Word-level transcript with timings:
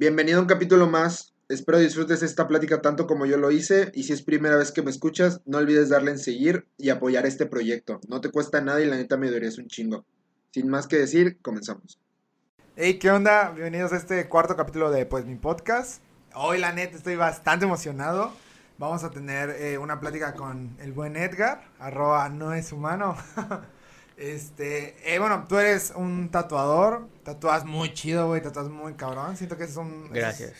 Bienvenido 0.00 0.38
a 0.38 0.42
un 0.42 0.46
capítulo 0.46 0.86
más. 0.86 1.34
Espero 1.48 1.80
disfrutes 1.80 2.22
esta 2.22 2.46
plática 2.46 2.80
tanto 2.80 3.08
como 3.08 3.26
yo 3.26 3.36
lo 3.36 3.50
hice 3.50 3.90
y 3.96 4.04
si 4.04 4.12
es 4.12 4.22
primera 4.22 4.54
vez 4.54 4.70
que 4.70 4.80
me 4.80 4.92
escuchas, 4.92 5.40
no 5.44 5.58
olvides 5.58 5.88
darle 5.88 6.12
en 6.12 6.20
seguir 6.20 6.68
y 6.76 6.90
apoyar 6.90 7.26
este 7.26 7.46
proyecto. 7.46 7.98
No 8.06 8.20
te 8.20 8.30
cuesta 8.30 8.60
nada 8.60 8.80
y 8.80 8.86
la 8.86 8.94
neta 8.94 9.16
me 9.16 9.26
es 9.26 9.58
un 9.58 9.66
chingo. 9.66 10.06
Sin 10.52 10.68
más 10.68 10.86
que 10.86 10.98
decir, 10.98 11.38
comenzamos. 11.42 11.98
Hey, 12.76 13.00
¿qué 13.00 13.10
onda? 13.10 13.50
Bienvenidos 13.50 13.92
a 13.92 13.96
este 13.96 14.28
cuarto 14.28 14.54
capítulo 14.54 14.92
de 14.92 15.04
pues 15.04 15.26
mi 15.26 15.34
podcast. 15.34 16.00
Hoy 16.32 16.58
la 16.58 16.72
neta 16.72 16.96
estoy 16.96 17.16
bastante 17.16 17.64
emocionado. 17.64 18.30
Vamos 18.78 19.02
a 19.02 19.10
tener 19.10 19.50
eh, 19.50 19.78
una 19.78 19.98
plática 19.98 20.34
con 20.34 20.76
el 20.78 20.92
buen 20.92 21.16
Edgar, 21.16 21.64
arroba 21.80 22.28
no 22.28 22.54
es 22.54 22.70
humano. 22.70 23.16
Este, 24.18 24.96
eh, 25.04 25.20
bueno, 25.20 25.46
tú 25.48 25.58
eres 25.58 25.92
un 25.94 26.28
tatuador, 26.28 27.08
tatuas 27.22 27.64
muy 27.64 27.94
chido, 27.94 28.26
güey, 28.26 28.42
tatuas 28.42 28.68
muy 28.68 28.94
cabrón. 28.94 29.36
Siento 29.36 29.56
que 29.56 29.64
es 29.64 29.76
un... 29.76 30.10
Gracias. 30.10 30.54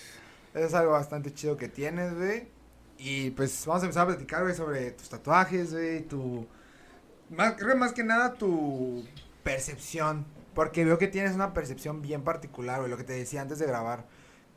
Es, 0.55 0.63
es, 0.63 0.75
algo 0.75 0.93
bastante 0.93 1.35
chido 1.35 1.57
que 1.57 1.69
tienes, 1.69 2.15
güey. 2.15 2.47
Y 2.99 3.31
pues 3.31 3.67
vamos 3.67 3.83
a 3.83 3.87
empezar 3.87 4.05
a 4.05 4.11
platicar, 4.11 4.43
güey, 4.43 4.55
sobre 4.55 4.93
tus 4.93 5.09
tatuajes, 5.09 5.73
güey, 5.73 6.03
tu... 6.03 6.47
Más, 7.31 7.55
creo 7.55 7.77
más 7.77 7.93
que 7.93 8.05
nada 8.05 8.35
tu 8.35 9.05
percepción. 9.43 10.25
Porque 10.55 10.85
veo 10.85 10.99
que 10.99 11.09
tienes 11.09 11.35
una 11.35 11.53
percepción 11.53 12.01
bien 12.01 12.23
particular, 12.23 12.79
güey, 12.79 12.91
lo 12.91 12.97
que 12.97 13.05
te 13.05 13.15
decía 13.15 13.43
antes 13.43 13.59
de 13.59 13.67
grabar. 13.67 14.07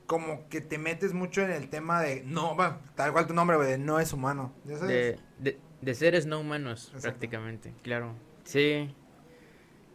Como 0.06 0.48
que 0.48 0.62
te 0.62 0.78
metes 0.78 1.14
mucho 1.14 1.42
en 1.42 1.50
el 1.50 1.70
tema 1.70 2.02
de, 2.02 2.22
no, 2.24 2.54
bueno, 2.56 2.78
tal 2.94 3.14
cual 3.14 3.26
tu 3.26 3.34
nombre, 3.34 3.58
güey, 3.58 3.68
de 3.68 3.78
no 3.80 4.00
es 4.00 4.14
humano. 4.14 4.54
¿Ya 4.66 4.78
sabes? 4.78 5.18
De, 5.40 5.52
de, 5.52 5.60
de 5.82 5.96
seres 5.96 6.28
no 6.28 6.40
humanos, 6.40 6.90
Exacto. 6.90 7.02
prácticamente, 7.02 7.74
claro. 7.82 8.14
Sí, 8.44 8.94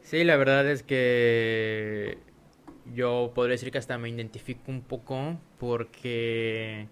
sí, 0.07 0.25
la 0.25 0.37
verdad 0.37 0.69
es 0.71 0.83
que 0.83 2.19
yo 2.95 3.33
podría 3.35 3.53
decir 3.53 3.71
que 3.71 3.79
hasta 3.79 3.99
me 3.99 4.09
identifico 4.09 4.63
un 4.69 4.83
poco 4.83 5.39
porque 5.59 6.89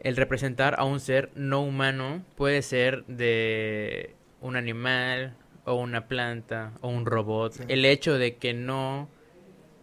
el 0.00 0.16
representar 0.16 0.78
a 0.78 0.84
un 0.84 1.00
ser 1.00 1.30
no 1.34 1.62
humano 1.62 2.24
puede 2.36 2.62
ser 2.62 3.04
de 3.06 4.14
un 4.40 4.56
animal 4.56 5.36
o 5.64 5.74
una 5.74 6.08
planta 6.08 6.72
o 6.80 6.88
un 6.88 7.04
robot. 7.04 7.52
Sí. 7.52 7.62
El 7.68 7.84
hecho 7.84 8.16
de 8.16 8.36
que 8.36 8.54
no 8.54 9.08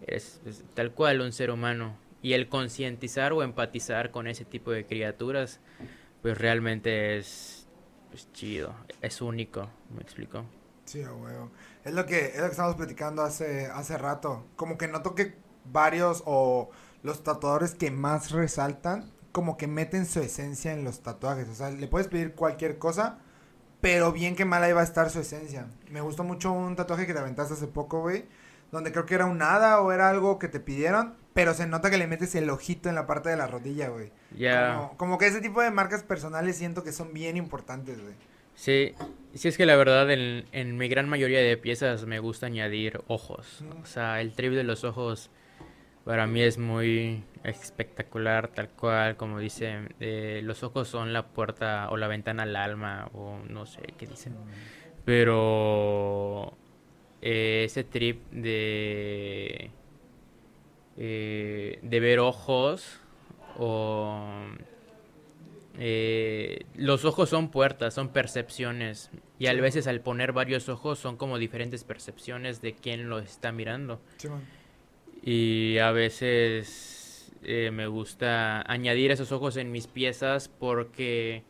es, 0.05 0.42
es, 0.45 0.64
tal 0.73 0.92
cual 0.92 1.21
un 1.21 1.31
ser 1.31 1.52
humano 1.52 1.97
y 2.21 2.33
el 2.33 2.49
concientizar 2.49 3.33
o 3.33 3.44
empatizar 3.44 4.11
con 4.11 4.27
ese 4.27 4.45
tipo 4.45 4.71
de 4.71 4.86
criaturas 4.86 5.59
pues 6.21 6.38
realmente 6.38 7.17
es 7.17 7.67
es 8.14 8.31
chido, 8.33 8.73
es 9.02 9.21
único, 9.21 9.69
¿me 9.94 10.02
explico? 10.02 10.45
Sí, 10.86 11.02
huevo. 11.02 11.52
Es 11.88 11.93
lo 11.93 12.05
que, 12.05 12.25
es 12.27 12.38
lo 12.38 12.43
que 12.43 12.52
estamos 12.52 12.75
platicando 12.75 13.21
hace, 13.23 13.67
hace 13.67 13.97
rato. 13.97 14.45
Como 14.57 14.77
que 14.77 14.89
noto 14.89 15.16
que 15.16 15.35
varios 15.71 16.21
o 16.25 16.69
los 17.02 17.23
tatuadores 17.23 17.75
que 17.75 17.91
más 17.91 18.31
resaltan, 18.31 19.09
como 19.31 19.55
que 19.55 19.67
meten 19.67 20.05
su 20.05 20.19
esencia 20.19 20.73
en 20.73 20.83
los 20.83 21.02
tatuajes. 21.02 21.47
O 21.47 21.55
sea, 21.55 21.71
le 21.71 21.88
puedes 21.88 22.09
pedir 22.09 22.35
cualquier 22.35 22.77
cosa, 22.77 23.19
pero 23.80 24.11
bien 24.11 24.35
que 24.35 24.43
mal 24.43 24.63
ahí 24.63 24.73
va 24.73 24.81
a 24.81 24.83
estar 24.83 25.09
su 25.09 25.19
esencia. 25.19 25.67
Me 25.89 26.02
gustó 26.02 26.25
mucho 26.25 26.52
un 26.52 26.75
tatuaje 26.75 27.08
que 27.08 27.13
te 27.13 27.19
aventaste 27.19 27.53
hace 27.53 27.67
poco, 27.67 28.02
güey. 28.02 28.25
Donde 28.69 28.91
creo 28.91 29.05
que 29.05 29.15
era 29.15 29.25
un 29.25 29.41
hada 29.41 29.80
o 29.80 29.93
era 29.93 30.09
algo 30.09 30.39
que 30.39 30.49
te 30.49 30.59
pidieron, 30.59 31.15
pero 31.33 31.53
se 31.53 31.67
nota 31.67 31.89
que 31.89 31.97
le 31.97 32.08
metes 32.08 32.35
el 32.35 32.49
ojito 32.49 32.89
en 32.89 32.95
la 32.95 33.08
parte 33.08 33.30
de 33.30 33.38
la 33.38 33.47
rodilla, 33.47 33.88
güey. 33.88 34.11
Ya. 34.31 34.38
Yeah. 34.38 34.75
Como, 34.75 34.97
como, 34.97 35.17
que 35.17 35.27
ese 35.27 35.39
tipo 35.39 35.61
de 35.61 35.71
marcas 35.71 36.03
personales 36.03 36.58
siento 36.58 36.83
que 36.83 36.91
son 36.91 37.13
bien 37.13 37.38
importantes, 37.38 38.02
güey. 38.02 38.13
Sí, 38.58 38.95
sí 39.36 39.47
es 39.50 39.55
que 39.55 39.67
la 39.67 39.75
verdad 39.75 40.09
en, 40.09 40.77
mi 40.77 40.88
gran 40.89 41.08
mayoría 41.08 41.39
de 41.41 41.58
piezas 41.58 42.05
me 42.05 42.17
gusta 42.17 42.47
añadir 42.47 43.02
ojos. 43.08 43.64
O 43.83 43.86
sea, 43.86 44.19
el 44.19 44.33
trip 44.33 44.53
de 44.53 44.64
los 44.64 44.83
ojos 44.83 45.30
para 46.03 46.25
mí 46.25 46.41
es 46.41 46.58
muy 46.58 47.23
espectacular, 47.44 48.47
tal 48.47 48.69
cual, 48.69 49.16
como 49.16 49.38
dicen, 49.38 49.94
eh, 49.99 50.41
los 50.44 50.64
ojos 50.64 50.88
son 50.88 51.14
la 51.14 51.27
puerta 51.27 51.88
o 51.91 51.97
la 51.97 52.08
ventana 52.08 52.44
al 52.44 52.55
alma, 52.55 53.11
o 53.14 53.38
no 53.47 53.67
sé 53.67 53.94
qué 53.95 54.08
dicen. 54.08 54.36
Pero 55.05 56.58
eh, 57.21 57.61
ese 57.65 57.83
trip 57.83 58.27
de 58.32 59.70
eh, 60.98 61.77
de 61.83 61.99
ver 61.99 62.20
ojos 62.20 62.99
o 63.59 64.48
eh, 65.77 66.65
los 66.76 67.05
ojos 67.05 67.30
son 67.30 67.49
puertas, 67.49 67.93
son 67.93 68.10
percepciones 68.10 69.11
y 69.38 69.48
a 69.48 69.54
veces 69.54 69.88
al 69.88 70.02
poner 70.02 70.33
varios 70.33 70.70
ojos 70.70 70.99
son 70.99 71.17
como 71.17 71.38
diferentes 71.38 71.83
percepciones 71.83 72.61
de 72.61 72.73
quién 72.73 73.10
lo 73.10 73.20
está 73.20 73.52
mirando. 73.52 74.02
Sí, 74.17 74.27
y 75.23 75.77
a 75.80 75.92
veces 75.92 77.32
eh, 77.43 77.71
me 77.71 77.88
gusta 77.88 78.61
añadir 78.71 79.11
esos 79.11 79.32
ojos 79.32 79.58
en 79.58 79.71
mis 79.71 79.88
piezas 79.88 80.48
porque 80.48 81.43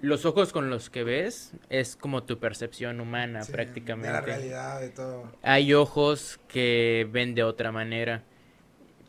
los 0.00 0.24
ojos 0.26 0.52
con 0.52 0.70
los 0.70 0.90
que 0.90 1.04
ves 1.04 1.52
es 1.70 1.96
como 1.96 2.24
tu 2.24 2.38
percepción 2.38 3.00
humana 3.00 3.42
sí, 3.42 3.52
prácticamente. 3.52 4.08
De 4.08 4.12
la 4.12 4.20
realidad, 4.20 4.80
de 4.80 4.90
todo. 4.90 5.32
Hay 5.42 5.74
ojos 5.74 6.38
que 6.48 7.08
ven 7.10 7.34
de 7.34 7.42
otra 7.42 7.72
manera, 7.72 8.22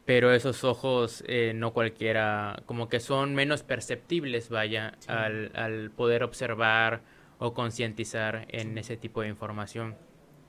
pero 0.06 0.32
esos 0.32 0.64
ojos 0.64 1.24
eh, 1.28 1.54
no 1.56 1.74
cualquiera, 1.74 2.62
como 2.66 2.90
que 2.90 3.00
son 3.00 3.36
menos 3.36 3.64
perceptibles, 3.64 4.50
vaya, 4.50 4.94
sí. 5.00 5.08
al, 5.10 5.52
al, 5.56 5.92
poder 5.92 6.24
observar 6.24 7.02
o 7.40 7.54
concientizar 7.54 8.46
en 8.50 8.74
sí. 8.74 8.80
ese 8.80 8.98
tipo 8.98 9.22
de 9.22 9.30
información. 9.30 9.96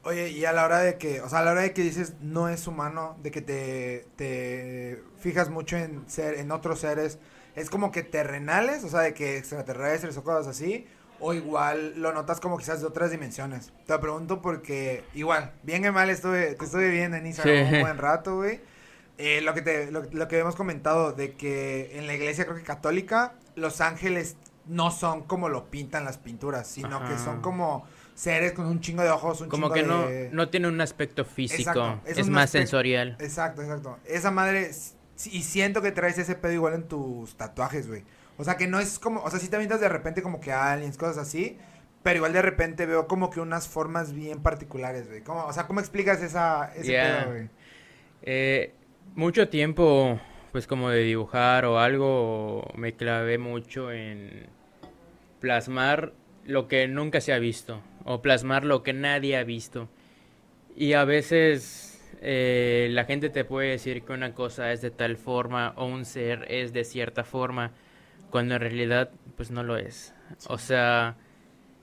Oye, 0.02 0.28
y 0.28 0.44
a 0.44 0.52
la 0.52 0.64
hora 0.64 0.78
de 0.78 0.98
que, 0.98 1.20
o 1.20 1.28
sea, 1.28 1.40
a 1.40 1.42
la 1.42 1.52
hora 1.52 1.62
de 1.62 1.72
que 1.72 1.82
dices 1.82 2.14
no 2.20 2.48
es 2.48 2.68
humano, 2.68 3.16
de 3.22 3.32
que 3.32 3.40
te, 3.40 4.06
te 4.14 5.02
fijas 5.18 5.50
mucho 5.50 5.76
en 5.76 6.08
ser, 6.08 6.38
en 6.38 6.52
otros 6.52 6.80
seres, 6.80 7.18
es 7.56 7.70
como 7.70 7.90
que 7.90 8.02
terrenales, 8.04 8.84
o 8.84 8.88
sea, 8.88 9.00
de 9.00 9.14
que 9.14 9.38
extraterrestres 9.38 10.16
o 10.16 10.22
cosas 10.22 10.46
así, 10.46 10.86
o 11.18 11.32
igual 11.32 11.94
lo 11.96 12.12
notas 12.12 12.40
como 12.40 12.58
quizás 12.58 12.82
de 12.82 12.86
otras 12.86 13.10
dimensiones. 13.10 13.72
Te 13.86 13.94
lo 13.94 14.00
pregunto 14.00 14.42
porque 14.42 15.02
igual, 15.14 15.54
bien 15.62 15.82
que 15.82 15.90
mal 15.90 16.10
estuve, 16.10 16.54
te 16.54 16.64
estuve 16.64 16.90
viendo 16.90 17.16
en 17.16 17.26
Instagram 17.26 17.68
sí. 17.68 17.74
un 17.74 17.80
buen 17.80 17.98
rato, 17.98 18.36
güey. 18.36 18.60
Eh, 19.18 19.40
lo 19.40 19.54
que 19.54 19.62
te, 19.62 19.90
lo, 19.90 20.02
lo, 20.12 20.28
que 20.28 20.38
hemos 20.38 20.56
comentado 20.56 21.12
de 21.12 21.32
que 21.32 21.98
en 21.98 22.06
la 22.06 22.14
iglesia 22.14 22.44
creo 22.44 22.56
que 22.56 22.62
católica, 22.62 23.34
los 23.54 23.80
ángeles 23.80 24.36
no 24.66 24.90
son 24.90 25.22
como 25.22 25.48
lo 25.48 25.70
pintan 25.70 26.04
las 26.04 26.18
pinturas, 26.18 26.66
sino 26.66 26.96
Ajá. 26.96 27.08
que 27.08 27.18
son 27.18 27.40
como 27.40 27.86
seres 28.14 28.52
con 28.52 28.66
un 28.66 28.80
chingo 28.80 29.02
de 29.02 29.10
ojos, 29.10 29.40
un 29.40 29.48
como 29.48 29.72
chingo 29.72 29.74
que 29.74 29.82
de... 30.12 30.28
no, 30.30 30.36
no 30.36 30.48
tiene 30.48 30.68
un 30.68 30.80
aspecto 30.80 31.24
físico, 31.24 31.70
exacto, 31.70 32.00
es, 32.04 32.18
es 32.18 32.28
más 32.28 32.50
sensorial. 32.50 33.16
Exacto, 33.20 33.62
exacto. 33.62 33.98
Esa 34.04 34.30
madre 34.30 34.70
y 35.24 35.42
siento 35.42 35.80
que 35.80 35.92
traes 35.92 36.18
ese 36.18 36.34
pedo 36.34 36.52
igual 36.52 36.74
en 36.74 36.88
tus 36.88 37.36
tatuajes, 37.36 37.88
güey. 37.88 38.04
O 38.36 38.44
sea, 38.44 38.56
que 38.56 38.66
no 38.66 38.78
es 38.80 38.98
como, 38.98 39.22
o 39.22 39.30
sea, 39.30 39.40
sí 39.40 39.48
te 39.48 39.56
avientas 39.56 39.80
de 39.80 39.88
repente 39.88 40.20
como 40.20 40.40
que 40.40 40.52
aliens, 40.52 40.98
cosas 40.98 41.16
así, 41.18 41.58
pero 42.02 42.16
igual 42.16 42.32
de 42.34 42.42
repente 42.42 42.84
veo 42.84 43.06
como 43.06 43.30
que 43.30 43.40
unas 43.40 43.66
formas 43.66 44.12
bien 44.12 44.42
particulares, 44.42 45.08
güey. 45.08 45.22
O 45.26 45.52
sea, 45.52 45.66
¿cómo 45.66 45.80
explicas 45.80 46.22
esa, 46.22 46.70
ese 46.74 46.88
yeah. 46.88 47.20
pedo, 47.20 47.30
güey? 47.30 47.48
Eh, 48.22 48.74
mucho 49.16 49.48
tiempo, 49.48 50.20
pues 50.52 50.66
como 50.66 50.90
de 50.90 51.02
dibujar 51.02 51.64
o 51.64 51.80
algo, 51.80 52.70
me 52.76 52.94
clavé 52.94 53.38
mucho 53.38 53.90
en 53.90 54.46
plasmar 55.40 56.12
lo 56.44 56.68
que 56.68 56.86
nunca 56.86 57.20
se 57.20 57.32
ha 57.32 57.38
visto, 57.38 57.82
o 58.04 58.22
plasmar 58.22 58.64
lo 58.64 58.82
que 58.82 58.92
nadie 58.92 59.36
ha 59.36 59.42
visto. 59.42 59.88
Y 60.76 60.92
a 60.92 61.04
veces 61.04 62.14
eh, 62.20 62.88
la 62.92 63.06
gente 63.06 63.30
te 63.30 63.44
puede 63.44 63.70
decir 63.70 64.02
que 64.02 64.12
una 64.12 64.34
cosa 64.34 64.72
es 64.72 64.82
de 64.82 64.90
tal 64.90 65.16
forma 65.16 65.72
o 65.76 65.86
un 65.86 66.04
ser 66.04 66.44
es 66.48 66.74
de 66.74 66.84
cierta 66.84 67.24
forma, 67.24 67.72
cuando 68.30 68.54
en 68.54 68.60
realidad 68.60 69.10
pues 69.36 69.50
no 69.50 69.62
lo 69.62 69.78
es. 69.78 70.14
O 70.48 70.58
sea, 70.58 71.16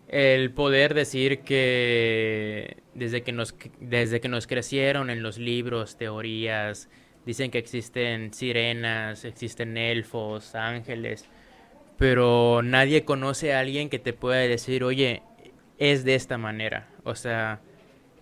el 0.08 0.52
poder 0.52 0.94
decir 0.94 1.40
que 1.40 2.78
desde 2.94 3.24
que 3.24 3.32
nos 3.32 3.56
desde 3.80 4.22
que 4.22 4.30
nos 4.30 4.46
crecieron 4.46 5.10
en 5.10 5.24
los 5.24 5.40
libros, 5.40 5.98
teorías, 5.98 6.90
dicen 7.26 7.52
que 7.52 7.58
existen 7.58 8.34
sirenas, 8.34 9.26
existen 9.26 9.78
elfos, 9.78 10.56
ángeles, 10.56 11.26
pero 11.98 12.62
nadie 12.64 13.06
conoce 13.06 13.54
a 13.54 13.60
alguien 13.60 13.90
que 13.90 14.00
te 14.00 14.14
pueda 14.14 14.40
decir, 14.40 14.84
"Oye, 14.84 15.22
es 15.78 16.04
de 16.04 16.16
esta 16.16 16.38
manera." 16.38 16.90
O 17.04 17.16
sea, 17.16 17.62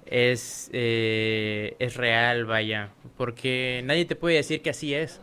es, 0.05 0.69
eh, 0.73 1.75
es 1.79 1.95
real, 1.95 2.45
vaya. 2.45 2.89
Porque 3.17 3.81
nadie 3.85 4.05
te 4.05 4.15
puede 4.15 4.35
decir 4.35 4.61
que 4.61 4.69
así 4.69 4.93
es. 4.93 5.21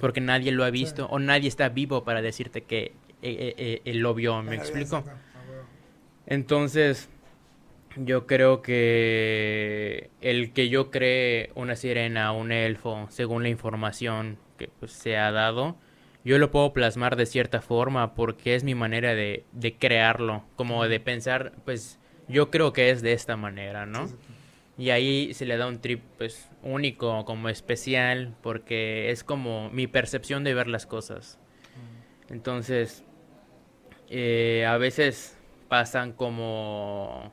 Porque 0.00 0.20
nadie 0.20 0.52
lo 0.52 0.64
ha 0.64 0.70
visto 0.70 1.06
o 1.06 1.18
nadie 1.18 1.48
está 1.48 1.68
vivo 1.68 2.04
para 2.04 2.22
decirte 2.22 2.62
que 2.62 2.92
eh, 3.20 3.54
eh, 3.56 3.82
él 3.84 3.98
lo 3.98 4.14
vio, 4.14 4.40
¿me 4.42 4.54
explico? 4.56 5.04
Entonces, 6.26 7.08
yo 7.96 8.26
creo 8.26 8.62
que 8.62 10.10
el 10.20 10.52
que 10.52 10.68
yo 10.68 10.90
cree 10.90 11.50
una 11.54 11.76
sirena, 11.76 12.32
un 12.32 12.52
elfo, 12.52 13.06
según 13.10 13.42
la 13.42 13.48
información 13.48 14.38
que 14.56 14.68
pues, 14.80 14.92
se 14.92 15.16
ha 15.16 15.32
dado, 15.32 15.76
yo 16.24 16.38
lo 16.38 16.50
puedo 16.50 16.72
plasmar 16.72 17.16
de 17.16 17.26
cierta 17.26 17.60
forma 17.60 18.14
porque 18.14 18.54
es 18.54 18.64
mi 18.64 18.74
manera 18.74 19.14
de, 19.14 19.44
de 19.52 19.76
crearlo, 19.76 20.44
como 20.56 20.86
de 20.86 21.00
pensar, 21.00 21.52
pues 21.64 21.98
yo 22.28 22.50
creo 22.50 22.72
que 22.72 22.90
es 22.90 23.02
de 23.02 23.12
esta 23.12 23.36
manera, 23.36 23.86
¿no? 23.86 24.08
Y 24.76 24.90
ahí 24.90 25.34
se 25.34 25.44
le 25.44 25.56
da 25.56 25.66
un 25.66 25.80
trip 25.80 26.02
pues 26.18 26.48
único, 26.62 27.24
como 27.24 27.48
especial, 27.48 28.36
porque 28.42 29.10
es 29.10 29.24
como 29.24 29.70
mi 29.70 29.88
percepción 29.88 30.44
de 30.44 30.54
ver 30.54 30.68
las 30.68 30.86
cosas. 30.86 31.38
Entonces, 32.28 33.04
eh, 34.08 34.64
a 34.68 34.76
veces 34.76 35.36
pasan 35.68 36.12
como 36.12 37.32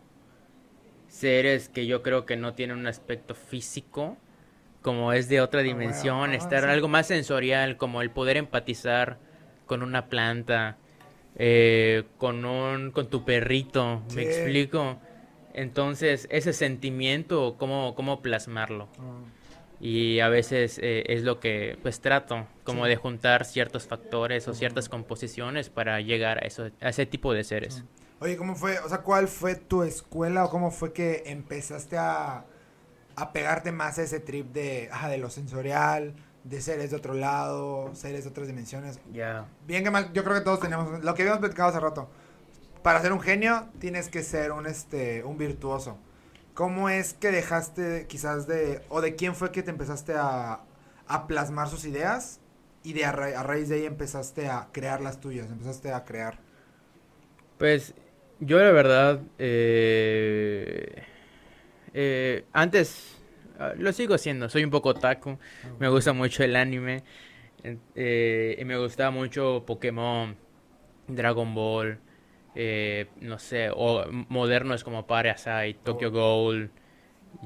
seres 1.16 1.70
que 1.70 1.86
yo 1.88 2.02
creo 2.02 2.26
que 2.26 2.36
no 2.36 2.54
tienen 2.54 2.78
un 2.78 2.88
aspecto 2.88 3.36
físico, 3.36 4.18
como 4.82 5.14
es 5.14 5.30
de 5.30 5.42
otra 5.42 5.62
dimensión, 5.62 6.34
estar 6.34 6.66
algo 6.66 6.88
más 6.88 7.08
sensorial, 7.08 7.78
como 7.78 8.02
el 8.02 8.12
poder 8.12 8.38
empatizar 8.38 9.18
con 9.66 9.82
una 9.82 10.08
planta, 10.10 10.78
eh, 11.38 12.04
con 12.18 12.46
un, 12.46 12.92
con 12.92 13.10
tu 13.10 13.24
perrito, 13.24 14.04
me 14.14 14.24
explico. 14.24 15.00
Entonces, 15.54 16.28
ese 16.30 16.54
sentimiento, 16.54 17.56
¿cómo, 17.58 17.96
cómo 17.96 18.22
plasmarlo? 18.22 18.90
Ah. 19.00 19.22
Y 19.80 20.20
a 20.20 20.30
veces 20.30 20.80
eh, 20.82 21.04
es 21.08 21.24
lo 21.24 21.40
que 21.40 21.78
pues 21.82 22.02
trato, 22.02 22.46
como 22.64 22.86
de 22.86 22.96
juntar 22.96 23.46
ciertos 23.46 23.88
factores 23.88 24.48
o 24.48 24.54
ciertas 24.54 24.90
composiciones 24.90 25.70
para 25.70 26.00
llegar 26.02 26.44
a, 26.44 26.48
eso, 26.48 26.70
a 26.82 26.90
ese 26.90 27.06
tipo 27.06 27.34
de 27.34 27.44
seres. 27.44 27.84
Oye, 28.20 28.38
¿cómo 28.38 28.56
fue? 28.56 28.80
O 28.80 28.90
sea, 28.90 29.00
¿cuál 29.00 29.28
fue 29.28 29.56
tu 29.56 29.84
escuela 29.84 30.46
o 30.46 30.50
cómo 30.50 30.72
fue 30.72 30.94
que 30.94 31.24
empezaste 31.26 31.98
a, 31.98 32.46
a 33.16 33.34
pegarte 33.34 33.72
más 33.72 34.00
a 34.00 34.04
ese 34.04 34.20
trip 34.20 34.52
de, 34.54 34.90
de 35.10 35.18
lo 35.18 35.30
sensorial, 35.30 36.16
de 36.44 36.62
seres 36.62 36.92
de 36.92 36.98
otro 36.98 37.14
lado, 37.14 37.94
seres 37.94 38.24
de 38.24 38.30
otras 38.30 38.48
dimensiones? 38.48 39.00
Ya. 39.12 39.48
Bien 39.68 39.84
que 39.84 39.92
mal, 39.92 40.14
yo 40.14 40.24
creo 40.24 40.36
que 40.36 40.42
todos 40.42 40.60
tenemos, 40.60 41.04
lo 41.04 41.14
que 41.14 41.24
habíamos 41.24 41.40
platicado 41.40 41.70
hace 41.70 41.80
rato, 41.80 42.10
para 42.84 43.02
ser 43.02 43.12
un 43.14 43.20
genio 43.20 43.68
tienes 43.80 44.10
que 44.10 44.24
ser 44.24 44.52
un, 44.52 44.66
este, 44.66 45.24
un 45.24 45.38
virtuoso. 45.38 45.98
¿Cómo 46.54 46.88
es 46.88 47.14
que 47.14 47.32
dejaste 47.32 48.08
quizás 48.08 48.48
de, 48.48 48.82
o 48.90 49.02
de 49.02 49.16
quién 49.16 49.36
fue 49.36 49.52
que 49.52 49.62
te 49.62 49.72
empezaste 49.72 50.14
a, 50.16 50.62
a 51.08 51.28
plasmar 51.28 51.68
sus 51.68 51.86
ideas 51.86 52.40
y 52.84 52.94
de 52.94 53.06
a, 53.06 53.12
raíz 53.12 53.70
de 53.70 53.76
ahí 53.76 53.86
empezaste 53.86 54.48
a 54.48 54.70
crear 54.72 55.02
las 55.02 55.20
tuyas, 55.20 55.50
empezaste 55.50 55.92
a 55.92 56.06
crear? 56.06 56.40
Pues 57.58 57.94
yo 58.40 58.60
la 58.60 58.72
verdad, 58.72 59.22
eh, 59.40 61.04
eh, 61.94 62.46
antes 62.54 63.22
ah, 63.60 63.74
lo 63.78 63.92
sigo 63.94 64.16
haciendo, 64.16 64.50
soy 64.50 64.64
un 64.64 64.72
poco 64.72 64.94
taco, 64.94 65.40
ah, 65.64 65.68
me 65.80 65.90
gusta 65.90 66.14
mucho 66.14 66.44
el 66.44 66.56
anime, 66.56 67.04
eh, 67.96 68.58
y 68.60 68.66
me 68.66 68.78
gustaba 68.78 69.12
mucho 69.12 69.64
Pokémon, 69.66 70.36
Dragon 71.08 71.56
Ball, 71.56 72.00
eh, 72.56 73.08
no 73.22 73.40
sé, 73.40 73.70
o 73.74 74.06
modernos 74.30 74.84
como 74.84 75.06
Parasite, 75.08 75.80
Tokyo 75.84 76.10
oh. 76.10 76.12
Ghoul, 76.12 76.72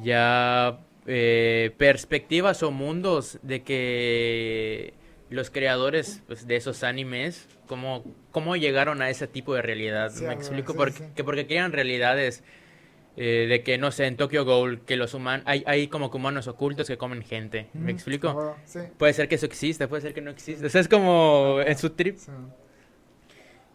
ya 0.04 0.80
eh, 1.08 1.74
perspectivas 1.78 2.62
o 2.64 2.72
mundos 2.72 3.40
de 3.42 3.64
que 3.64 4.94
los 5.30 5.50
creadores 5.50 6.22
pues, 6.28 6.48
de 6.48 6.56
esos 6.56 6.84
animes, 6.84 7.48
cómo, 7.68 8.04
cómo 8.31 8.56
llegaron 8.56 9.02
a 9.02 9.10
ese 9.10 9.28
tipo 9.28 9.54
de 9.54 9.62
realidad. 9.62 10.12
Me 10.22 10.34
explico, 10.34 10.74
porque, 10.74 11.10
Que 11.16 11.24
porque 11.24 11.46
crean 11.46 11.72
realidades 11.72 12.44
eh, 13.16 13.48
de 13.50 13.64
que, 13.64 13.78
no 13.78 13.92
sé, 13.92 14.06
en 14.06 14.16
Tokyo 14.16 14.46
Ghoul, 14.46 14.81
que 14.86 14.96
los 14.96 15.14
humanos, 15.14 15.44
hay, 15.46 15.64
hay 15.68 15.88
como 15.88 16.10
que 16.10 16.18
humanos 16.18 16.48
ocultos 16.48 16.88
que 16.88 16.98
comen 16.98 17.22
gente. 17.22 17.68
¿Me 17.74 17.92
explico? 17.92 18.56
Puede 18.98 19.14
ser 19.14 19.28
que 19.28 19.36
eso 19.36 19.46
exista, 19.46 19.88
puede 19.88 20.02
ser 20.02 20.14
que 20.14 20.22
no 20.22 20.31
exista. 20.31 20.66
O 20.66 20.70
sea, 20.70 20.81
es 20.81 20.88
como 20.88 21.60
en 21.66 21.78
su 21.78 21.90
trip. 21.92 22.18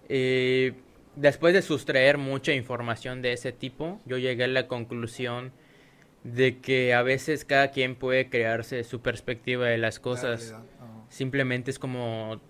Eh, 0.09 0.73
después 1.17 1.55
de 1.55 1.63
sustraer 1.63 2.19
mucha 2.19 2.53
información 2.53 3.23
de 3.23 3.33
ese 3.33 3.53
tipo, 3.53 4.01
yo 4.07 4.19
llegué 4.19 4.45
a 4.45 4.49
la 4.49 4.67
conclusión 4.67 5.53
de 6.23 6.61
que 6.61 6.95
a 6.95 7.03
veces 7.03 7.45
cada 7.45 7.71
quien 7.71 7.97
puede 7.97 8.31
crearse 8.31 8.83
su 8.83 9.03
perspectiva 9.03 9.67
de 9.67 9.79
las 9.79 10.01
cosas. 10.01 10.55
Simplemente 11.15 11.71
es 11.71 11.79
como 11.79 12.41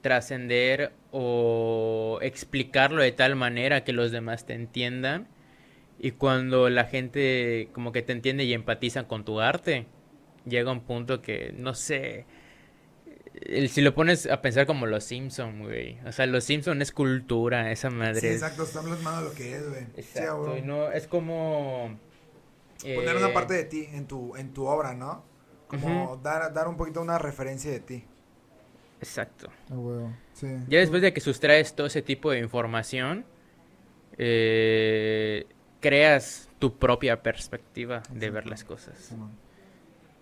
trascender 0.00 0.92
o 1.10 2.20
explicarlo 2.22 3.02
de 3.02 3.10
tal 3.10 3.34
manera 3.34 3.82
que 3.82 3.92
los 3.92 4.12
demás 4.12 4.46
te 4.46 4.54
entiendan. 4.54 5.26
Y 5.98 6.12
cuando 6.12 6.70
la 6.70 6.84
gente 6.84 7.68
como 7.72 7.90
que 7.90 8.00
te 8.02 8.12
entiende 8.12 8.44
y 8.44 8.54
empatiza 8.54 9.08
con 9.08 9.24
tu 9.24 9.40
arte, 9.40 9.86
llega 10.46 10.70
un 10.70 10.82
punto 10.82 11.20
que, 11.20 11.52
no 11.58 11.74
sé, 11.74 12.26
si 13.68 13.80
lo 13.80 13.92
pones 13.92 14.30
a 14.30 14.40
pensar 14.40 14.66
como 14.66 14.86
los 14.86 15.02
Simpson, 15.02 15.64
güey. 15.64 15.98
O 16.06 16.12
sea, 16.12 16.26
los 16.26 16.44
Simpson 16.44 16.80
es 16.80 16.92
cultura, 16.92 17.72
esa 17.72 17.90
madre. 17.90 18.20
Sí, 18.20 18.28
exacto, 18.28 18.62
está 18.62 18.82
plasmado 18.82 19.30
lo 19.30 19.34
que 19.34 19.56
es, 19.56 19.68
güey. 19.68 19.82
Exacto, 19.96 20.58
no, 20.62 20.92
es 20.92 21.08
como... 21.08 21.98
Poner 22.82 23.16
una 23.16 23.30
eh, 23.30 23.34
parte 23.34 23.54
de 23.54 23.64
ti 23.64 23.88
en 23.92 24.06
tu, 24.06 24.36
en 24.36 24.52
tu 24.54 24.66
obra, 24.66 24.94
¿no? 24.94 25.24
Como 25.66 26.20
dar, 26.22 26.52
dar 26.52 26.68
un 26.68 26.76
poquito 26.76 27.00
una 27.00 27.18
referencia 27.18 27.70
de 27.72 27.80
ti. 27.80 28.04
Exacto. 29.02 29.50
Ah, 29.68 30.12
sí. 30.32 30.46
Ya 30.68 30.78
después 30.78 31.02
de 31.02 31.12
que 31.12 31.20
sustraes 31.20 31.74
todo 31.74 31.88
ese 31.88 32.02
tipo 32.02 32.30
de 32.30 32.38
información, 32.38 33.26
eh, 34.16 35.44
creas 35.80 36.48
tu 36.60 36.78
propia 36.78 37.22
perspectiva 37.22 38.02
de 38.10 38.30
ver 38.30 38.46
las 38.46 38.62
cosas. 38.62 39.12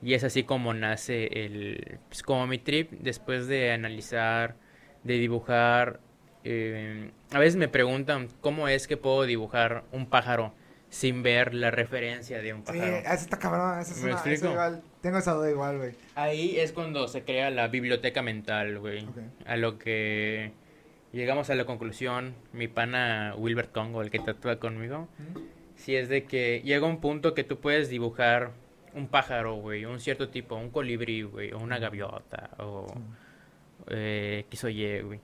Y 0.03 0.15
es 0.15 0.25
así 0.25 0.45
como 0.45 0.73
nace 0.73 1.27
el, 1.45 1.99
pues 2.09 2.23
como 2.23 2.47
mi 2.47 2.59
trip, 2.59 2.91
después 2.93 3.47
de 3.49 3.71
analizar, 3.73 4.57
de 5.05 5.19
dibujar. 5.19 6.01
Eh, 6.43 7.11
a 7.33 7.39
veces 7.39 7.57
me 7.57 7.69
preguntan 7.69 8.29
cómo 8.41 8.67
es 8.67 8.89
que 8.89 8.97
puedo 8.97 9.25
dibujar 9.25 9.85
un 9.93 10.07
pájaro 10.07 10.55
sin 10.89 11.23
ver 11.23 11.53
la 11.53 11.71
referencia 11.71 12.41
de 12.41 12.55
un 12.55 12.63
pájaro. 12.63 12.97
Sí, 12.97 13.03
eso 13.05 13.15
está 13.15 13.39
cabrón, 13.39 13.79
eso 13.79 13.93
es 13.93 14.03
una, 14.03 14.51
igual, 14.51 14.83
tengo 15.01 15.19
esa 15.19 15.33
duda 15.33 15.51
igual, 15.51 15.79
güey. 15.79 15.93
Ahí 16.15 16.59
es 16.59 16.73
cuando 16.73 17.09
se 17.09 17.23
crea 17.23 17.51
la 17.51 17.69
biblioteca 17.69 18.23
mental, 18.23 18.79
güey. 18.79 19.07
A 19.47 19.57
lo 19.57 19.79
que 19.79 20.53
llegamos 21.13 21.51
a 21.51 21.55
la 21.55 21.65
conclusión, 21.65 22.35
mi 22.53 22.69
pana 22.69 23.35
Wilbert 23.37 23.73
Congo, 23.73 24.03
el 24.03 24.11
que 24.11 24.19
tatúa 24.19 24.57
conmigo, 24.59 25.09
si 25.77 25.97
es 25.97 26.09
de 26.09 26.25
que 26.25 26.63
llega 26.65 26.87
un 26.87 27.01
punto 27.01 27.35
que 27.35 27.45
tú 27.45 27.59
puedes 27.59 27.89
dibujar 27.89 28.53
un 28.95 29.09
pájaro, 29.09 29.55
güey, 29.55 29.85
un 29.85 30.01
cierto 30.01 30.29
tipo, 30.29 30.57
un 30.57 30.71
colibrí, 30.71 31.23
güey, 31.23 31.53
o 31.53 31.59
una 31.59 31.79
gaviota, 31.79 32.51
o 32.59 32.87
eh, 33.89 34.45
o 34.63 34.69
Y, 34.69 35.01
güey. 35.01 35.21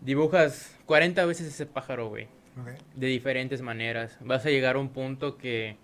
Dibujas 0.00 0.76
40 0.86 1.24
veces 1.26 1.48
ese 1.48 1.66
pájaro, 1.66 2.08
güey. 2.08 2.28
De 2.94 3.06
diferentes 3.06 3.62
maneras. 3.62 4.18
Vas 4.20 4.44
a 4.44 4.50
llegar 4.50 4.76
a 4.76 4.78
un 4.78 4.90
punto 4.90 5.36
que 5.38 5.76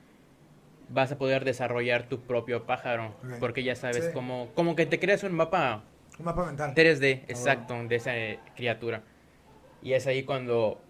vas 0.89 1.13
a 1.13 1.19
poder 1.19 1.45
desarrollar 1.45 2.09
tu 2.09 2.21
propio 2.21 2.65
pájaro. 2.65 3.15
Porque 3.41 3.63
ya 3.63 3.75
sabes 3.75 4.11
cómo... 4.13 4.49
Como 4.55 4.77
que 4.77 4.87
te 4.87 4.99
creas 4.99 5.23
un 5.23 5.33
mapa... 5.33 5.85
Un 6.19 6.25
mapa 6.25 6.47
mental. 6.47 6.75
3D, 6.75 7.25
exacto, 7.29 7.75
de 7.87 7.97
esa 7.97 8.13
criatura. 8.55 9.03
Y 9.83 9.93
es 9.93 10.07
ahí 10.07 10.23
cuando 10.23 10.81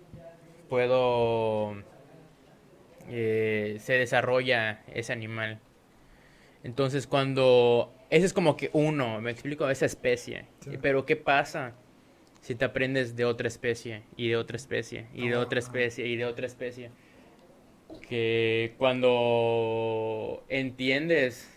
puedo... 0.69 1.75
Eh, 3.09 3.77
se 3.79 3.95
desarrolla 3.95 4.83
ese 4.93 5.13
animal. 5.13 5.61
Entonces 6.63 7.07
cuando... 7.07 7.93
Ese 8.11 8.27
es 8.27 8.33
como 8.33 8.57
que 8.57 8.71
uno, 8.73 9.21
me 9.21 9.31
explico, 9.31 9.69
esa 9.69 9.87
especie. 9.87 10.47
Pero 10.81 11.07
¿qué 11.07 11.17
pasa 11.17 11.75
si 12.41 12.55
te 12.55 12.65
aprendes 12.65 13.17
de 13.17 13.25
otra 13.25 13.49
especie 13.49 14.05
y 14.17 14.29
de 14.29 14.37
otra 14.37 14.57
especie 14.57 15.09
y 15.13 15.29
de 15.29 15.37
otra 15.37 15.59
especie 15.59 16.07
y 16.07 16.17
de 16.17 16.25
otra 16.25 16.47
especie? 16.47 16.91
Que 18.09 18.75
cuando 18.79 20.45
entiendes 20.49 21.53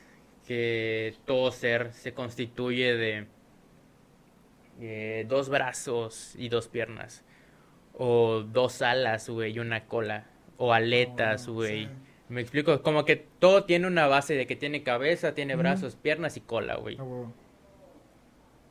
que 0.47 1.13
todo 1.25 1.51
ser 1.51 1.93
se 1.93 2.13
constituye 2.13 2.95
de 2.95 3.27
eh, 4.81 5.25
dos 5.27 5.49
brazos 5.49 6.35
y 6.37 6.49
dos 6.49 6.67
piernas, 6.67 7.23
o 7.93 8.41
dos 8.41 8.81
alas, 8.81 9.29
güey, 9.29 9.53
y 9.53 9.59
una 9.59 9.85
cola, 9.85 10.25
o 10.57 10.73
aletas, 10.73 11.47
güey. 11.47 11.89
Me 12.29 12.41
explico, 12.41 12.81
como 12.81 13.05
que 13.05 13.15
todo 13.15 13.65
tiene 13.65 13.87
una 13.87 14.07
base 14.07 14.35
de 14.35 14.47
que 14.47 14.55
tiene 14.55 14.83
cabeza, 14.83 15.33
tiene 15.33 15.55
brazos, 15.55 15.95
piernas 15.95 16.37
y 16.37 16.41
cola, 16.41 16.75
güey. 16.75 16.97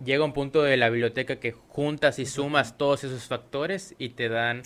Llega 0.05 0.25
un 0.25 0.33
punto 0.33 0.63
de 0.63 0.77
la 0.77 0.91
biblioteca 0.91 1.41
que 1.41 1.53
juntas 1.53 2.19
y 2.19 2.27
sumas 2.27 2.79
todos 2.79 3.05
esos 3.05 3.27
factores 3.27 3.95
y 3.99 4.11
te 4.11 4.29
dan 4.29 4.63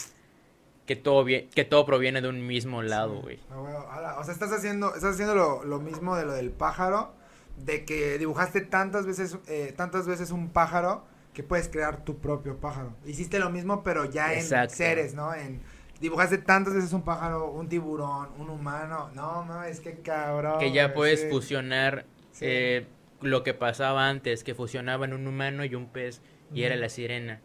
que 0.86 0.96
todo 0.96 1.24
que 1.24 1.64
todo 1.64 1.86
proviene 1.86 2.20
de 2.20 2.28
un 2.28 2.46
mismo 2.46 2.82
lado, 2.82 3.20
güey. 3.20 3.38
Ah, 3.50 4.16
o 4.18 4.24
sea, 4.24 4.32
estás 4.32 4.52
haciendo, 4.52 4.94
estás 4.94 5.14
haciendo 5.14 5.34
lo, 5.64 5.80
mismo 5.80 6.16
de 6.16 6.24
lo 6.24 6.32
del 6.32 6.50
pájaro, 6.50 7.14
de 7.56 7.84
que 7.84 8.18
dibujaste 8.18 8.62
tantas 8.62 9.06
veces, 9.06 9.38
eh, 9.46 9.72
tantas 9.76 10.06
veces 10.06 10.30
un 10.30 10.50
pájaro 10.50 11.04
que 11.34 11.42
puedes 11.42 11.68
crear 11.68 12.04
tu 12.04 12.18
propio 12.18 12.56
pájaro. 12.58 12.94
Hiciste 13.06 13.38
lo 13.38 13.50
mismo, 13.50 13.82
pero 13.82 14.04
ya 14.04 14.34
en 14.34 14.70
seres, 14.70 15.14
¿no? 15.14 15.34
En 15.34 15.60
dibujaste 16.00 16.38
tantas 16.38 16.74
veces 16.74 16.92
un 16.92 17.02
pájaro, 17.02 17.50
un 17.50 17.68
tiburón, 17.68 18.30
un 18.38 18.50
humano. 18.50 19.10
No, 19.14 19.44
no, 19.44 19.62
es 19.62 19.80
que 19.80 20.00
cabrón. 20.00 20.58
Que 20.58 20.72
ya 20.72 20.92
puedes 20.92 21.30
fusionar 21.30 22.04
eh, 22.40 22.86
lo 23.20 23.44
que 23.44 23.54
pasaba 23.54 24.08
antes, 24.08 24.42
que 24.42 24.54
fusionaban 24.54 25.12
un 25.12 25.26
humano 25.28 25.64
y 25.64 25.74
un 25.76 25.86
pez, 25.86 26.20
y 26.52 26.64
era 26.64 26.74
la 26.76 26.88
sirena. 26.88 27.40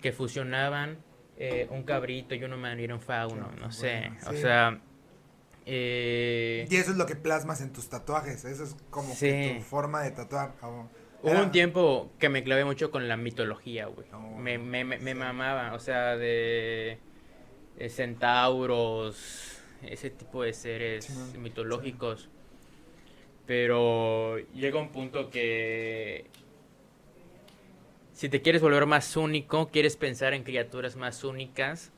Que 0.00 0.12
fusionaban 0.12 0.98
eh, 1.42 1.66
un 1.70 1.82
cabrito 1.84 2.34
y 2.34 2.44
un 2.44 2.52
humano 2.52 2.80
y 2.80 2.84
era 2.84 2.94
un 2.94 3.00
fauno, 3.00 3.50
no 3.58 3.72
sé. 3.72 4.10
O 4.26 4.32
sea, 4.34 4.78
Eh, 5.66 6.66
Y 6.70 6.76
eso 6.76 6.90
es 6.90 6.96
lo 6.96 7.06
que 7.06 7.14
plasmas 7.16 7.60
en 7.60 7.72
tus 7.72 7.88
tatuajes. 7.88 8.44
Eso 8.44 8.64
es 8.64 8.74
como 8.88 9.16
que 9.16 9.56
tu 9.58 9.62
forma 9.64 10.02
de 10.02 10.10
tatuar. 10.10 10.54
como- 10.60 10.90
Hubo 11.22 11.30
Era- 11.30 11.42
un 11.42 11.52
tiempo 11.52 12.10
que 12.18 12.28
me 12.30 12.42
clavé 12.42 12.64
mucho 12.64 12.90
con 12.90 13.06
la 13.06 13.16
mitología, 13.18 13.86
güey. 13.86 14.06
Oh, 14.12 14.38
me, 14.38 14.56
me, 14.58 14.84
me, 14.84 14.98
me 14.98 15.12
sí. 15.12 15.18
mamaba, 15.18 15.74
o 15.74 15.78
sea, 15.78 16.16
de 16.16 16.98
centauros, 17.88 19.58
ese 19.82 20.10
tipo 20.10 20.42
de 20.42 20.52
seres 20.52 21.10
mitológicos. 21.38 22.28
Pero 23.46 24.38
llega 24.54 24.78
un 24.80 24.90
punto 24.90 25.30
que 25.30 26.26
si 28.20 28.28
te 28.28 28.42
quieres 28.42 28.60
volver 28.60 28.84
más 28.84 29.16
único, 29.16 29.70
quieres 29.70 29.96
pensar 29.96 30.34
en 30.34 30.42
criaturas 30.42 30.94
más 30.94 31.24
únicas, 31.24 31.90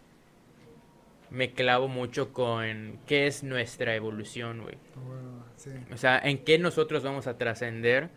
me 1.31 1.53
clavo 1.53 1.89
mucho 1.89 2.33
con 2.33 3.01
qué 3.09 3.27
es 3.27 3.43
nuestra 3.43 3.97
evolución, 3.97 4.63
güey. 4.63 4.79
Bueno, 5.05 5.45
sí. 5.57 5.71
O 5.93 5.97
sea, 5.97 6.21
en 6.21 6.45
qué 6.45 6.61
nosotros 6.61 7.03
vamos 7.03 7.27
a 7.27 7.39
trascender 7.39 8.09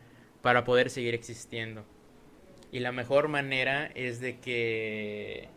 para 0.44 0.64
poder 0.66 0.92
seguir 0.92 1.16
existiendo. 1.16 1.84
Y 2.72 2.78
la 2.78 2.92
mejor 2.92 3.28
manera 3.28 3.88
es 3.96 4.20
de 4.20 4.40
que 4.40 5.50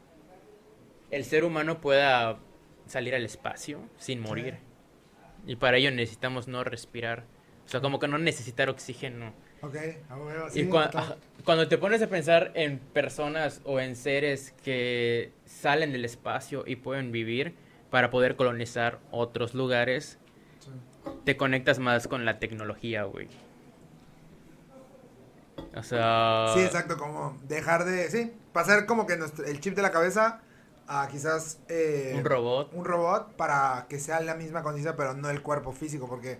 el 1.10 1.26
ser 1.26 1.44
humano 1.44 1.82
pueda 1.82 2.38
salir 2.86 3.14
al 3.14 3.26
espacio 3.26 3.82
sin 3.98 4.20
morir. 4.20 4.56
Y 5.46 5.56
para 5.56 5.76
ello 5.76 5.90
necesitamos 5.90 6.48
no 6.48 6.64
respirar. 6.64 7.26
O 7.66 7.68
sea, 7.68 7.82
como 7.82 7.98
que 7.98 8.08
no 8.08 8.16
necesitar 8.16 8.70
oxígeno. 8.70 9.34
Ok, 9.60 9.74
a 10.08 10.16
huevo, 10.16 10.48
sí, 10.50 10.60
y 10.60 11.42
cuando 11.44 11.66
te 11.68 11.78
pones 11.78 12.00
a 12.02 12.06
pensar 12.06 12.52
en 12.54 12.78
personas 12.78 13.60
o 13.64 13.80
en 13.80 13.96
seres 13.96 14.52
que 14.62 15.32
salen 15.46 15.92
del 15.92 16.04
espacio 16.04 16.62
y 16.66 16.76
pueden 16.76 17.10
vivir 17.10 17.56
para 17.90 18.10
poder 18.10 18.36
colonizar 18.36 19.00
otros 19.10 19.54
lugares, 19.54 20.18
Sí. 20.60 20.70
te 21.24 21.36
conectas 21.36 21.78
más 21.80 22.06
con 22.06 22.24
la 22.24 22.38
tecnología, 22.38 23.04
güey. 23.04 23.28
O 25.74 25.82
sea... 25.82 26.52
Sí, 26.54 26.60
exacto, 26.60 26.96
como 26.96 27.36
dejar 27.44 27.84
de, 27.84 28.10
sí, 28.10 28.32
pasar 28.52 28.86
como 28.86 29.06
que 29.06 29.16
nuestro- 29.16 29.44
el 29.44 29.60
chip 29.60 29.74
de 29.74 29.82
la 29.82 29.90
cabeza 29.90 30.40
a 30.86 31.08
quizás 31.08 31.60
eh, 31.68 32.14
Un 32.16 32.24
robot. 32.24 32.72
un 32.72 32.84
robot 32.84 33.34
para 33.34 33.86
que 33.88 33.98
sea 33.98 34.20
la 34.20 34.34
misma 34.34 34.62
conciencia, 34.62 34.96
pero 34.96 35.14
no 35.14 35.28
el 35.30 35.42
cuerpo 35.42 35.72
físico, 35.72 36.08
porque 36.08 36.38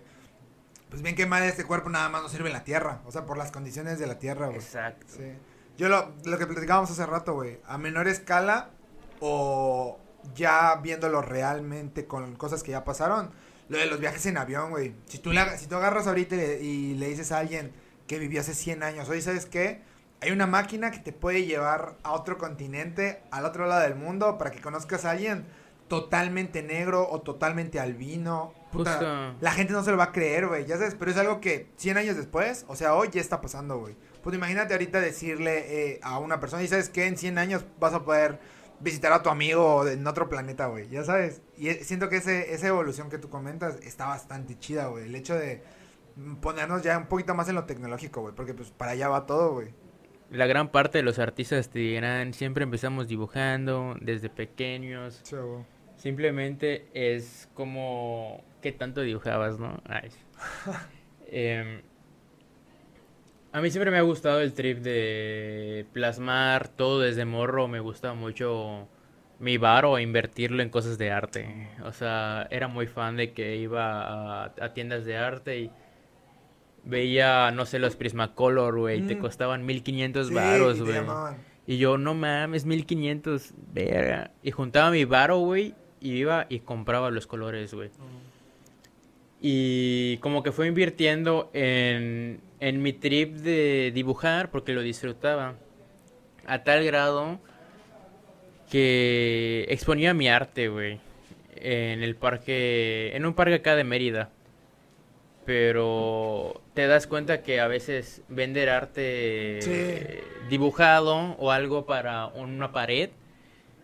pues 0.89 1.01
bien 1.01 1.15
que 1.15 1.25
mal 1.25 1.43
este 1.43 1.63
cuerpo 1.65 1.89
nada 1.89 2.09
más 2.09 2.23
nos 2.23 2.31
sirve 2.31 2.47
en 2.49 2.53
la 2.53 2.63
tierra, 2.63 3.01
o 3.05 3.11
sea, 3.11 3.25
por 3.25 3.37
las 3.37 3.51
condiciones 3.51 3.99
de 3.99 4.07
la 4.07 4.17
tierra, 4.19 4.47
güey. 4.47 4.57
Exacto. 4.59 5.05
Sí. 5.09 5.33
Yo 5.77 5.87
lo, 5.89 6.13
lo 6.25 6.37
que 6.37 6.45
platicábamos 6.47 6.91
hace 6.91 7.05
rato, 7.05 7.33
güey, 7.33 7.59
a 7.65 7.77
menor 7.77 8.07
escala 8.07 8.71
o 9.19 9.99
ya 10.35 10.75
viéndolo 10.75 11.21
realmente 11.21 12.05
con 12.05 12.35
cosas 12.35 12.63
que 12.63 12.71
ya 12.71 12.83
pasaron, 12.83 13.31
lo 13.69 13.77
de 13.77 13.85
los 13.85 13.99
viajes 13.99 14.25
en 14.25 14.37
avión, 14.37 14.71
güey. 14.71 14.95
Si 15.05 15.19
tú, 15.19 15.31
le- 15.31 15.57
si 15.57 15.67
tú 15.67 15.75
agarras 15.75 16.07
ahorita 16.07 16.35
y 16.35 16.37
le, 16.39 16.61
y 16.61 16.93
le 16.95 17.07
dices 17.09 17.31
a 17.31 17.37
alguien 17.39 17.71
que 18.07 18.17
vivió 18.19 18.41
hace 18.41 18.55
100 18.55 18.83
años, 18.83 19.07
oye, 19.09 19.21
¿sabes 19.21 19.45
qué? 19.45 19.81
Hay 20.21 20.31
una 20.31 20.47
máquina 20.47 20.91
que 20.91 20.99
te 20.99 21.13
puede 21.13 21.45
llevar 21.45 21.95
a 22.03 22.11
otro 22.11 22.37
continente, 22.37 23.21
al 23.31 23.45
otro 23.45 23.67
lado 23.67 23.81
del 23.81 23.95
mundo, 23.95 24.37
para 24.37 24.51
que 24.51 24.59
conozcas 24.59 25.05
a 25.05 25.11
alguien 25.11 25.45
totalmente 25.87 26.61
negro 26.63 27.07
o 27.09 27.21
totalmente 27.21 27.79
albino. 27.79 28.53
Puta, 28.71 28.91
Justo. 28.91 29.35
la 29.41 29.51
gente 29.51 29.73
no 29.73 29.83
se 29.83 29.91
lo 29.91 29.97
va 29.97 30.05
a 30.05 30.11
creer, 30.11 30.47
güey, 30.47 30.65
ya 30.65 30.77
sabes, 30.77 30.95
pero 30.95 31.09
es 31.09 31.17
algo 31.17 31.41
que 31.41 31.69
100 31.77 31.97
años 31.97 32.15
después, 32.15 32.65
o 32.67 32.75
sea, 32.75 32.93
hoy 32.93 33.09
ya 33.11 33.19
está 33.19 33.41
pasando, 33.41 33.79
güey. 33.79 33.95
Pues 34.21 34.35
imagínate 34.35 34.73
ahorita 34.73 34.99
decirle 34.99 35.93
eh, 35.93 35.99
a 36.03 36.19
una 36.19 36.39
persona, 36.39 36.61
y 36.61 36.67
sabes 36.67 36.89
que 36.89 37.07
en 37.07 37.17
100 37.17 37.37
años 37.39 37.65
vas 37.79 37.93
a 37.93 38.03
poder 38.05 38.39
visitar 38.79 39.11
a 39.11 39.23
tu 39.23 39.29
amigo 39.29 39.87
en 39.87 40.05
otro 40.05 40.29
planeta, 40.29 40.67
güey, 40.67 40.87
ya 40.89 41.03
sabes. 41.03 41.41
Y 41.57 41.69
eh, 41.69 41.83
siento 41.83 42.09
que 42.09 42.17
ese, 42.17 42.53
esa 42.53 42.67
evolución 42.67 43.09
que 43.09 43.17
tú 43.17 43.29
comentas 43.29 43.77
está 43.81 44.07
bastante 44.07 44.57
chida, 44.57 44.87
güey. 44.87 45.05
El 45.05 45.15
hecho 45.15 45.35
de 45.35 45.63
ponernos 46.41 46.81
ya 46.83 46.97
un 46.97 47.07
poquito 47.07 47.33
más 47.35 47.49
en 47.49 47.55
lo 47.55 47.65
tecnológico, 47.65 48.21
güey, 48.21 48.35
porque 48.35 48.53
pues 48.53 48.71
para 48.71 48.91
allá 48.91 49.09
va 49.09 49.25
todo, 49.25 49.53
güey. 49.53 49.69
La 50.29 50.45
gran 50.45 50.71
parte 50.71 50.99
de 50.99 51.03
los 51.03 51.17
artistas 51.17 51.69
te 51.69 51.79
dirán, 51.79 52.33
siempre 52.33 52.63
empezamos 52.63 53.07
dibujando 53.07 53.95
desde 53.99 54.29
pequeños. 54.29 55.23
Simplemente 55.97 56.87
es 56.93 57.49
como 57.55 58.43
qué 58.61 58.71
tanto 58.71 59.01
dibujabas, 59.01 59.59
¿no? 59.59 59.81
Ay. 59.85 60.09
Em, 61.31 61.81
a 63.51 63.61
mí 63.61 63.69
siempre 63.69 63.91
me 63.91 63.97
ha 63.97 64.01
gustado 64.01 64.41
el 64.41 64.53
trip 64.53 64.79
de 64.79 65.85
plasmar 65.93 66.69
todo 66.69 66.99
desde 67.01 67.23
morro. 67.25 67.67
Me 67.67 67.79
gusta 67.79 68.13
mucho 68.15 68.87
mi 69.39 69.57
bar 69.57 69.85
o 69.85 69.99
invertirlo 69.99 70.61
en 70.63 70.69
cosas 70.69 70.97
de 70.97 71.11
arte. 71.11 71.69
O 71.83 71.91
sea, 71.91 72.47
era 72.49 72.67
muy 72.67 72.87
fan 72.87 73.15
de 73.15 73.31
que 73.33 73.57
iba 73.57 74.01
a, 74.43 74.53
a 74.59 74.73
tiendas 74.73 75.05
de 75.05 75.17
arte 75.17 75.59
y 75.59 75.71
veía, 76.83 77.51
no 77.51 77.65
sé, 77.65 77.79
los 77.79 77.95
Prismacolor, 77.95 78.79
güey, 78.79 79.01
te 79.05 79.15
Mm. 79.15 79.19
costaban 79.19 79.65
1500 79.65 80.27
Sí, 80.29 80.33
varos, 80.33 80.77
te 80.77 80.83
güey. 80.83 81.01
Y 81.67 81.77
yo, 81.77 81.97
no 81.97 82.15
mames, 82.15 82.65
1500, 82.65 83.53
verga. 83.73 84.31
Y 84.41 84.51
juntaba 84.51 84.89
mi 84.89 85.05
varo, 85.05 85.37
güey, 85.39 85.75
y 85.99 86.13
iba 86.13 86.47
y 86.49 86.59
compraba 86.61 87.11
los 87.11 87.27
colores, 87.27 87.73
güey. 87.73 87.91
Y 89.41 90.17
como 90.17 90.43
que 90.43 90.51
fue 90.51 90.67
invirtiendo 90.67 91.49
en, 91.53 92.41
en 92.59 92.81
mi 92.81 92.93
trip 92.93 93.35
de 93.35 93.91
dibujar 93.93 94.51
porque 94.51 94.73
lo 94.73 94.81
disfrutaba. 94.81 95.55
A 96.45 96.63
tal 96.63 96.83
grado 96.83 97.39
que 98.69 99.65
exponía 99.69 100.13
mi 100.13 100.27
arte, 100.27 100.67
güey. 100.67 100.99
En 101.55 102.03
el 102.03 102.15
parque, 102.15 103.11
en 103.15 103.25
un 103.25 103.33
parque 103.33 103.55
acá 103.55 103.75
de 103.75 103.83
Mérida. 103.83 104.29
Pero 105.45 106.61
te 106.73 106.87
das 106.87 107.07
cuenta 107.07 107.41
que 107.41 107.59
a 107.59 107.67
veces 107.67 108.21
vender 108.29 108.69
arte 108.69 109.59
Sí. 109.61 110.49
dibujado 110.49 111.35
o 111.39 111.51
algo 111.51 111.85
para 111.85 112.27
una 112.27 112.71
pared, 112.71 113.09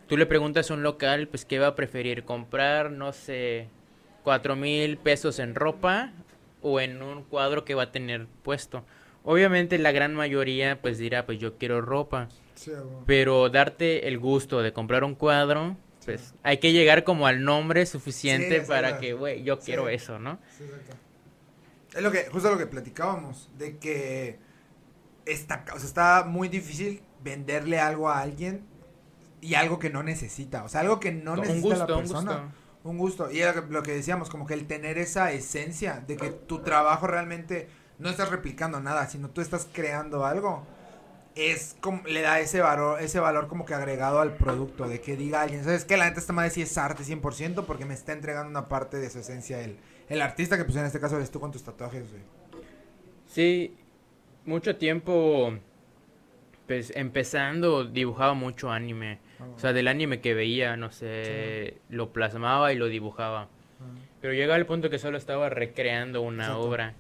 tú 0.08 0.18
le 0.18 0.26
preguntas 0.26 0.70
a 0.70 0.74
un 0.76 0.84
local, 0.84 1.28
pues, 1.28 1.44
¿qué 1.46 1.58
va 1.60 1.68
a 1.68 1.76
preferir? 1.76 2.24
¿Comprar, 2.24 2.92
no 2.92 3.14
sé, 3.14 3.68
cuatro 4.26 4.58
mil 4.58 4.98
pesos 4.98 5.40
en 5.40 5.56
ropa 5.56 6.12
o 6.62 6.82
en 6.82 7.02
un 7.02 7.24
cuadro 7.24 7.64
que 7.64 7.76
va 7.76 7.84
a 7.84 7.92
tener 7.94 8.28
puesto? 8.44 8.84
Obviamente 9.24 9.78
la 9.78 9.94
gran 9.94 10.14
mayoría, 10.14 10.82
pues, 10.82 10.98
dirá, 10.98 11.26
pues, 11.26 11.40
yo 11.40 11.58
quiero 11.58 11.80
ropa. 11.82 12.28
Sí. 12.56 12.72
Pero 13.06 13.50
darte 13.50 14.10
el 14.10 14.20
gusto 14.20 14.62
de 14.62 14.74
comprar 14.74 15.06
un 15.06 15.16
cuadro, 15.16 15.78
pues, 16.04 16.34
hay 16.44 16.58
que 16.58 16.74
llegar 16.74 17.06
como 17.06 17.26
al 17.26 17.44
nombre 17.44 17.86
suficiente 17.86 18.62
Sí, 18.62 18.68
para 18.68 19.00
que, 19.00 19.14
güey, 19.14 19.44
yo 19.44 19.60
quiero 19.60 19.88
eso, 19.88 20.20
¿no? 20.20 20.40
Sí, 20.58 20.66
exacto. 20.66 20.98
Es 21.96 22.04
lo 22.04 22.12
que, 22.12 22.26
justo 22.26 22.52
lo 22.52 22.58
que 22.58 22.68
platicábamos, 22.68 23.50
de 23.58 23.78
que 23.78 24.38
está, 25.26 25.64
o 25.74 25.80
sea, 25.80 25.88
está 25.88 26.24
muy 26.28 26.50
difícil 26.50 27.02
venderle 27.24 27.80
algo 27.80 28.10
a 28.10 28.20
alguien 28.20 28.66
y 29.42 29.56
algo 29.56 29.80
que 29.80 29.90
no 29.90 30.04
necesita, 30.04 30.64
o 30.64 30.70
sea, 30.70 30.82
algo 30.82 31.00
que 31.00 31.12
no 31.12 31.34
un 31.34 31.40
necesita 31.42 31.68
gusto, 31.68 31.88
la 31.88 31.96
un 31.96 32.08
gusto. 32.08 32.52
Un 32.86 32.98
gusto. 32.98 33.30
Y 33.32 33.40
era 33.42 33.54
lo 33.70 33.84
que- 33.84 33.92
decíamos, 33.94 34.30
como 34.30 34.46
que 34.46 34.54
el 34.54 34.68
tener 34.68 34.98
esa 34.98 35.32
esencia 35.34 36.02
de 36.08 36.16
que 36.16 36.30
tu 36.30 36.60
trabajo 36.60 37.08
realmente 37.08 37.68
no 38.00 38.10
estás 38.10 38.30
replicando 38.30 38.80
nada, 38.80 39.08
sino 39.08 39.30
tú 39.30 39.42
estás 39.42 39.68
creando 39.74 40.26
algo. 40.26 40.66
Es 41.36 41.76
como, 41.82 42.02
le 42.08 42.22
da 42.22 42.40
ese 42.40 42.62
valor, 42.62 43.02
ese 43.02 43.20
valor 43.20 43.48
como 43.50 43.66
que 43.66 43.74
agregado 43.74 44.22
al 44.22 44.38
producto, 44.38 44.88
de 44.88 45.02
que 45.02 45.18
diga 45.18 45.42
alguien, 45.42 45.66
¿sabes 45.66 45.84
qué? 45.84 45.98
La 45.98 46.06
neta 46.06 46.20
esta 46.22 46.32
madre 46.32 46.52
sí 46.52 46.62
es 46.62 46.78
arte 46.78 47.04
100% 47.04 47.66
porque 47.66 47.84
me 47.86 47.94
está 47.94 48.14
entregando 48.14 48.50
una 48.50 48.70
parte 48.70 48.98
de 49.00 49.10
su 49.10 49.20
esencia 49.20 49.60
el, 49.62 49.78
el 50.08 50.22
artista, 50.22 50.56
que 50.58 50.64
pues 50.64 50.78
en 50.78 50.86
este 50.86 51.00
caso 51.02 51.18
eres 51.18 51.32
tú 51.32 51.42
con 51.42 51.52
tus 51.52 51.64
tatuajes, 51.64 52.10
güey. 52.10 52.22
Sí, 53.26 53.76
mucho 54.46 54.78
tiempo, 54.78 55.58
pues 56.68 56.94
empezando, 56.96 57.84
dibujaba 57.84 58.34
mucho 58.34 58.72
anime. 58.72 59.20
O 59.56 59.60
sea, 59.60 59.74
del 59.74 59.88
anime 59.88 60.22
que 60.22 60.34
veía, 60.34 60.78
no 60.78 60.92
sé, 60.92 61.78
lo 61.90 62.12
plasmaba 62.14 62.74
y 62.74 62.78
lo 62.78 62.88
dibujaba. 62.88 63.50
Pero 64.22 64.34
llegaba 64.34 64.58
el 64.58 64.66
punto 64.66 64.90
que 64.90 64.98
solo 65.00 65.18
estaba 65.18 65.50
recreando 65.50 66.22
una 66.22 66.46
Exacto. 66.46 66.62
obra. 66.62 66.94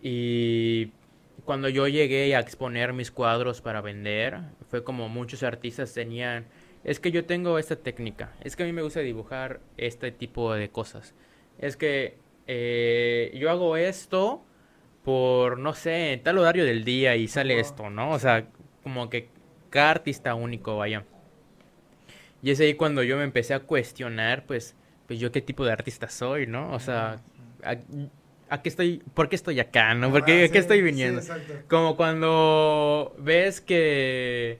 Y 0.00 0.90
cuando 1.44 1.68
yo 1.68 1.86
llegué 1.88 2.34
a 2.34 2.40
exponer 2.40 2.92
mis 2.92 3.10
cuadros 3.10 3.60
para 3.60 3.80
vender, 3.80 4.40
fue 4.68 4.82
como 4.82 5.08
muchos 5.08 5.42
artistas 5.42 5.92
tenían, 5.92 6.46
es 6.84 6.98
que 6.98 7.10
yo 7.12 7.24
tengo 7.24 7.58
esta 7.58 7.76
técnica, 7.76 8.32
es 8.42 8.56
que 8.56 8.64
a 8.64 8.66
mí 8.66 8.72
me 8.72 8.82
gusta 8.82 9.00
dibujar 9.00 9.60
este 9.76 10.10
tipo 10.10 10.52
de 10.54 10.70
cosas. 10.70 11.14
Es 11.58 11.76
que 11.76 12.16
eh, 12.46 13.36
yo 13.38 13.50
hago 13.50 13.76
esto 13.76 14.42
por, 15.04 15.58
no 15.58 15.74
sé, 15.74 16.20
tal 16.24 16.38
horario 16.38 16.64
del 16.64 16.84
día 16.84 17.14
y 17.16 17.28
sale 17.28 17.54
Ajá. 17.54 17.60
esto, 17.62 17.90
¿no? 17.90 18.10
O 18.10 18.18
sea, 18.18 18.46
como 18.82 19.10
que 19.10 19.28
cada 19.70 19.90
artista 19.90 20.34
único, 20.34 20.76
vaya. 20.76 21.04
Y 22.42 22.50
es 22.50 22.60
ahí 22.60 22.74
cuando 22.74 23.02
yo 23.02 23.16
me 23.16 23.24
empecé 23.24 23.54
a 23.54 23.60
cuestionar, 23.60 24.44
pues, 24.46 24.74
pues 25.06 25.20
yo 25.20 25.30
qué 25.30 25.40
tipo 25.40 25.64
de 25.64 25.72
artista 25.72 26.08
soy, 26.08 26.46
¿no? 26.46 26.72
O 26.72 26.80
sea, 26.80 27.20
¿a, 27.62 27.76
a 28.48 28.62
qué 28.62 28.68
estoy, 28.68 29.02
por 29.14 29.28
qué 29.28 29.36
estoy 29.36 29.60
acá, 29.60 29.94
no? 29.94 30.10
¿Por 30.10 30.24
qué, 30.24 30.42
Ah, 30.42 30.46
a 30.46 30.48
qué 30.48 30.58
estoy 30.58 30.82
viniendo? 30.82 31.22
Como 31.68 31.96
cuando 31.96 33.14
ves 33.18 33.60
que, 33.60 34.58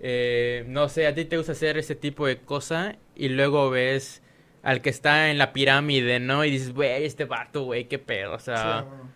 eh, 0.00 0.64
no 0.68 0.88
sé, 0.88 1.06
a 1.06 1.14
ti 1.14 1.24
te 1.24 1.36
gusta 1.38 1.52
hacer 1.52 1.78
ese 1.78 1.94
tipo 1.94 2.26
de 2.26 2.38
cosa 2.38 2.96
y 3.16 3.28
luego 3.30 3.70
ves 3.70 4.22
al 4.62 4.80
que 4.82 4.90
está 4.90 5.30
en 5.30 5.38
la 5.38 5.52
pirámide, 5.52 6.20
¿no? 6.20 6.44
Y 6.44 6.50
dices, 6.50 6.72
güey, 6.74 7.04
este 7.04 7.24
vato, 7.24 7.64
güey, 7.64 7.88
qué 7.88 7.98
pedo, 7.98 8.34
o 8.34 8.38
sea, 8.38 8.82
Sí, 8.82 8.88
bueno. 8.88 9.12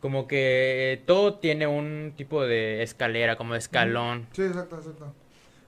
como 0.00 0.26
que 0.26 1.02
todo 1.06 1.34
tiene 1.34 1.66
un 1.66 2.14
tipo 2.16 2.42
de 2.44 2.82
escalera, 2.82 3.36
como 3.36 3.52
de 3.52 3.58
escalón. 3.60 4.26
Sí, 4.32 4.42
exacto, 4.42 4.76
exacto. 4.78 5.14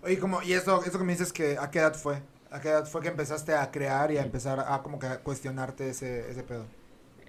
Oye, 0.02 0.18
como, 0.18 0.42
y 0.42 0.52
eso, 0.52 0.82
eso 0.84 0.98
que 0.98 1.04
me 1.04 1.12
dices 1.12 1.32
que, 1.32 1.56
¿a 1.58 1.70
qué 1.70 1.78
edad 1.78 1.94
fue? 1.94 2.20
¿A 2.50 2.60
qué 2.60 2.68
edad 2.68 2.86
fue 2.86 3.00
que 3.00 3.08
empezaste 3.08 3.54
a 3.54 3.70
crear 3.70 4.10
y 4.10 4.18
a 4.18 4.22
empezar 4.22 4.60
a 4.60 4.82
como 4.82 4.98
que 4.98 5.06
a 5.06 5.18
cuestionarte 5.20 5.90
ese, 5.90 6.30
ese 6.30 6.42
pedo? 6.42 6.66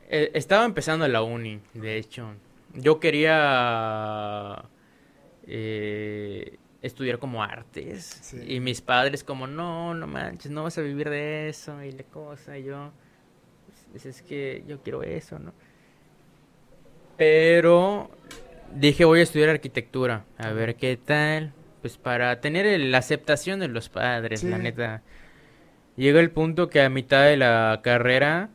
Eh, 0.10 0.32
estaba 0.34 0.66
empezando 0.66 1.08
la 1.08 1.22
uni, 1.22 1.62
de 1.74 1.98
hecho. 1.98 2.34
Yo 2.74 3.00
quería 3.00 4.66
eh, 5.46 6.58
estudiar 6.82 7.20
como 7.20 7.44
artes. 7.44 8.20
Sí. 8.22 8.44
Y 8.48 8.60
mis 8.60 8.82
padres 8.82 9.24
como, 9.24 9.48
no, 9.48 9.94
no 9.94 10.08
manches, 10.08 10.52
no 10.52 10.64
vas 10.64 10.78
a 10.78 10.82
vivir 10.82 11.10
de 11.10 11.50
eso. 11.50 11.82
Y 11.84 11.92
la 11.92 12.04
cosa, 12.04 12.58
y 12.58 12.64
yo, 12.64 12.92
pues, 13.92 14.06
es 14.06 14.22
que 14.24 14.64
yo 14.68 14.82
quiero 14.82 15.04
eso, 15.04 15.38
¿no? 15.38 15.54
Pero 17.18 18.10
dije, 18.76 19.06
voy 19.06 19.20
a 19.20 19.24
estudiar 19.24 19.50
arquitectura, 19.50 20.26
a 20.38 20.52
ver 20.52 20.76
qué 20.76 20.98
tal. 20.98 21.54
Pues 21.84 21.98
para 22.00 22.42
tener 22.42 22.80
la 22.82 22.98
aceptación 23.00 23.62
de 23.62 23.70
los 23.70 23.90
padres, 23.90 24.46
la 24.46 24.58
neta. 24.58 25.04
Llega 25.98 26.20
el 26.22 26.32
punto 26.32 26.70
que 26.70 26.82
a 26.82 26.90
mitad 26.90 27.26
de 27.26 27.38
la 27.38 27.82
carrera 27.84 28.52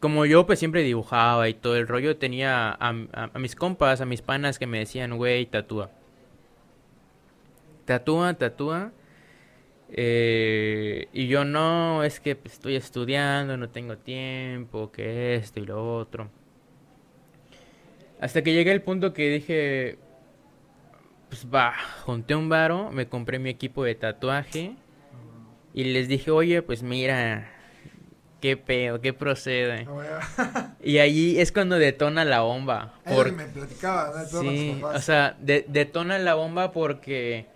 como 0.00 0.26
yo 0.26 0.46
pues 0.46 0.58
siempre 0.58 0.82
dibujaba 0.82 1.48
y 1.48 1.54
todo 1.54 1.76
el 1.76 1.88
rollo, 1.88 2.16
tenía 2.16 2.68
a, 2.70 2.90
a- 2.90 3.30
a 3.32 3.38
mis 3.38 3.56
compas, 3.56 4.00
a 4.00 4.06
mis 4.06 4.22
panas 4.22 4.58
que 4.58 4.66
me 4.66 4.78
decían, 4.78 5.16
güey, 5.16 5.46
tatúa. 5.46 5.90
Tatúa, 7.84 8.34
tatúa. 8.34 8.92
Eh, 9.90 11.08
y 11.12 11.28
yo 11.28 11.44
no, 11.44 12.04
es 12.04 12.20
que 12.20 12.36
pues, 12.36 12.54
estoy 12.54 12.76
estudiando, 12.76 13.56
no 13.56 13.68
tengo 13.70 13.98
tiempo, 13.98 14.90
que 14.92 15.36
esto 15.36 15.60
y 15.60 15.66
lo 15.66 15.96
otro. 15.98 16.30
Hasta 18.20 18.42
que 18.42 18.52
llegué 18.52 18.70
al 18.72 18.82
punto 18.82 19.12
que 19.12 19.28
dije, 19.28 19.98
pues 21.34 21.52
va, 21.52 21.74
junté 22.04 22.36
un 22.36 22.48
varo, 22.48 22.92
me 22.92 23.08
compré 23.08 23.40
mi 23.40 23.50
equipo 23.50 23.82
de 23.82 23.96
tatuaje 23.96 24.76
y 25.72 25.82
les 25.82 26.06
dije, 26.06 26.30
oye, 26.30 26.62
pues 26.62 26.84
mira, 26.84 27.50
qué 28.40 28.56
peo, 28.56 29.00
qué 29.00 29.12
procede. 29.12 29.88
Ah. 30.38 30.76
Y 30.84 30.98
ahí 30.98 31.40
es 31.40 31.50
cuando 31.50 31.76
detona 31.76 32.24
la 32.24 32.42
bomba. 32.42 32.94
Por- 33.04 33.32
me 33.32 33.46
platicaba, 33.46 34.22
¿no? 34.32 34.40
Sí, 34.42 34.80
o 34.82 34.98
sea, 35.00 35.36
de- 35.40 35.64
detona 35.66 36.18
la 36.20 36.34
bomba 36.34 36.70
porque 36.70 37.46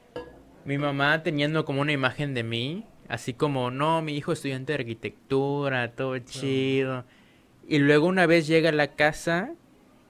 mi 0.65 0.77
mamá 0.77 1.23
teniendo 1.23 1.65
como 1.65 1.81
una 1.81 1.93
imagen 1.93 2.35
de 2.35 2.43
mí, 2.43 2.85
así 3.07 3.33
como, 3.33 3.71
no, 3.71 4.03
mi 4.03 4.17
hijo 4.17 4.33
estudiante 4.33 4.73
de 4.73 4.81
arquitectura, 4.81 5.93
todo 5.93 6.19
chido. 6.19 7.05
Y 7.69 7.79
luego 7.79 8.09
una 8.09 8.27
vez 8.27 8.49
llega 8.49 8.71
a 8.71 8.73
la 8.73 8.89
casa 8.97 9.53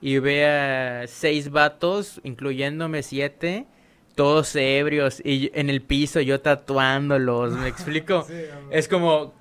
y 0.00 0.18
ve 0.18 0.46
a 0.46 1.06
seis 1.06 1.50
vatos, 1.50 2.20
incluyéndome 2.24 3.02
siete, 3.02 3.66
todos 4.14 4.54
ebrios 4.56 5.20
y 5.24 5.50
en 5.54 5.70
el 5.70 5.82
piso 5.82 6.20
yo 6.20 6.40
tatuándolos, 6.40 7.52
¿me 7.54 7.68
explico? 7.68 8.22
Sí. 8.22 8.34
Es 8.70 8.88
como, 8.88 9.34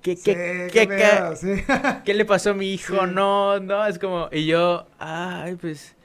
¿qué, 0.00 0.16
Sí, 0.16 0.24
qué, 0.24 0.68
qué 0.72 0.88
qué 0.88 1.36
sí. 1.36 1.64
¿Qué 2.04 2.14
le 2.14 2.24
pasó 2.24 2.50
a 2.50 2.54
mi 2.54 2.72
hijo? 2.72 3.06
No, 3.06 3.60
no, 3.60 3.86
es 3.86 3.98
como, 3.98 4.28
y 4.32 4.46
yo, 4.46 4.86
ay, 4.98 5.56
pues, 5.56 5.96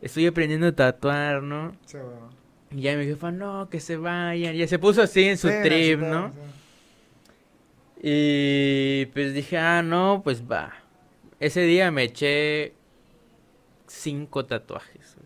estoy 0.00 0.26
aprendiendo 0.26 0.68
a 0.68 0.72
tatuar, 0.72 1.42
¿no? 1.42 1.74
Sí, 1.86 1.98
bueno. 1.98 2.30
Y 2.70 2.82
ya 2.82 2.96
mi 2.96 3.04
jefa, 3.04 3.30
no, 3.30 3.68
que 3.70 3.80
se 3.80 3.96
vayan, 3.96 4.54
y 4.54 4.66
se 4.66 4.78
puso 4.78 5.02
así 5.02 5.24
en 5.24 5.38
su 5.38 5.48
trip, 5.48 6.00
¿no? 6.00 6.32
Y 8.02 9.06
pues 9.06 9.32
dije, 9.34 9.56
ah, 9.56 9.82
no, 9.82 10.20
pues 10.22 10.42
va. 10.42 10.74
Ese 11.40 11.62
día 11.62 11.90
me 11.90 12.04
eché 12.04 12.75
cinco 13.96 14.44
tatuajes. 14.46 15.16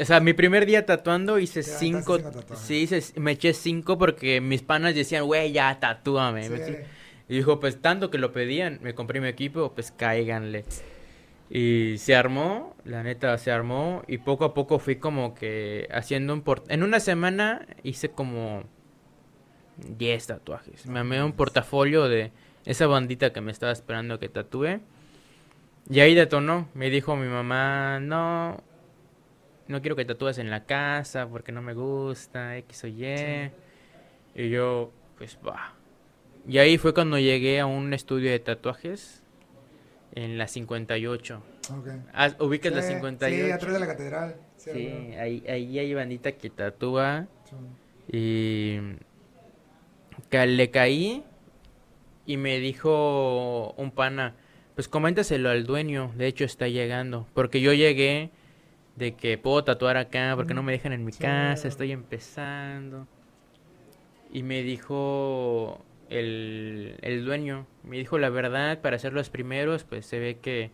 O 0.00 0.04
sea, 0.04 0.20
mi 0.20 0.32
primer 0.32 0.66
día 0.66 0.84
tatuando 0.86 1.38
hice 1.38 1.62
Te 1.62 1.70
cinco, 1.70 2.18
sí, 2.56 2.82
hice- 2.82 3.18
me 3.20 3.32
eché 3.32 3.54
cinco 3.54 3.96
porque 3.96 4.40
mis 4.40 4.62
panas 4.62 4.94
decían, 4.94 5.24
güey, 5.24 5.52
ya, 5.52 5.78
tatúame. 5.78 6.48
Y 7.28 7.36
dijo, 7.36 7.60
pues 7.60 7.80
tanto 7.80 8.10
que 8.10 8.18
lo 8.18 8.32
pedían, 8.32 8.78
me 8.82 8.94
compré 8.94 9.20
mi 9.20 9.28
equipo, 9.28 9.72
pues 9.74 9.92
cáiganle. 9.92 10.64
Y 11.50 11.94
se 11.98 12.14
armó, 12.16 12.74
la 12.84 13.02
neta 13.02 13.36
se 13.38 13.50
armó, 13.50 14.02
y 14.06 14.18
poco 14.18 14.44
a 14.44 14.54
poco 14.54 14.78
fui 14.78 14.96
como 14.96 15.34
que 15.34 15.88
haciendo 15.92 16.32
un 16.34 16.42
port... 16.42 16.70
En 16.70 16.82
una 16.82 17.00
semana 17.00 17.66
hice 17.82 18.10
como 18.10 18.64
10 19.96 20.26
tatuajes. 20.26 20.86
Me 20.86 20.98
amé 21.00 21.22
un 21.22 21.32
portafolio 21.32 22.08
de 22.08 22.32
esa 22.64 22.86
bandita 22.86 23.32
que 23.32 23.40
me 23.40 23.52
estaba 23.52 23.72
esperando 23.72 24.18
que 24.18 24.28
tatúe. 24.28 24.80
Y 25.90 26.00
ahí 26.00 26.14
detonó. 26.14 26.68
Me 26.74 26.90
dijo 26.90 27.16
mi 27.16 27.28
mamá, 27.28 27.98
no, 28.00 28.62
no 29.68 29.80
quiero 29.80 29.96
que 29.96 30.04
tatúes 30.04 30.38
en 30.38 30.50
la 30.50 30.64
casa 30.64 31.26
porque 31.28 31.52
no 31.52 31.62
me 31.62 31.74
gusta, 31.74 32.56
X 32.58 32.84
o 32.84 32.86
Y. 32.88 33.50
Y 34.34 34.50
yo, 34.50 34.92
pues 35.16 35.38
va. 35.46 35.74
Y 36.46 36.58
ahí 36.58 36.78
fue 36.78 36.94
cuando 36.94 37.18
llegué 37.18 37.60
a 37.60 37.66
un 37.66 37.92
estudio 37.92 38.30
de 38.30 38.38
tatuajes 38.38 39.22
en 40.14 40.38
la 40.38 40.46
58. 40.48 41.42
Ok. 41.78 41.88
Ah, 42.12 42.30
¿Ubicas 42.40 42.72
la 42.72 42.82
Sí, 42.82 42.94
58? 42.94 43.44
Sí, 43.44 43.50
atrás 43.50 43.72
de 43.74 43.80
la 43.80 43.86
catedral. 43.86 44.36
Sí, 44.56 44.70
Sí, 44.72 44.88
ahí, 45.16 45.44
ahí 45.48 45.78
hay 45.78 45.94
bandita 45.94 46.32
que 46.32 46.50
tatúa. 46.50 47.26
Sí. 47.44 47.56
Y 48.10 48.80
que 50.30 50.46
le 50.46 50.70
caí 50.70 51.24
y 52.26 52.36
me 52.36 52.58
dijo 52.58 53.72
un 53.76 53.90
pana, 53.90 54.34
pues 54.78 54.86
coméntaselo 54.86 55.50
al 55.50 55.66
dueño, 55.66 56.12
de 56.14 56.28
hecho 56.28 56.44
está 56.44 56.68
llegando, 56.68 57.26
porque 57.34 57.60
yo 57.60 57.72
llegué 57.72 58.30
de 58.94 59.16
que 59.16 59.36
puedo 59.36 59.64
tatuar 59.64 59.96
acá, 59.96 60.34
porque 60.36 60.54
no 60.54 60.62
me 60.62 60.70
dejan 60.70 60.92
en 60.92 61.04
mi 61.04 61.10
Sí. 61.10 61.18
casa, 61.18 61.66
estoy 61.66 61.90
empezando. 61.90 63.08
Y 64.32 64.44
me 64.44 64.62
dijo 64.62 65.84
el, 66.10 66.94
el 67.02 67.24
dueño, 67.24 67.66
me 67.82 67.96
dijo 67.98 68.18
la 68.18 68.30
verdad, 68.30 68.80
para 68.80 69.00
ser 69.00 69.14
los 69.14 69.30
primeros, 69.30 69.82
pues 69.82 70.06
se 70.06 70.20
ve 70.20 70.36
que 70.40 70.70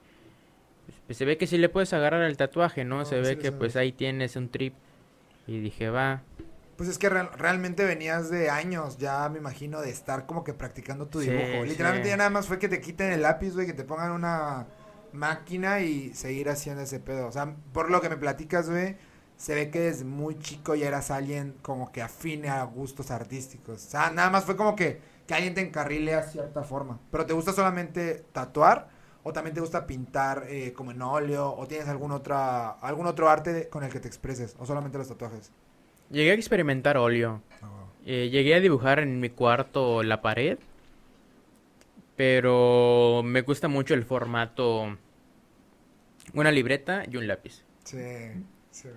pues, 1.07 1.17
se 1.17 1.25
ve 1.25 1.39
que 1.39 1.47
sí 1.47 1.57
le 1.57 1.71
puedes 1.71 1.95
agarrar 1.95 2.25
el 2.25 2.37
tatuaje, 2.37 2.85
¿no? 2.85 2.99
No, 2.99 3.05
se 3.07 3.23
ve 3.23 3.39
que 3.39 3.53
pues 3.53 3.75
ahí 3.75 3.91
tienes 3.91 4.37
un 4.37 4.51
trip. 4.51 4.75
Y 5.47 5.61
dije, 5.61 5.89
va, 5.89 6.21
Pues 6.77 6.89
es 6.89 6.99
que 6.99 7.09
real- 7.09 7.31
realmente 7.37 7.85
venías 7.85 8.31
de 8.31 8.51
años, 8.51 8.99
ya 8.99 9.29
me 9.29 9.39
imagino, 9.39 9.81
de 9.81 9.91
estar 9.91 10.27
como 10.27 10.43
que 10.43 10.55
practicando 10.55 11.07
tu 11.09 11.21
Sí, 11.21 11.31
dibujo. 11.31 11.65
Literalmente 11.65 12.09
sí. 12.09 12.11
ya 12.11 12.17
nada 12.17 12.31
más 12.31 12.47
fue 12.49 12.59
que 12.59 12.69
te 12.69 12.81
quiten 12.81 13.13
el 13.13 13.23
lápiz, 13.23 13.55
güey, 13.55 13.67
que 13.67 13.75
te 13.75 13.85
pongan 13.85 14.11
una 14.13 14.67
máquina 15.13 15.81
y 15.81 16.13
seguir 16.15 16.49
haciendo 16.49 16.83
ese 16.83 16.99
pedo. 17.01 17.27
O 17.29 17.33
sea, 17.33 17.55
por 17.73 17.91
lo 17.91 18.01
que 18.01 18.09
me 18.09 18.17
platicas, 18.17 18.69
güey, 18.69 18.97
se 19.37 19.55
ve 19.55 19.71
que 19.71 19.81
desde 19.81 20.05
muy 20.05 20.39
chico 20.39 20.75
ya 20.75 20.89
eras 20.89 21.11
alguien 21.13 21.57
como 21.63 21.93
que 21.93 22.03
afine 22.03 22.49
a 22.49 22.65
gustos 22.65 23.11
artísticos. 23.13 23.85
O 23.87 23.91
sea, 23.91 24.11
nada 24.11 24.31
más 24.31 24.45
fue 24.45 24.57
como 24.57 24.75
que, 24.75 25.01
que 25.27 25.35
alguien 25.35 25.55
te 25.55 25.61
encarrile 25.61 26.15
a 26.15 26.23
cierta 26.25 26.65
forma. 26.65 26.99
Pero 27.13 27.25
¿te 27.27 27.33
gusta 27.35 27.53
solamente 27.53 28.27
tatuar? 28.33 28.89
¿O 29.23 29.33
también 29.33 29.55
te 29.55 29.61
gusta 29.61 29.87
pintar 29.87 30.45
eh, 30.49 30.73
como 30.73 30.91
en 30.91 31.01
óleo? 31.03 31.55
¿O 31.57 31.67
tienes 31.69 31.89
algún, 31.89 32.11
otra, 32.13 32.71
algún 32.73 33.07
otro 33.07 33.29
arte 33.31 33.53
de- 33.53 33.69
con 33.69 33.85
el 33.85 33.91
que 33.93 34.01
te 34.01 34.09
expreses? 34.09 34.55
¿O 34.59 34.67
solamente 34.67 34.99
los 34.99 35.09
tatuajes? 35.09 35.53
Llegué 36.11 36.33
a 36.33 36.35
experimentar 36.35 36.97
óleo. 36.97 37.43
Wow. 37.61 37.71
Eh, 38.07 38.29
llegué 38.31 38.55
a 38.55 38.61
dibujar 38.61 38.99
en 38.99 39.21
mi 39.21 39.31
cuarto 39.31 40.03
la 40.03 40.21
pared, 40.23 40.59
pero 42.17 43.23
me 43.25 43.43
gusta 43.43 43.69
mucho 43.69 43.95
el 43.95 44.05
formato, 44.05 44.97
una 46.35 46.51
libreta 46.51 47.05
y 47.11 47.17
un 47.17 47.27
lápiz. 47.27 47.65
Sí, 47.85 47.99
sí. 48.71 48.89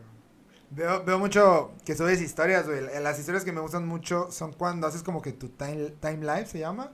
Veo, 0.70 1.04
veo 1.04 1.18
mucho 1.18 1.74
que 1.86 1.96
subes 1.96 2.22
historias, 2.22 2.68
güey. 2.68 2.82
Las 3.02 3.20
historias 3.20 3.46
que 3.46 3.54
me 3.54 3.62
gustan 3.62 3.88
mucho 3.88 4.32
son 4.32 4.52
cuando 4.52 4.88
haces 4.88 5.02
como 5.02 5.22
que 5.22 5.32
tu 5.32 5.50
time, 5.50 5.92
time 6.02 6.26
life, 6.26 6.48
se 6.48 6.60
llama. 6.60 6.92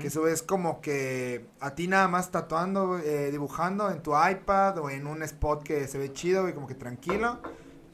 Que 0.00 0.10
subes 0.10 0.42
como 0.42 0.80
que 0.80 1.46
a 1.60 1.76
ti 1.76 1.86
nada 1.86 2.08
más 2.08 2.32
tatuando, 2.32 2.98
eh, 2.98 3.30
dibujando 3.30 3.88
en 3.92 4.02
tu 4.02 4.14
iPad 4.18 4.78
o 4.78 4.90
en 4.90 5.06
un 5.06 5.22
spot 5.22 5.62
que 5.62 5.86
se 5.86 5.96
ve 5.96 6.12
chido, 6.12 6.42
güey, 6.42 6.54
como 6.54 6.66
que 6.66 6.74
tranquilo. 6.74 7.38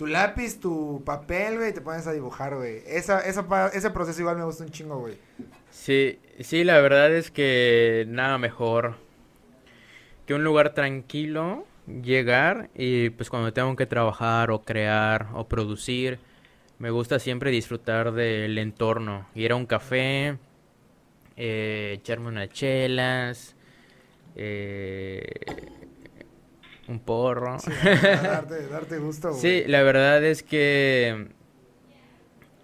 Tu 0.02 0.08
lápiz, 0.08 0.58
tu 0.58 1.00
papel, 1.06 1.58
güey, 1.58 1.70
y 1.70 1.72
te 1.72 1.80
pones 1.80 2.08
a 2.08 2.12
dibujar, 2.12 2.56
güey. 2.56 2.82
Esa, 2.88 3.20
esa, 3.20 3.68
ese 3.72 3.88
proceso 3.90 4.20
igual 4.20 4.36
me 4.36 4.42
gusta 4.42 4.64
un 4.64 4.70
chingo, 4.70 4.98
güey. 4.98 5.14
Sí, 5.70 6.18
sí, 6.40 6.64
la 6.64 6.80
verdad 6.80 7.14
es 7.14 7.30
que 7.30 8.04
nada 8.08 8.36
mejor 8.36 8.96
que 10.26 10.34
un 10.34 10.42
lugar 10.42 10.74
tranquilo, 10.74 11.64
llegar 11.86 12.68
y 12.74 13.10
pues 13.10 13.30
cuando 13.30 13.52
tengo 13.52 13.76
que 13.76 13.86
trabajar 13.86 14.50
o 14.50 14.62
crear 14.62 15.28
o 15.34 15.46
producir, 15.46 16.18
me 16.80 16.90
gusta 16.90 17.20
siempre 17.20 17.52
disfrutar 17.52 18.10
del 18.10 18.58
entorno, 18.58 19.28
ir 19.36 19.52
a 19.52 19.54
un 19.54 19.66
café, 19.66 20.36
eh, 21.36 21.92
echarme 22.00 22.26
unas 22.26 22.48
chelas, 22.48 23.54
eh, 24.34 25.22
un 26.88 27.00
porro. 27.00 27.58
Sí, 27.58 27.70
darte, 27.82 28.66
darte 28.70 28.98
gusto, 28.98 29.30
güey. 29.30 29.40
Sí, 29.40 29.64
la 29.66 29.82
verdad 29.82 30.24
es 30.24 30.42
que 30.42 31.28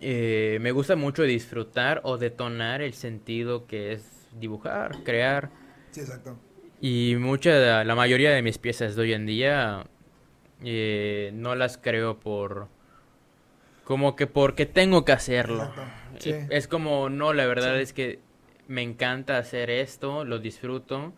eh, 0.01 0.59
me 0.61 0.71
gusta 0.73 0.97
mucho 0.97 1.23
disfrutar 1.25 2.01
o 2.05 2.19
detonar 2.19 2.83
el 2.83 2.95
sentido 2.95 3.67
que 3.67 3.93
es 3.93 4.29
dibujar, 4.39 5.03
crear. 5.05 5.51
Sí, 5.91 6.01
exacto. 6.01 6.37
Y 6.81 7.17
mucha, 7.19 7.83
la 7.85 7.95
mayoría 7.95 8.31
de 8.31 8.43
mis 8.43 8.59
piezas 8.59 8.95
de 8.95 9.03
hoy 9.03 9.13
en 9.13 9.27
día 9.27 9.85
eh, 10.63 11.31
no 11.35 11.55
las 11.55 11.79
creo 11.79 12.21
por... 12.21 12.69
Como 13.85 14.17
que 14.17 14.27
porque 14.27 14.67
tengo 14.67 15.05
que 15.05 15.13
hacerlo. 15.13 15.73
Sí. 16.19 16.35
Es 16.51 16.69
como, 16.69 17.09
no, 17.09 17.33
la 17.33 17.47
verdad 17.47 17.77
Sí. 17.77 17.83
es 17.83 17.93
que 17.95 18.19
me 18.69 18.83
encanta 18.83 19.39
hacer 19.39 19.71
esto, 19.71 20.25
lo 20.27 20.39
disfruto. 20.39 21.15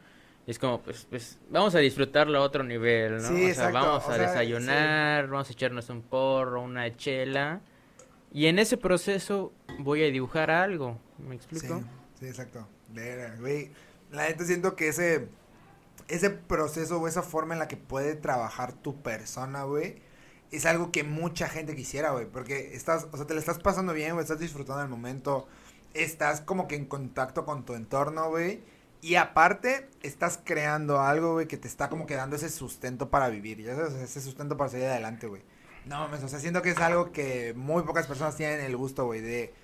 Es 0.50 0.58
como, 0.58 0.82
pues, 0.82 1.06
pues, 1.08 1.38
vamos 1.48 1.76
a 1.76 1.78
disfrutarlo 1.78 2.36
a 2.36 2.40
otro 2.40 2.64
nivel, 2.64 3.22
¿no? 3.22 3.28
Sí, 3.28 3.52
o 3.52 3.54
sea, 3.54 3.70
vamos 3.70 4.04
o 4.04 4.10
a 4.10 4.16
sea, 4.16 4.26
desayunar, 4.26 5.28
vamos 5.28 5.48
a 5.48 5.52
echarnos 5.52 5.88
un 5.90 6.02
porro, 6.02 6.60
una 6.60 6.96
chela. 6.96 7.60
Y 8.32 8.46
en 8.46 8.58
ese 8.58 8.76
proceso 8.76 9.52
voy 9.78 10.02
a 10.02 10.06
dibujar 10.06 10.50
algo, 10.50 10.98
¿me 11.18 11.36
explico? 11.36 11.78
Sí, 11.78 11.84
sí, 12.18 12.26
exacto. 12.26 12.66
Güey. 13.38 13.70
La 14.10 14.26
neta 14.26 14.44
siento 14.44 14.74
que 14.74 14.88
ese, 14.88 15.28
ese 16.08 16.30
proceso 16.30 17.00
o 17.00 17.06
esa 17.06 17.22
forma 17.22 17.54
en 17.54 17.60
la 17.60 17.68
que 17.68 17.76
puede 17.76 18.16
trabajar 18.16 18.72
tu 18.72 19.00
persona, 19.02 19.62
güey, 19.62 20.02
es 20.50 20.66
algo 20.66 20.90
que 20.90 21.04
mucha 21.04 21.48
gente 21.48 21.76
quisiera, 21.76 22.10
güey. 22.10 22.26
Porque 22.26 22.74
estás, 22.74 23.06
o 23.12 23.16
sea, 23.16 23.24
te 23.24 23.34
la 23.34 23.40
estás 23.40 23.60
pasando 23.60 23.92
bien, 23.92 24.14
güey, 24.14 24.24
estás 24.24 24.40
disfrutando 24.40 24.80
del 24.80 24.90
momento, 24.90 25.46
estás 25.94 26.40
como 26.40 26.66
que 26.66 26.74
en 26.74 26.86
contacto 26.86 27.44
con 27.44 27.64
tu 27.64 27.74
entorno, 27.74 28.30
güey. 28.30 28.69
Y 29.02 29.14
aparte, 29.14 29.88
estás 30.02 30.38
creando 30.44 31.00
algo, 31.00 31.32
güey, 31.34 31.46
que 31.46 31.56
te 31.56 31.68
está 31.68 31.88
como 31.88 32.06
que 32.06 32.14
dando 32.16 32.36
ese 32.36 32.50
sustento 32.50 33.08
para 33.10 33.28
vivir, 33.30 33.62
ya 33.62 33.74
sabes, 33.74 33.94
ese 33.94 34.20
sustento 34.20 34.56
para 34.56 34.70
seguir 34.70 34.88
adelante, 34.88 35.26
güey. 35.26 35.42
No 35.86 35.98
mames, 36.00 36.22
o 36.22 36.28
sea, 36.28 36.38
siento 36.38 36.60
que 36.60 36.70
es 36.70 36.78
algo 36.78 37.10
que 37.10 37.54
muy 37.56 37.82
pocas 37.84 38.06
personas 38.06 38.36
tienen 38.36 38.60
el 38.60 38.76
gusto, 38.76 39.06
güey, 39.06 39.20
de 39.22 39.54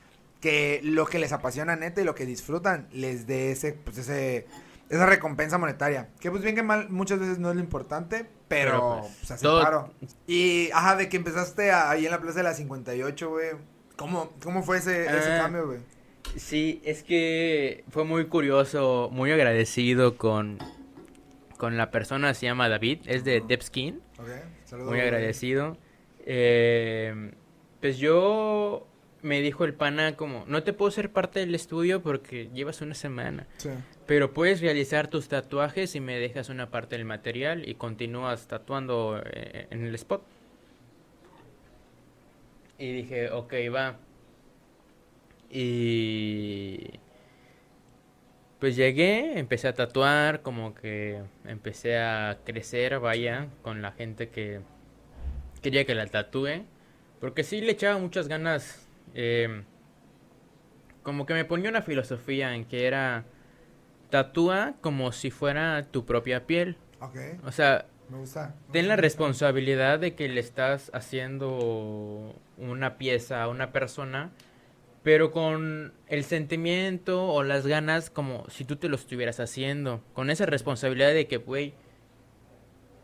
que 0.40 0.81
lo 0.83 1.07
que 1.07 1.18
les 1.18 1.33
apasiona 1.33 1.77
neta 1.77 2.01
y 2.01 2.05
lo 2.05 2.14
que 2.14 2.25
disfrutan 2.25 2.88
les 2.92 3.27
dé 3.27 3.53
ese, 3.53 3.75
pues 3.75 3.99
ese, 3.99 4.46
esa 4.88 5.05
recompensa 5.05 5.59
monetaria. 5.59 6.09
Que 6.20 6.31
pues 6.31 6.42
bien 6.42 6.55
que 6.55 6.62
mal, 6.62 6.88
muchas 6.88 7.18
veces 7.18 7.38
no 7.38 7.51
es 7.51 7.57
lo 7.57 7.61
importante, 7.62 8.27
pero, 8.49 8.70
Pero, 8.70 8.99
pues, 9.03 9.12
pues, 9.18 9.31
hace 9.33 9.42
todo- 9.42 9.62
paro. 9.62 9.92
Y, 10.27 10.70
ajá, 10.72 10.96
de 10.96 11.09
que 11.11 11.18
empezaste 11.18 11.70
a- 11.72 11.90
ahí 11.90 12.07
en 12.07 12.11
la 12.12 12.20
plaza 12.20 12.38
de 12.38 12.44
la 12.44 12.55
58, 12.55 13.29
güey. 13.29 13.51
¿Cómo, 13.96 14.31
¿Cómo 14.42 14.62
fue 14.62 14.79
ese, 14.79 15.05
ese 15.07 15.33
Ah. 15.33 15.42
cambio, 15.42 15.66
güey? 15.66 15.81
Sí, 16.35 16.81
es 16.85 17.03
que 17.03 17.85
fue 17.89 18.05
muy 18.05 18.27
curioso, 18.27 19.09
muy 19.12 19.31
agradecido 19.31 20.17
con, 20.17 20.59
con 21.57 21.77
la 21.77 21.91
persona, 21.91 22.35
se 22.35 22.47
llama 22.47 22.69
David, 22.69 22.99
es 23.07 23.25
de 23.25 23.39
Ajá. 23.39 23.47
Depskin, 23.47 24.01
Ok, 24.19 24.29
saludos. 24.65 24.91
muy 24.91 25.01
agradecido. 25.01 25.77
Eh, 26.27 27.33
pues 27.81 27.99
yo 27.99 28.87
me 29.23 29.41
dijo 29.41 29.65
el 29.65 29.75
pana 29.75 30.17
como, 30.17 30.45
no 30.47 30.62
te 30.62 30.73
puedo 30.73 30.91
ser 30.91 31.11
parte 31.11 31.41
del 31.41 31.55
estudio 31.55 32.03
porque 32.03 32.49
llevas 32.53 32.81
una 32.83 32.95
semana, 32.95 33.47
Sí. 33.57 33.71
pero 34.07 34.33
puedes 34.35 34.61
realizar 34.61 35.09
tus 35.09 35.29
tatuajes 35.29 35.95
y 35.95 36.01
me 36.01 36.19
dejas 36.19 36.49
una 36.49 36.71
parte 36.71 36.97
del 36.97 37.05
material 37.07 37.69
y 37.69 37.75
continúas 37.77 38.47
tatuando 38.47 39.21
eh, 39.25 39.67
en 39.71 39.85
el 39.87 39.95
spot. 39.95 40.23
Y 42.79 42.93
dije, 42.93 43.31
ok, 43.31 43.55
va. 43.75 43.97
Y 45.51 46.99
pues 48.59 48.77
llegué, 48.77 49.39
empecé 49.39 49.69
a 49.69 49.75
tatuar, 49.75 50.43
como 50.43 50.75
que 50.75 51.23
empecé 51.45 51.99
a 51.99 52.39
crecer, 52.45 52.99
vaya, 52.99 53.49
con 53.63 53.83
la 53.83 53.93
gente 53.93 54.29
que 54.29 54.61
quería 55.63 55.85
que 55.85 55.95
la 55.95 56.07
tatúe. 56.07 56.65
Porque 57.21 57.45
sí 57.45 57.61
le 57.61 57.73
echaba 57.73 57.99
muchas 57.99 58.29
ganas. 58.29 58.87
eh, 59.15 59.63
como 61.03 61.25
que 61.25 61.35
me 61.35 61.45
ponía 61.45 61.71
una 61.71 61.83
filosofía 61.83 62.57
en 62.57 62.65
que 62.65 62.89
era 62.89 63.25
tatúa 64.11 64.75
como 64.81 65.13
si 65.13 65.31
fuera 65.31 65.85
tu 65.85 66.05
propia 66.05 66.47
piel. 66.49 66.77
O 67.45 67.53
sea, 67.53 67.87
me 68.09 68.19
gusta. 68.19 68.57
ten 68.73 68.89
la 68.89 68.97
responsabilidad 68.97 70.01
de 70.01 70.17
que 70.17 70.29
le 70.29 70.41
estás 70.41 70.91
haciendo 70.93 72.35
una 72.57 72.99
pieza 72.99 73.41
a 73.41 73.49
una 73.49 73.71
persona, 73.71 74.31
pero 75.07 75.31
con 75.31 75.92
el 76.09 76.25
sentimiento 76.25 77.29
o 77.29 77.45
las 77.45 77.64
ganas 77.64 78.11
como 78.11 78.45
si 78.51 78.64
tú 78.64 78.75
te 78.75 78.88
lo 78.88 78.97
estuvieras 78.97 79.38
haciendo. 79.38 80.03
Con 80.14 80.31
esa 80.31 80.47
responsabilidad 80.47 81.14
de 81.14 81.29
que, 81.29 81.37
güey, 81.37 81.75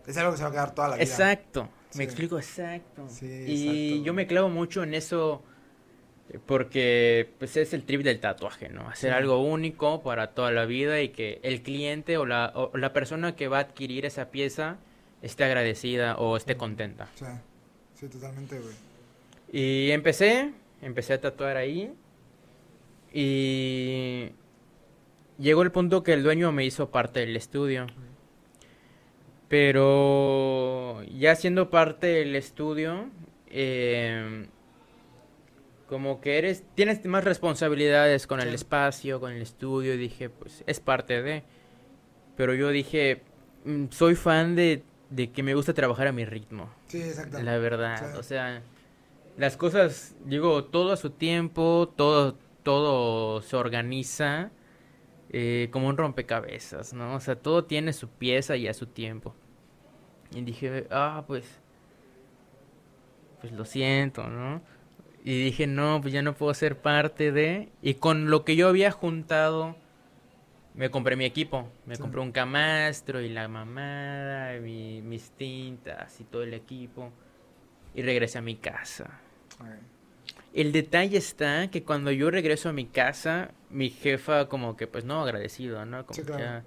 Es 0.04 0.16
algo 0.16 0.32
que 0.32 0.38
se 0.38 0.42
va 0.42 0.48
a 0.48 0.52
quedar 0.52 0.74
toda 0.74 0.88
la 0.88 0.94
vida. 0.96 1.04
Exacto, 1.04 1.68
Sí. 1.90 1.98
me 1.98 2.02
explico 2.04 2.38
exacto. 2.38 3.06
Sí, 3.08 3.26
y 3.26 3.66
exacto. 3.92 4.04
yo 4.06 4.14
me 4.14 4.26
clavo 4.26 4.48
mucho 4.48 4.82
en 4.82 4.94
eso 4.94 5.44
eh, 6.30 6.40
porque 6.44 7.30
pues 7.38 7.56
es 7.56 7.72
el 7.72 7.84
trip 7.84 8.02
del 8.02 8.18
tatuaje, 8.18 8.68
¿no? 8.68 8.88
Hacer 8.88 9.12
Sí. 9.12 9.16
algo 9.16 9.40
único 9.40 10.02
para 10.02 10.32
toda 10.34 10.50
la 10.50 10.64
vida 10.64 11.00
y 11.02 11.10
que 11.10 11.38
el 11.44 11.62
cliente 11.62 12.16
o 12.16 12.26
la, 12.26 12.50
o 12.56 12.76
la 12.76 12.92
persona 12.92 13.36
que 13.36 13.46
va 13.46 13.58
a 13.58 13.60
adquirir 13.60 14.06
esa 14.06 14.32
pieza 14.32 14.78
esté 15.22 15.44
agradecida 15.44 16.16
o 16.16 16.36
esté 16.36 16.56
contenta. 16.56 17.06
Sí, 17.14 17.26
sí, 17.94 18.08
totalmente, 18.08 18.58
güey. 18.58 18.74
Y 19.52 19.92
empecé, 19.92 20.50
empecé 20.82 21.14
a 21.14 21.20
tatuar 21.20 21.56
ahí 21.56 21.92
y 23.12 24.30
llegó 25.38 25.62
el 25.62 25.70
punto 25.72 26.02
que 26.02 26.12
el 26.12 26.22
dueño 26.22 26.52
me 26.52 26.64
hizo 26.64 26.90
parte 26.90 27.20
del 27.20 27.36
estudio. 27.36 27.86
Pero 29.48 31.02
ya 31.18 31.36
siendo 31.36 31.68
parte 31.68 32.06
del 32.06 32.34
estudio, 32.36 33.10
eh, 33.48 34.46
como 35.88 36.20
que 36.22 36.38
eres, 36.38 36.64
tienes 36.74 37.04
más 37.04 37.22
responsabilidades 37.24 38.26
con 38.26 38.40
el 38.40 38.54
espacio, 38.54 39.20
con 39.20 39.32
el 39.32 39.42
estudio, 39.42 39.92
y 39.94 39.98
dije, 39.98 40.30
pues 40.30 40.64
es 40.66 40.80
parte 40.80 41.22
de. 41.22 41.42
Pero 42.34 42.54
yo 42.54 42.70
dije, 42.70 43.20
mm, 43.66 43.86
soy 43.90 44.14
fan 44.14 44.56
de, 44.56 44.82
de 45.10 45.30
que 45.32 45.42
me 45.42 45.54
gusta 45.54 45.74
trabajar 45.74 46.06
a 46.06 46.12
mi 46.12 46.24
ritmo. 46.24 46.70
Sí, 46.86 47.02
exacto. 47.02 47.42
La 47.42 47.58
verdad, 47.58 48.12
Sí. 48.12 48.18
o 48.18 48.22
sea, 48.22 48.62
las 49.36 49.56
cosas, 49.56 50.16
digo, 50.24 50.64
todo 50.64 50.92
a 50.92 50.96
su 50.96 51.10
tiempo, 51.10 51.92
todo, 51.96 52.38
todo 52.62 53.42
se 53.42 53.56
organiza 53.56 54.50
eh, 55.30 55.68
como 55.72 55.88
un 55.88 55.96
rompecabezas, 55.98 56.94
¿no? 56.94 57.14
O 57.16 57.20
sea, 57.20 57.36
todo 57.36 57.64
tiene 57.64 57.92
su 57.92 58.08
pieza 58.08 58.56
y 58.56 58.68
a 58.68 58.74
su 58.74 58.86
tiempo. 58.86 59.34
Y 60.34 60.42
dije, 60.42 60.86
ah, 60.90 61.24
pues, 61.26 61.60
pues 63.40 63.52
lo 63.52 63.64
siento, 63.64 64.28
¿no? 64.28 64.62
Y 65.24 65.44
dije, 65.44 65.66
no, 65.66 66.00
pues 66.00 66.12
ya 66.12 66.22
no 66.22 66.34
puedo 66.34 66.52
ser 66.54 66.78
parte 66.78 67.32
de... 67.32 67.70
Y 67.82 67.94
con 67.94 68.30
lo 68.30 68.44
que 68.44 68.56
yo 68.56 68.68
había 68.68 68.90
juntado, 68.90 69.76
me 70.74 70.90
compré 70.90 71.16
mi 71.16 71.24
equipo. 71.24 71.68
Me 71.86 71.96
Sí. 71.96 72.02
compré 72.02 72.20
un 72.20 72.32
camastro 72.32 73.20
y 73.20 73.28
la 73.28 73.48
mamada, 73.48 74.58
mi- 74.60 75.02
mis 75.02 75.30
tintas 75.32 76.20
y 76.20 76.24
todo 76.24 76.42
el 76.42 76.54
equipo. 76.54 77.10
Y 77.94 78.02
regresé 78.02 78.38
a 78.38 78.42
mi 78.42 78.56
casa. 78.56 79.21
El 80.54 80.72
detalle 80.72 81.16
está 81.18 81.70
que 81.70 81.82
cuando 81.82 82.10
yo 82.10 82.30
regreso 82.30 82.68
a 82.68 82.72
mi 82.72 82.84
casa, 82.86 83.50
mi 83.70 83.88
jefa 83.90 84.48
como 84.48 84.76
que 84.76 84.86
pues 84.86 85.04
no 85.04 85.22
agradecido, 85.22 85.84
¿no? 85.86 86.04
Como 86.04 86.14
Sí, 86.14 86.22
claro. 86.22 86.42
ya- 86.42 86.64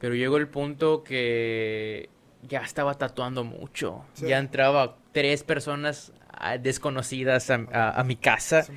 Pero 0.00 0.14
llegó 0.14 0.38
el 0.38 0.48
punto 0.48 1.04
que 1.04 2.08
ya 2.48 2.60
estaba 2.62 2.94
tatuando 2.94 3.44
mucho. 3.44 4.04
Sí. 4.14 4.26
Ya 4.26 4.38
entraba 4.38 4.96
tres 5.12 5.44
personas 5.44 6.12
ah, 6.32 6.58
desconocidas 6.58 7.50
a, 7.50 7.66
a- 7.72 8.00
a 8.00 8.04
mi 8.04 8.16
casa. 8.16 8.62
Sí. 8.64 8.72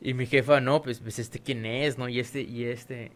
Y 0.00 0.14
mi 0.14 0.26
jefa, 0.26 0.60
no, 0.60 0.82
pues, 0.82 1.00
pues 1.00 1.18
este 1.18 1.38
quién 1.40 1.64
es, 1.64 1.96
¿no? 1.96 2.08
Y 2.08 2.20
este, 2.20 2.42
y 2.42 2.64
este. 2.64 3.12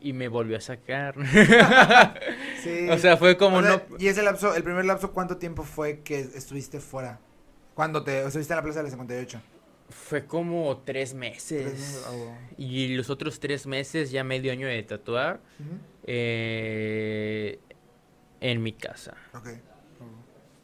Y 0.00 0.12
me 0.12 0.28
volvió 0.28 0.56
a 0.56 0.60
sacar. 0.60 1.14
Sí. 2.62 2.88
o 2.88 2.96
sea, 2.98 3.16
fue 3.18 3.36
como 3.36 3.58
O 3.58 3.62
sea, 3.62 3.84
no... 3.90 3.96
Y 3.98 4.06
ese 4.08 4.22
lapso, 4.22 4.54
el 4.54 4.62
primer 4.62 4.84
lapso, 4.86 5.12
¿cuánto 5.12 5.36
tiempo 5.36 5.64
fue 5.64 6.00
que 6.00 6.20
estuviste 6.20 6.80
fuera? 6.80 7.20
¿Cuándo 7.74 8.02
te 8.02 8.24
estuviste 8.24 8.52
en 8.52 8.56
la 8.56 8.62
plaza 8.62 8.78
de 8.80 8.84
la 8.84 8.90
58? 8.90 9.40
Fue 9.90 10.24
como 10.26 10.78
tres 10.84 11.12
meses. 11.14 11.62
Tres 11.64 11.72
meses, 11.74 12.06
ah. 12.08 12.38
Y 12.56 12.94
los 12.96 13.10
otros 13.10 13.38
tres 13.40 13.66
meses, 13.66 14.10
ya 14.10 14.24
medio 14.24 14.52
año 14.52 14.66
de 14.66 14.82
tatuar, 14.82 15.40
eh, 16.04 17.58
en 18.40 18.62
mi 18.62 18.72
casa. 18.72 19.14
Ok. 19.34 19.48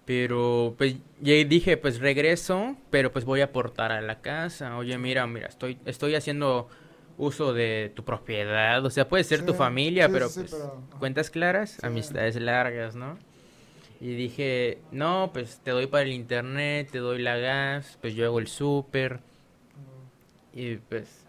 Pero 0.05 0.75
pues 0.77 0.97
ya 1.21 1.35
dije, 1.45 1.77
pues 1.77 2.01
regreso, 2.01 2.77
pero 2.91 3.13
pues 3.13 3.25
voy 3.25 3.43
a 3.43 3.45
aportar 3.45 3.93
a 3.93 4.01
la 4.01 4.21
casa. 4.21 4.77
Oye, 4.77 4.99
mira, 4.99 5.27
mira, 5.27 5.47
estoy, 5.47 5.79
estoy 5.85 6.15
haciendo 6.17 6.69
uso 7.17 7.53
de 7.53 7.93
tu 7.95 8.05
propiedad. 8.05 8.85
O 8.85 8.91
sea, 8.91 9.07
puede 9.09 9.23
ser 9.25 9.45
tu 9.47 9.55
familia, 9.55 10.07
sí, 10.07 10.13
pero 10.13 10.29
sí, 10.29 10.41
pues 10.41 10.53
pero- 10.53 10.83
cuentas 10.99 11.31
claras, 11.31 11.83
amistades 11.85 12.35
largas, 12.37 12.97
¿no? 12.97 13.19
Y 14.01 14.15
dije, 14.15 14.79
no, 14.93 15.31
pues 15.33 15.61
te 15.63 15.73
doy 15.73 15.87
para 15.87 16.05
el 16.05 16.13
internet, 16.13 16.89
te 16.91 16.99
doy 16.99 17.21
la 17.21 17.37
gas, 17.37 17.99
pues 18.01 18.15
yo 18.15 18.25
hago 18.27 18.39
el 18.39 18.47
súper. 18.49 19.21
Y 20.53 20.77
pues 20.77 21.27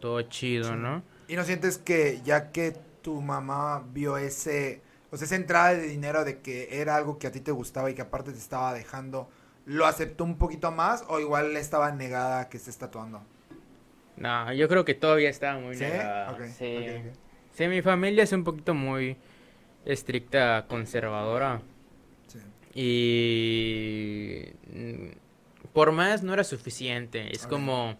todo 0.00 0.22
chido, 0.22 0.70
Sí. 0.70 0.74
¿no? 0.76 1.02
¿Y 1.28 1.36
no 1.36 1.44
sientes 1.44 1.78
que 1.78 2.20
ya 2.24 2.52
que 2.52 2.76
tu 3.02 3.20
mamá 3.20 3.84
vio 3.92 4.16
ese, 4.18 4.82
o 5.10 5.16
sea, 5.16 5.26
esa 5.26 5.36
entrada 5.36 5.74
de 5.74 5.82
dinero 5.88 6.24
de 6.24 6.40
que 6.40 6.80
era 6.80 6.96
algo 6.96 7.18
que 7.18 7.26
a 7.26 7.32
ti 7.32 7.40
te 7.40 7.50
gustaba 7.52 7.90
y 7.90 7.94
que 7.94 8.02
aparte 8.02 8.32
te 8.32 8.38
estaba 8.38 8.72
dejando, 8.72 9.28
lo 9.64 9.86
aceptó 9.86 10.24
un 10.24 10.38
poquito 10.38 10.70
más 10.70 11.04
o 11.08 11.18
igual 11.20 11.52
le 11.54 11.60
estaba 11.60 11.90
negada 11.92 12.40
a 12.40 12.48
que 12.48 12.56
estés 12.58 12.78
tatuando. 12.78 13.22
No, 14.16 14.52
yo 14.52 14.68
creo 14.68 14.84
que 14.84 14.94
todavía 14.94 15.28
estaba 15.30 15.58
muy 15.60 15.76
¿Sí? 15.76 15.84
negada. 15.84 16.32
Ok, 16.32 16.40
sí. 16.56 16.86
Sí, 17.52 17.68
mi 17.68 17.82
familia 17.82 18.24
es 18.24 18.32
un 18.32 18.44
poquito 18.44 18.74
muy 18.74 19.16
estricta, 19.84 20.66
conservadora. 20.68 21.62
Y 22.78 24.52
mm, 24.70 25.06
por 25.72 25.92
más 25.92 26.22
no 26.22 26.34
era 26.34 26.44
suficiente. 26.44 27.34
Es 27.34 27.46
como 27.46 27.96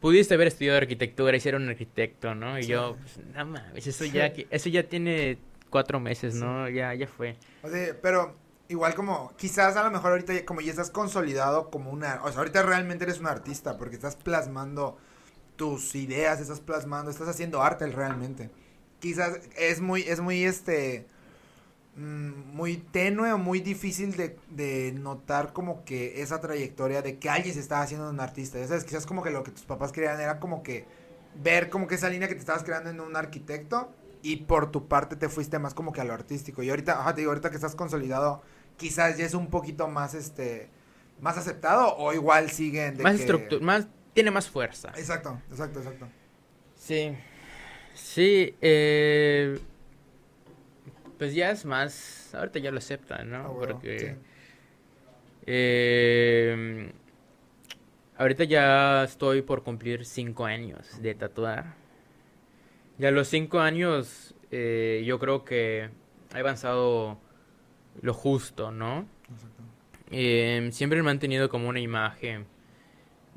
pudiste 0.00 0.34
haber 0.34 0.48
estudiado 0.48 0.78
arquitectura 0.78 1.36
y 1.36 1.40
ser 1.40 1.54
un 1.56 1.68
arquitecto, 1.68 2.34
¿no? 2.34 2.58
Y 2.58 2.62
Sí. 2.62 2.68
yo, 2.68 2.96
pues, 3.02 3.18
no 3.34 3.46
mames, 3.46 3.86
eso 3.86 4.04
ya 4.04 4.26
eso 4.26 4.68
ya 4.68 4.84
tiene 4.84 5.38
cuatro 5.70 6.00
meses, 6.00 6.34
¿no? 6.34 6.68
Ya 6.68 6.94
ya 6.94 7.06
fue. 7.06 7.36
O 7.62 7.68
sea, 7.68 7.96
pero 8.00 8.36
igual 8.68 8.94
como, 8.94 9.32
quizás 9.36 9.76
a 9.76 9.82
lo 9.82 9.90
mejor 9.90 10.12
ahorita 10.12 10.34
ya- 10.34 10.44
como 10.44 10.60
ya 10.60 10.70
estás 10.70 10.90
consolidado 10.90 11.70
como 11.70 11.90
una, 11.90 12.20
o 12.24 12.28
sea, 12.30 12.38
ahorita 12.38 12.62
realmente 12.62 13.04
eres 13.04 13.18
un 13.18 13.26
artista 13.26 13.76
porque 13.76 13.96
estás 13.96 14.16
plasmando 14.16 14.96
tus 15.56 15.94
ideas, 15.96 16.40
estás 16.40 16.60
plasmando, 16.60 17.10
estás 17.10 17.28
haciendo 17.28 17.62
arte 17.62 17.86
realmente. 17.88 18.50
Quizás 19.00 19.40
es 19.56 19.80
muy, 19.80 20.02
es 20.02 20.20
muy 20.20 20.44
este, 20.44 21.06
muy 21.98 22.76
tenue 22.76 23.32
o 23.32 23.38
muy 23.38 23.60
difícil 23.60 24.16
de, 24.16 24.36
de 24.50 24.92
notar 24.92 25.52
como 25.52 25.84
que 25.84 26.22
esa 26.22 26.40
trayectoria 26.40 27.02
de 27.02 27.18
que 27.18 27.28
alguien 27.28 27.54
se 27.54 27.60
estaba 27.60 27.82
haciendo 27.82 28.08
un 28.08 28.20
artista. 28.20 28.58
Ya 28.58 28.66
sabes, 28.68 28.84
quizás 28.84 29.04
como 29.06 29.22
que 29.22 29.30
lo 29.30 29.42
que 29.42 29.50
tus 29.50 29.64
papás 29.64 29.90
querían 29.92 30.20
era 30.20 30.38
como 30.38 30.62
que 30.62 30.84
ver 31.42 31.68
como 31.70 31.86
que 31.86 31.96
esa 31.96 32.08
línea 32.08 32.28
que 32.28 32.34
te 32.34 32.40
estabas 32.40 32.62
creando 32.62 32.90
en 32.90 33.00
un 33.00 33.16
arquitecto 33.16 33.92
y 34.22 34.36
por 34.36 34.70
tu 34.70 34.88
parte 34.88 35.16
te 35.16 35.28
fuiste 35.28 35.58
más 35.58 35.74
como 35.74 35.92
que 35.92 36.00
a 36.00 36.04
lo 36.04 36.12
artístico. 36.14 36.62
Y 36.62 36.70
ahorita, 36.70 37.00
ajá, 37.00 37.14
te 37.14 37.20
digo, 37.22 37.30
ahorita 37.32 37.50
que 37.50 37.56
estás 37.56 37.74
consolidado, 37.74 38.42
quizás 38.76 39.16
ya 39.18 39.24
es 39.26 39.34
un 39.34 39.48
poquito 39.48 39.88
más 39.88 40.14
este 40.14 40.70
más 41.20 41.36
aceptado 41.36 41.96
o 41.96 42.12
igual 42.12 42.48
siguen 42.50 42.96
de 42.96 43.02
Más 43.02 43.16
que- 43.16 43.22
estructura, 43.22 43.64
más 43.64 43.88
tiene 44.14 44.30
más 44.30 44.48
fuerza. 44.48 44.92
Exacto, 44.96 45.40
exacto, 45.50 45.80
exacto. 45.80 46.08
Sí. 46.76 47.16
Sí, 47.94 48.54
eh, 48.60 49.58
pues 51.18 51.34
ya 51.34 51.50
es 51.50 51.64
más, 51.64 52.34
ahorita 52.34 52.58
ya 52.60 52.70
lo 52.70 52.78
aceptan, 52.78 53.30
¿no? 53.30 53.38
Ah, 53.44 53.48
bueno, 53.48 53.74
Porque 53.74 53.98
sí. 53.98 54.06
eh, 55.46 56.92
ahorita 58.16 58.44
ya 58.44 59.04
estoy 59.04 59.42
por 59.42 59.62
cumplir 59.62 60.04
cinco 60.04 60.44
años 60.44 61.00
de 61.02 61.14
tatuar. 61.14 61.74
Y 62.98 63.04
a 63.06 63.10
los 63.10 63.28
cinco 63.28 63.60
años 63.60 64.34
eh, 64.50 65.02
yo 65.06 65.18
creo 65.18 65.44
que 65.44 65.90
he 66.34 66.38
avanzado 66.38 67.18
lo 68.02 68.14
justo, 68.14 68.70
¿no? 68.72 69.06
Exacto. 69.30 69.62
Eh, 70.10 70.68
siempre 70.72 71.00
he 71.00 71.02
mantenido 71.02 71.48
como 71.48 71.68
una 71.68 71.80
imagen 71.80 72.46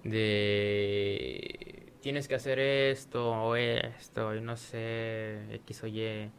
de 0.03 1.83
tienes 2.01 2.27
que 2.27 2.35
hacer 2.35 2.59
esto 2.59 3.31
o 3.31 3.55
esto 3.55 4.35
y 4.35 4.41
no 4.41 4.57
sé, 4.57 5.53
X 5.55 5.83
o 5.83 5.87
Y. 5.87 6.31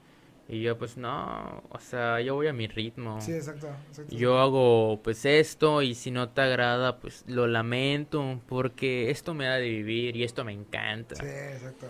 Y 0.48 0.60
yo 0.60 0.76
pues 0.76 0.96
no, 0.96 1.62
o 1.70 1.78
sea, 1.78 2.20
yo 2.20 2.34
voy 2.34 2.48
a 2.48 2.52
mi 2.52 2.66
ritmo. 2.66 3.20
Sí, 3.20 3.32
exacto, 3.32 3.68
exacto. 3.88 4.14
Yo 4.14 4.38
hago 4.38 5.00
pues 5.02 5.24
esto 5.24 5.82
y 5.82 5.94
si 5.94 6.10
no 6.10 6.28
te 6.30 6.42
agrada 6.42 6.98
pues 6.98 7.24
lo 7.26 7.46
lamento 7.46 8.40
porque 8.48 9.10
esto 9.10 9.34
me 9.34 9.46
da 9.46 9.54
de 9.54 9.68
vivir 9.68 10.16
y 10.16 10.24
esto 10.24 10.44
me 10.44 10.52
encanta. 10.52 11.14
Sí, 11.16 11.24
exacto. 11.26 11.86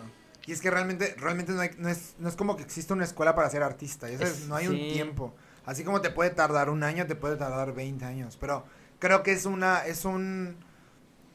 Y 0.47 0.53
es 0.53 0.61
que 0.61 0.71
realmente, 0.71 1.15
realmente 1.19 1.53
no, 1.53 1.61
hay- 1.61 1.71
no 1.79 1.89
es, 1.89 2.15
no 2.19 2.29
es 2.29 2.37
como 2.37 2.57
que 2.57 2.63
existe 2.63 2.93
una 2.93 3.05
escuela 3.05 3.35
para 3.35 3.49
ser 3.51 3.63
artista, 3.63 4.09
Es- 4.09 4.47
no 4.49 4.55
hay 4.57 4.67
un 4.69 4.77
tiempo. 4.93 5.35
Así 5.65 5.83
como 5.85 6.01
te 6.01 6.11
puede 6.11 6.31
tardar 6.31 6.69
un 6.71 6.83
año, 6.83 7.07
te 7.07 7.15
puede 7.15 7.37
tardar 7.37 7.73
20 7.75 8.05
años. 8.05 8.37
Pero 8.41 8.65
creo 8.99 9.23
que 9.23 9.33
es 9.33 9.47
una, 9.47 9.87
es 9.87 10.05
un, 10.05 10.57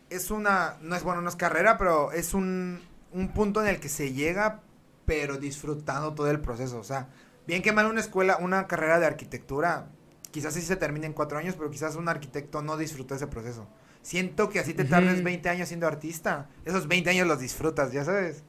es 0.09 0.31
una, 0.31 0.77
no 0.81 0.95
es 0.95 1.03
bueno, 1.03 1.21
no 1.21 1.29
es 1.29 1.35
carrera, 1.35 1.77
pero 1.77 2.11
es 2.11 2.33
un, 2.33 2.81
un 3.11 3.29
punto 3.33 3.61
en 3.61 3.67
el 3.67 3.79
que 3.79 3.89
se 3.89 4.13
llega, 4.13 4.61
pero 5.07 5.39
disfrutando 5.39 6.15
todo 6.15 6.31
el 6.31 6.41
proceso. 6.41 6.79
O 6.79 6.85
sea, 6.85 7.09
bien 7.47 7.63
que 7.63 7.73
mal 7.73 7.87
una 7.87 8.01
escuela, 8.01 8.37
una 8.41 8.67
carrera 8.67 8.99
de 8.99 9.07
arquitectura, 9.07 9.89
quizás 10.31 10.55
sí 10.55 10.61
se 10.63 10.77
termine 10.77 11.07
en 11.07 11.13
cuatro 11.13 11.39
años, 11.39 11.55
pero 11.57 11.71
quizás 11.71 11.97
un 11.97 12.09
arquitecto 12.09 12.63
no 12.63 12.77
disfrutó 12.77 13.15
ese 13.15 13.27
proceso. 13.27 13.69
Siento 14.03 14.49
que 14.49 14.59
así 14.59 14.75
te 14.75 14.85
tardes 14.85 15.23
Ujú. 15.23 15.23
20 15.23 15.49
años 15.49 15.69
siendo 15.69 15.87
artista. 15.87 16.49
Esos 16.65 16.89
20 16.89 17.11
años 17.11 17.27
los 17.27 17.41
disfrutas, 17.41 17.93
ya 17.93 18.05
sabes. 18.05 18.45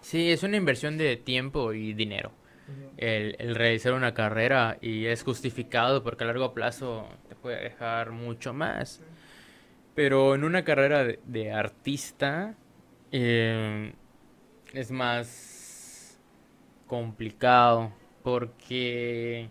Sí, 0.00 0.30
es 0.30 0.42
una 0.42 0.56
inversión 0.56 0.98
de 0.98 1.16
tiempo 1.16 1.72
y 1.72 1.94
dinero. 1.94 2.32
el, 2.98 3.36
el 3.40 3.54
realizar 3.56 3.94
una 3.94 4.14
carrera 4.14 4.78
y 4.82 5.06
es 5.06 5.24
justificado 5.24 6.02
porque 6.04 6.24
a 6.24 6.28
largo 6.28 6.54
plazo 6.54 7.08
te 7.28 7.36
puede 7.36 7.62
dejar 7.62 8.12
mucho 8.12 8.54
más. 8.54 9.02
Pero 9.94 10.34
en 10.36 10.44
una 10.44 10.64
carrera 10.64 11.04
de, 11.04 11.20
de 11.26 11.52
artista 11.52 12.56
eh, 13.12 13.94
es 14.74 14.90
más 14.92 15.28
complicado 16.94 17.92
porque 18.22 19.48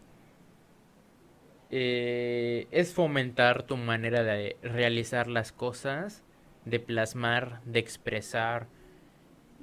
eh, 1.72 2.68
es 2.72 2.94
fomentar 2.94 3.64
tu 3.64 3.76
manera 3.76 4.24
de 4.24 4.56
realizar 4.64 5.28
las 5.28 5.52
cosas, 5.52 6.24
de 6.64 6.80
plasmar, 6.80 7.62
de 7.66 7.80
expresar. 7.80 8.68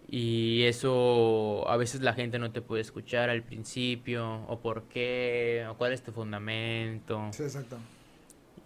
Y 0.09 0.65
eso 0.65 1.67
a 1.69 1.79
veces 1.79 2.03
la 2.03 2.13
gente 2.13 2.39
no 2.39 2.53
te 2.53 2.61
puede 2.61 2.83
escuchar 2.83 3.31
al 3.31 3.43
principio, 3.43 4.45
o 4.47 4.61
por 4.61 4.83
qué, 4.89 5.67
o 5.71 5.77
cuál 5.79 5.95
es 5.95 6.03
tu 6.03 6.13
fundamento. 6.13 7.29
Sí, 7.33 7.45
exacto. 7.45 7.79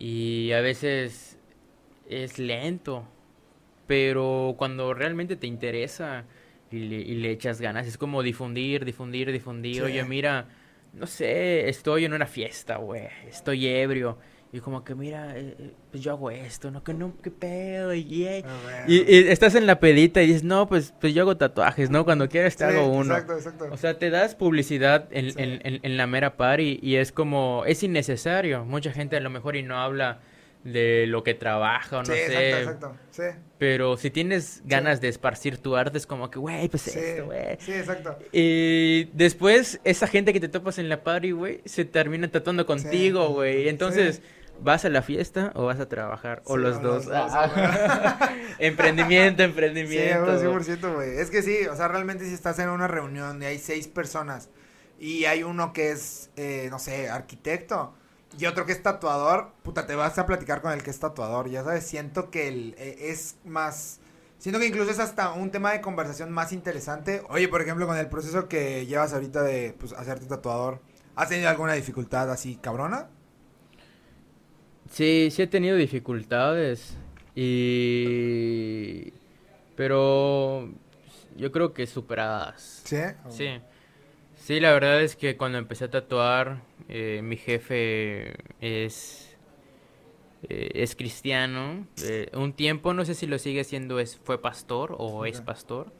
Y 0.00 0.50
a 0.50 0.60
veces 0.60 1.38
es 2.08 2.40
lento, 2.40 3.04
pero 3.86 4.56
cuando 4.58 4.92
realmente 4.92 5.36
te 5.36 5.46
interesa 5.46 6.24
y 6.74 6.88
le, 6.88 6.96
y 6.96 7.14
le 7.16 7.30
echas 7.30 7.60
ganas, 7.60 7.86
es 7.86 7.96
como 7.98 8.22
difundir, 8.22 8.84
difundir, 8.84 9.30
difundir. 9.32 9.76
Sí. 9.76 9.80
Oye, 9.82 10.04
mira, 10.04 10.46
no 10.92 11.06
sé, 11.06 11.68
estoy 11.68 12.04
en 12.04 12.12
una 12.14 12.26
fiesta, 12.26 12.76
güey, 12.76 13.08
estoy 13.28 13.66
ebrio. 13.66 14.18
Y 14.52 14.60
como 14.60 14.84
que 14.84 14.94
mira, 14.94 15.36
eh, 15.36 15.56
eh, 15.58 15.70
pues 15.90 16.00
yo 16.04 16.12
hago 16.12 16.30
esto, 16.30 16.70
no, 16.70 16.84
que 16.84 16.94
no, 16.94 17.14
qué 17.20 17.32
pedo, 17.32 17.92
y. 17.92 18.24
Ah, 18.44 18.84
y, 18.86 18.98
y 18.98 19.28
estás 19.28 19.56
en 19.56 19.66
la 19.66 19.80
pedita 19.80 20.22
y 20.22 20.28
dices, 20.28 20.44
no, 20.44 20.68
pues, 20.68 20.94
pues 21.00 21.12
yo 21.12 21.22
hago 21.22 21.36
tatuajes, 21.36 21.90
¿no? 21.90 22.04
Cuando 22.04 22.28
quieras 22.28 22.54
te 22.56 22.64
Sí, 22.64 22.76
hago 22.76 22.86
uno. 22.86 23.14
Exacto, 23.14 23.32
exacto. 23.34 23.68
O 23.72 23.76
sea, 23.76 23.98
te 23.98 24.10
das 24.10 24.36
publicidad 24.36 25.08
en, 25.10 25.32
Sí. 25.32 25.42
en, 25.42 25.60
en, 25.64 25.80
en 25.82 25.96
la 25.96 26.06
mera 26.06 26.36
par 26.36 26.60
y, 26.60 26.78
y 26.80 26.96
es 26.96 27.10
como, 27.10 27.64
es 27.66 27.82
innecesario. 27.82 28.64
Mucha 28.64 28.92
gente 28.92 29.16
a 29.16 29.20
lo 29.20 29.28
mejor 29.30 29.56
y 29.56 29.64
no 29.64 29.76
habla 29.80 30.20
de 30.62 31.06
lo 31.08 31.24
que 31.24 31.34
trabaja 31.34 31.98
o 31.98 32.02
no 32.02 32.06
sí, 32.06 32.12
sé. 32.12 32.48
exacto, 32.50 32.70
exacto. 32.70 32.96
Sí. 33.10 33.22
Pero 33.66 33.96
si 33.96 34.10
tienes 34.10 34.60
ganas 34.66 35.00
de 35.00 35.08
esparcir 35.08 35.56
tu 35.56 35.74
arte, 35.74 35.96
es 35.96 36.06
como 36.06 36.30
que, 36.30 36.38
güey, 36.38 36.68
pues 36.68 36.82
Sí, 36.82 36.98
esto, 36.98 37.24
güey. 37.24 37.56
sí, 37.60 37.72
exacto. 37.72 38.18
Y 38.30 39.04
después, 39.14 39.80
esa 39.84 40.06
gente 40.06 40.34
que 40.34 40.40
te 40.40 40.50
topas 40.50 40.76
en 40.76 40.90
la 40.90 41.02
party, 41.02 41.30
güey, 41.30 41.62
se 41.64 41.86
termina 41.86 42.28
tatuando 42.30 42.66
contigo, 42.66 43.28
güey. 43.30 43.70
Entonces, 43.70 44.20
¿vas 44.60 44.84
a 44.84 44.90
la 44.90 45.00
fiesta 45.00 45.50
o 45.54 45.64
vas 45.64 45.80
a 45.80 45.88
trabajar? 45.88 46.42
o 46.44 46.56
Sí, 46.56 46.62
los 46.62 46.76
o 46.76 46.80
dos. 46.80 47.06
los 47.06 47.06
dos, 47.06 47.32
emprendimiento, 48.58 49.42
Sí, 49.42 49.48
emprendimiento. 49.48 50.24
bueno, 50.26 50.60
100%, 50.60 50.94
güey. 50.94 51.16
Es 51.18 51.30
que 51.30 51.40
sí, 51.40 51.66
o 51.70 51.74
sea, 51.74 51.88
realmente 51.88 52.26
si 52.26 52.34
estás 52.34 52.58
en 52.58 52.68
una 52.68 52.86
reunión 52.86 53.42
y 53.42 53.46
hay 53.46 53.58
seis 53.58 53.88
personas 53.88 54.50
y 55.00 55.24
hay 55.24 55.42
uno 55.42 55.72
que 55.72 55.90
es, 55.90 56.28
eh, 56.36 56.68
no 56.70 56.78
sé, 56.78 57.08
arquitecto 57.08 57.94
y 58.38 58.46
otro 58.46 58.66
que 58.66 58.72
es 58.72 58.82
tatuador, 58.82 59.52
puta, 59.62 59.86
te 59.86 59.94
vas 59.94 60.18
a 60.18 60.26
platicar 60.26 60.60
con 60.60 60.72
el 60.72 60.82
que 60.82 60.90
es 60.90 60.98
tatuador, 60.98 61.48
ya 61.48 61.64
sabes, 61.64 61.86
siento 61.86 62.30
que 62.30 62.48
el, 62.48 62.74
eh, 62.78 63.10
es 63.10 63.36
más... 63.44 64.00
Siento 64.38 64.58
que 64.60 64.66
incluso 64.66 64.90
es 64.90 64.98
hasta 64.98 65.32
un 65.32 65.50
tema 65.50 65.72
de 65.72 65.80
conversación 65.80 66.30
más 66.30 66.52
interesante. 66.52 67.22
Oye, 67.30 67.48
por 67.48 67.62
ejemplo, 67.62 67.86
con 67.86 67.96
el 67.96 68.08
proceso 68.08 68.46
que 68.48 68.84
llevas 68.84 69.14
ahorita 69.14 69.42
de 69.42 69.74
pues, 69.78 69.92
hacerte 69.94 70.26
tatuador, 70.26 70.80
¿has 71.14 71.28
tenido 71.28 71.48
alguna 71.48 71.72
dificultad 71.72 72.30
así 72.30 72.56
cabrona? 72.56 73.08
Sí, 74.90 75.28
sí 75.30 75.42
he 75.42 75.46
tenido 75.46 75.76
dificultades 75.76 76.96
y... 77.34 79.12
Pero 79.76 80.70
yo 81.36 81.50
creo 81.50 81.72
que 81.72 81.86
superadas. 81.86 82.82
¿Sí? 82.84 83.00
Sí. 83.30 83.60
Sí, 84.36 84.60
la 84.60 84.72
verdad 84.72 85.00
es 85.00 85.16
que 85.16 85.36
cuando 85.38 85.56
empecé 85.58 85.86
a 85.86 85.90
tatuar, 85.90 86.60
eh, 86.88 87.20
mi 87.22 87.36
jefe 87.36 88.34
es, 88.60 89.36
eh, 90.48 90.70
es 90.74 90.94
cristiano. 90.96 91.86
Eh, 92.02 92.30
un 92.34 92.52
tiempo, 92.52 92.94
no 92.94 93.04
sé 93.04 93.14
si 93.14 93.26
lo 93.26 93.38
sigue 93.38 93.64
siendo, 93.64 93.98
es, 94.00 94.20
fue 94.24 94.40
pastor 94.40 94.94
o 94.98 95.24
es 95.26 95.40
pastor. 95.40 95.92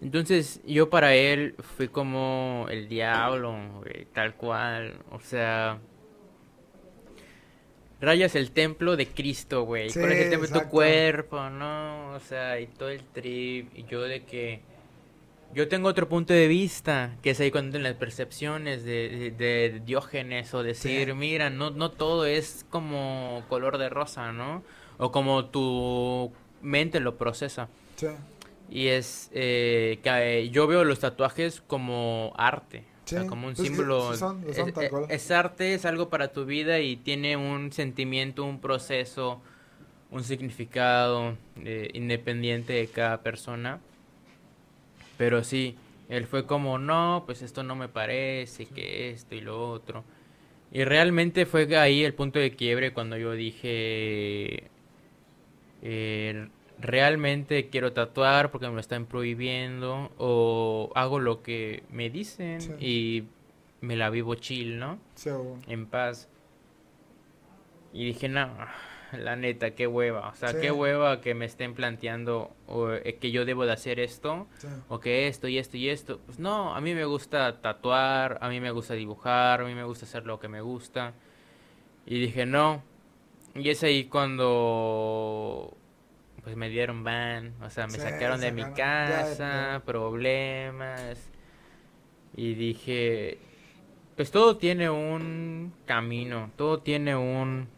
Entonces 0.00 0.60
yo 0.66 0.90
para 0.90 1.14
él 1.14 1.54
fui 1.58 1.88
como 1.88 2.66
el 2.70 2.88
diablo, 2.88 3.82
tal 4.12 4.34
cual. 4.34 4.98
O 5.10 5.20
sea, 5.20 5.80
rayas 8.00 8.34
el 8.34 8.50
templo 8.50 8.96
de 8.96 9.06
Cristo, 9.06 9.62
güey. 9.62 9.90
Sí, 9.90 9.98
¿Cuál 9.98 10.12
es 10.12 10.24
el 10.24 10.30
templo 10.30 10.60
tu 10.60 10.68
cuerpo, 10.68 11.48
no? 11.50 12.12
O 12.14 12.20
sea, 12.20 12.60
y 12.60 12.66
todo 12.66 12.90
el 12.90 13.02
trip. 13.04 13.70
Y 13.76 13.84
yo 13.84 14.02
de 14.02 14.24
que 14.24 14.60
yo 15.54 15.68
tengo 15.68 15.88
otro 15.88 16.08
punto 16.08 16.32
de 16.34 16.48
vista, 16.48 17.16
que 17.22 17.30
es 17.30 17.40
ahí 17.40 17.50
cuando 17.50 17.76
en 17.78 17.82
las 17.82 17.94
percepciones 17.94 18.84
de, 18.84 19.08
de- 19.08 19.70
de 19.70 19.80
Diógenes 19.84 20.52
o 20.54 20.62
decir, 20.62 21.08
Sí. 21.08 21.14
mira, 21.14 21.48
no, 21.50 21.70
no 21.70 21.90
todo 21.90 22.26
es 22.26 22.66
como 22.70 23.42
color 23.48 23.78
de 23.78 23.88
rosa, 23.88 24.32
¿no? 24.32 24.62
O 24.98 25.12
como 25.12 25.46
tu 25.46 26.32
mente 26.62 27.00
lo 27.00 27.16
procesa. 27.16 27.68
Sí. 27.96 28.08
Y 28.70 28.88
es 28.88 29.30
eh, 29.32 30.00
que 30.02 30.10
eh, 30.40 30.50
yo 30.50 30.66
veo 30.66 30.84
los 30.84 30.98
tatuajes 30.98 31.62
como 31.66 32.32
arte, 32.36 32.84
o 33.04 33.08
sea, 33.08 33.22
Sí, 33.22 33.26
como 33.28 33.46
un 33.46 33.54
pues 33.54 33.68
símbolo. 33.68 34.12
sí 34.12 34.18
son, 34.18 34.42
son 34.54 34.68
es, 34.68 34.76
es- 34.82 34.90
cual. 34.90 35.06
es 35.08 35.30
arte, 35.30 35.74
es 35.74 35.84
algo 35.86 36.08
para 36.10 36.32
tu 36.32 36.44
vida 36.44 36.80
y 36.80 36.96
tiene 36.96 37.36
un 37.36 37.72
sentimiento, 37.72 38.44
un 38.44 38.60
proceso, 38.60 39.40
un 40.10 40.24
significado 40.24 41.36
eh, 41.64 41.90
independiente 41.94 42.72
de 42.74 42.88
cada 42.88 43.22
persona. 43.22 43.80
Pero 45.18 45.42
sí, 45.44 45.76
él 46.08 46.26
fue 46.26 46.46
como, 46.46 46.78
no, 46.78 47.22
pues 47.26 47.42
esto 47.42 47.62
no 47.62 47.74
me 47.76 47.88
parece, 47.88 48.66
que 48.66 49.10
esto 49.10 49.34
y 49.34 49.40
lo 49.40 49.70
otro. 49.70 50.04
Y 50.72 50.84
realmente 50.84 51.46
fue 51.46 51.76
ahí 51.78 52.04
el 52.04 52.14
punto 52.14 52.38
de 52.38 52.54
quiebre 52.54 52.92
cuando 52.92 53.16
yo 53.16 53.32
dije, 53.32 54.64
eh, 55.82 56.48
realmente 56.78 57.68
quiero 57.68 57.92
tatuar 57.92 58.50
porque 58.50 58.66
me 58.68 58.74
lo 58.74 58.80
están 58.80 59.06
prohibiendo 59.06 60.10
o 60.18 60.90
hago 60.94 61.20
lo 61.20 61.42
que 61.42 61.82
me 61.90 62.10
dicen 62.10 62.60
Sí. 62.60 62.72
y 62.80 63.24
me 63.80 63.96
la 63.96 64.10
vivo 64.10 64.34
chill, 64.34 64.78
¿no? 64.78 64.98
Sí. 65.14 65.30
En 65.68 65.86
paz. 65.86 66.28
Y 67.92 68.04
dije, 68.06 68.28
no, 68.28 68.50
la 69.12 69.36
neta, 69.36 69.70
qué 69.74 69.86
hueva. 69.86 70.28
O 70.28 70.34
sea, 70.34 70.50
Sí. 70.50 70.58
qué 70.60 70.70
hueva 70.72 71.20
que 71.20 71.34
me 71.34 71.44
estén 71.44 71.74
planteando 71.74 72.50
o, 72.66 72.90
eh, 72.92 73.16
que 73.20 73.30
yo 73.30 73.44
debo 73.44 73.64
de 73.66 73.72
hacer 73.72 74.00
esto 74.00 74.46
Sí. 74.58 74.68
o 74.88 74.98
que 75.00 75.28
esto 75.28 75.48
y 75.48 75.58
esto 75.58 75.76
y 75.76 75.88
esto. 75.88 76.20
Pues 76.26 76.38
no, 76.38 76.74
a 76.74 76.80
mí 76.80 76.94
me 76.94 77.04
gusta 77.04 77.60
tatuar, 77.60 78.38
a 78.40 78.48
mí 78.48 78.60
me 78.60 78.70
gusta 78.70 78.94
dibujar, 78.94 79.60
a 79.60 79.64
mí 79.64 79.74
me 79.74 79.84
gusta 79.84 80.04
hacer 80.06 80.26
lo 80.26 80.38
que 80.40 80.48
me 80.48 80.60
gusta. 80.60 81.12
Y 82.06 82.20
dije, 82.20 82.46
no. 82.46 82.82
Y 83.54 83.70
es 83.70 83.82
ahí 83.82 84.04
cuando 84.06 85.76
pues 86.42 86.54
me 86.56 86.68
dieron 86.68 87.02
ban, 87.02 87.54
o 87.60 87.70
sea, 87.70 87.86
me 87.86 87.94
Sí, 87.94 88.00
sacaron 88.00 88.40
de 88.40 88.52
mi 88.52 88.62
ya, 88.62 88.72
casa, 88.74 89.72
ya. 89.78 89.82
problemas. 89.84 91.30
Y 92.36 92.54
dije, 92.54 93.38
pues 94.14 94.30
todo 94.30 94.56
tiene 94.56 94.88
un 94.90 95.72
camino, 95.86 96.50
todo 96.56 96.80
tiene 96.80 97.16
un 97.16 97.68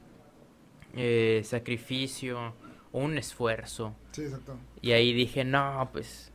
eh, 0.95 1.43
sacrificio, 1.45 2.55
un 2.93 3.19
esfuerzo. 3.19 3.95
Sí, 4.13 4.23
exacto. 4.23 4.57
Y 4.81 4.93
ahí 4.93 5.13
dije, 5.13 5.45
no, 5.45 5.89
pues, 5.93 6.33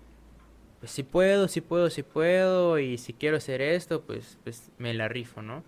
pues 0.80 0.92
si 0.92 1.04
puedo, 1.04 1.48
si 1.48 1.62
puedo, 1.62 1.90
si 1.90 2.04
puedo, 2.04 2.80
y 2.80 2.98
si 2.98 3.14
quiero 3.14 3.38
hacer 3.38 3.62
esto, 3.62 4.02
pues, 4.02 4.38
pues 4.44 4.72
me 4.78 4.94
la 4.94 5.08
rifo, 5.08 5.42
¿no? 5.42 5.64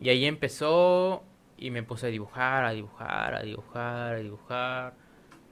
Y 0.00 0.10
ahí 0.10 0.24
empezó 0.26 1.24
y 1.56 1.70
me 1.70 1.82
puse 1.82 2.06
a 2.06 2.10
dibujar, 2.10 2.64
a 2.64 2.72
dibujar, 2.72 3.34
a 3.34 3.42
dibujar, 3.42 4.14
a 4.14 4.18
dibujar, 4.18 4.94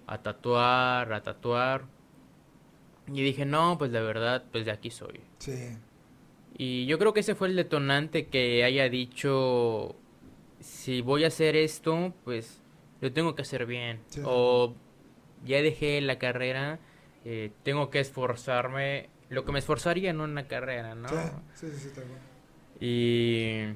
a 0.07 0.23
tatuar, 0.23 1.13
a 1.13 1.23
tatuar. 1.23 1.85
Y 3.09 3.23
dije, 3.23 3.45
no, 3.45 3.77
pues 3.79 3.91
la 3.91 4.01
verdad, 4.01 4.45
pues 4.51 4.65
de 4.65 4.71
aquí 4.71 4.91
soy. 4.91 5.21
Sí. 5.39 5.77
Y 6.59 6.87
yo 6.87 6.99
creo 6.99 7.13
que 7.13 7.21
ese 7.21 7.35
fue 7.35 7.49
el 7.49 7.57
detonante 7.57 8.27
que 8.27 8.65
haya 8.65 8.89
dicho, 8.89 9.97
si 10.61 11.01
voy 11.01 11.25
a 11.25 11.29
hacer 11.29 11.57
esto, 11.57 12.15
pues 12.25 12.63
lo 13.01 13.13
tengo 13.13 13.35
que 13.35 13.43
hacer 13.43 13.67
bien. 13.67 14.01
Sí. 14.09 14.21
O 14.25 14.75
ya 15.45 15.63
dejé 15.63 16.01
la 16.01 16.19
carrera, 16.19 16.79
eh, 17.25 17.51
tengo 17.63 17.91
que 17.91 18.01
esforzarme, 18.01 19.09
lo 19.29 19.45
que 19.45 19.53
me 19.53 19.59
esforzaría 19.59 20.11
en 20.11 20.21
una 20.21 20.47
carrera, 20.47 20.95
¿no? 20.95 21.09
Sí, 21.55 21.69
sí, 21.71 21.91
sí. 21.91 22.01
Y, 22.81 23.75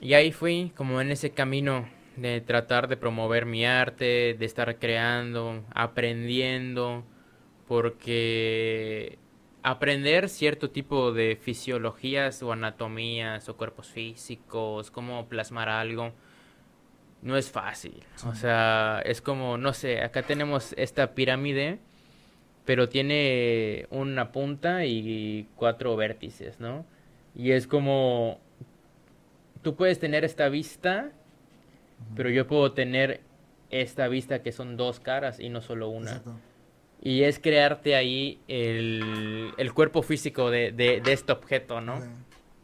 y 0.00 0.14
ahí 0.14 0.32
fui, 0.32 0.72
como 0.76 1.00
en 1.00 1.10
ese 1.10 1.30
camino 1.30 1.88
de 2.16 2.40
tratar 2.40 2.88
de 2.88 2.96
promover 2.96 3.46
mi 3.46 3.64
arte, 3.64 4.34
de 4.38 4.44
estar 4.44 4.78
creando, 4.78 5.64
aprendiendo, 5.74 7.04
porque 7.66 9.18
aprender 9.62 10.28
cierto 10.28 10.70
tipo 10.70 11.12
de 11.12 11.36
fisiologías 11.40 12.42
o 12.42 12.52
anatomías 12.52 13.48
o 13.48 13.56
cuerpos 13.56 13.88
físicos, 13.88 14.90
cómo 14.90 15.28
plasmar 15.28 15.68
algo, 15.68 16.12
no 17.22 17.36
es 17.36 17.50
fácil. 17.50 18.02
O 18.26 18.34
sea, 18.34 19.00
es 19.04 19.20
como, 19.20 19.56
no 19.56 19.72
sé, 19.72 20.02
acá 20.02 20.22
tenemos 20.22 20.74
esta 20.76 21.14
pirámide, 21.14 21.78
pero 22.64 22.88
tiene 22.88 23.86
una 23.90 24.32
punta 24.32 24.84
y 24.84 25.48
cuatro 25.56 25.96
vértices, 25.96 26.58
¿no? 26.58 26.84
Y 27.34 27.52
es 27.52 27.66
como, 27.66 28.40
tú 29.62 29.76
puedes 29.76 29.98
tener 29.98 30.24
esta 30.24 30.48
vista, 30.48 31.12
pero 32.16 32.28
yo 32.30 32.46
puedo 32.46 32.72
tener 32.72 33.20
esta 33.70 34.08
vista 34.08 34.42
que 34.42 34.52
son 34.52 34.76
dos 34.76 35.00
caras 35.00 35.38
y 35.38 35.48
no 35.48 35.62
solo 35.62 35.88
una. 35.88 36.10
Exacto. 36.10 36.34
Y 37.04 37.24
es 37.24 37.38
crearte 37.40 37.96
ahí 37.96 38.40
el, 38.48 39.52
el 39.56 39.74
cuerpo 39.74 40.02
físico 40.02 40.50
de, 40.50 40.70
de, 40.72 41.00
de 41.00 41.12
este 41.12 41.32
objeto, 41.32 41.80
¿no? 41.80 42.00
Sí. 42.00 42.08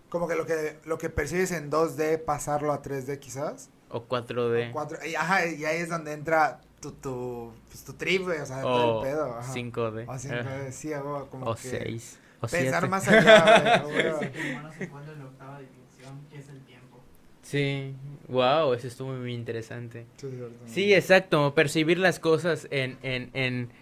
Como 0.08 0.28
que 0.28 0.36
lo 0.36 0.46
que 0.46 0.78
lo 0.86 0.96
que 0.96 1.10
percibes 1.10 1.50
en 1.50 1.70
2D 1.70 2.24
pasarlo 2.24 2.72
a 2.72 2.80
3D 2.80 3.18
quizás. 3.18 3.68
O 3.90 4.06
4D. 4.06 4.70
O 4.70 4.72
cuatro- 4.72 4.98
y, 5.04 5.14
ajá, 5.16 5.44
y 5.46 5.64
ahí 5.64 5.78
es 5.80 5.88
donde 5.88 6.12
entra 6.12 6.60
tu 6.80 6.92
tu 6.92 7.52
pues, 7.68 7.84
tu 7.84 7.92
trip, 7.94 8.26
o 8.28 8.46
sea, 8.46 8.58
O 8.58 8.62
todo 8.62 9.02
el 9.02 9.08
pedo, 9.10 9.34
ajá. 9.36 9.52
5D. 9.52 10.04
O 10.06 10.12
5D, 10.12 10.70
sí, 10.70 10.92
hago 10.92 11.26
como 11.28 11.46
O 11.50 11.54
que 11.56 11.60
6. 11.62 12.18
O 12.40 12.46
pensar 12.46 12.82
7. 12.84 12.88
más 12.88 13.08
allá, 13.08 13.82
güey. 13.82 13.98
El 14.36 14.52
humano 14.52 14.70
se 14.78 14.84
encuentra 14.84 15.12
en 15.12 15.18
la 15.18 15.24
octava 15.26 15.58
dimensión, 15.58 16.26
que 16.30 16.38
es 16.38 16.48
el 16.48 16.60
tiempo. 16.64 17.00
Sí. 17.42 17.94
Wow, 18.28 18.72
eso 18.74 18.86
estuvo 18.86 19.12
muy 19.12 19.34
interesante. 19.34 20.06
Sí. 20.16 20.28
Sí, 20.66 20.94
exacto. 20.94 21.52
Percibir 21.54 21.98
las 21.98 22.20
cosas 22.20 22.68
en, 22.70 22.98
en, 23.02 23.30
en, 23.34 23.72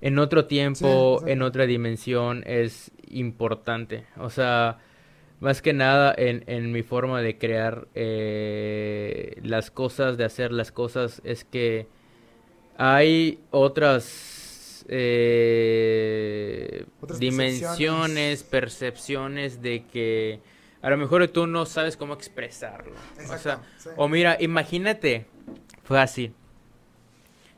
en 0.00 0.18
otro 0.18 0.46
tiempo, 0.46 1.20
Sí, 1.24 1.30
en 1.30 1.42
otra 1.42 1.66
dimensión 1.66 2.42
es 2.46 2.90
importante. 3.08 4.06
O 4.18 4.30
sea, 4.30 4.78
más 5.40 5.62
que 5.62 5.72
nada 5.72 6.14
en, 6.16 6.44
en 6.46 6.72
mi 6.72 6.82
forma 6.82 7.20
de 7.22 7.38
crear 7.38 7.88
eh, 7.94 9.38
las 9.42 9.70
cosas, 9.70 10.16
de 10.16 10.24
hacer 10.24 10.52
las 10.52 10.72
cosas, 10.72 11.20
es 11.24 11.44
que 11.44 11.86
hay 12.78 13.40
otras 13.50 14.84
eh, 14.88 16.84
Otras 17.00 17.18
dimensiones, 17.18 18.42
percepciones 18.44 19.62
de 19.62 19.84
que 19.84 20.40
a 20.82 20.90
lo 20.90 20.96
mejor 20.96 21.26
tú 21.28 21.46
no 21.46 21.66
sabes 21.66 21.96
cómo 21.96 22.14
expresarlo. 22.14 22.92
O 22.92 23.24
sea, 23.26 23.36
Exacto, 23.36 23.66
sí. 23.78 23.90
o 23.96 24.08
mira, 24.08 24.36
imagínate, 24.40 25.26
fácil, 25.82 26.34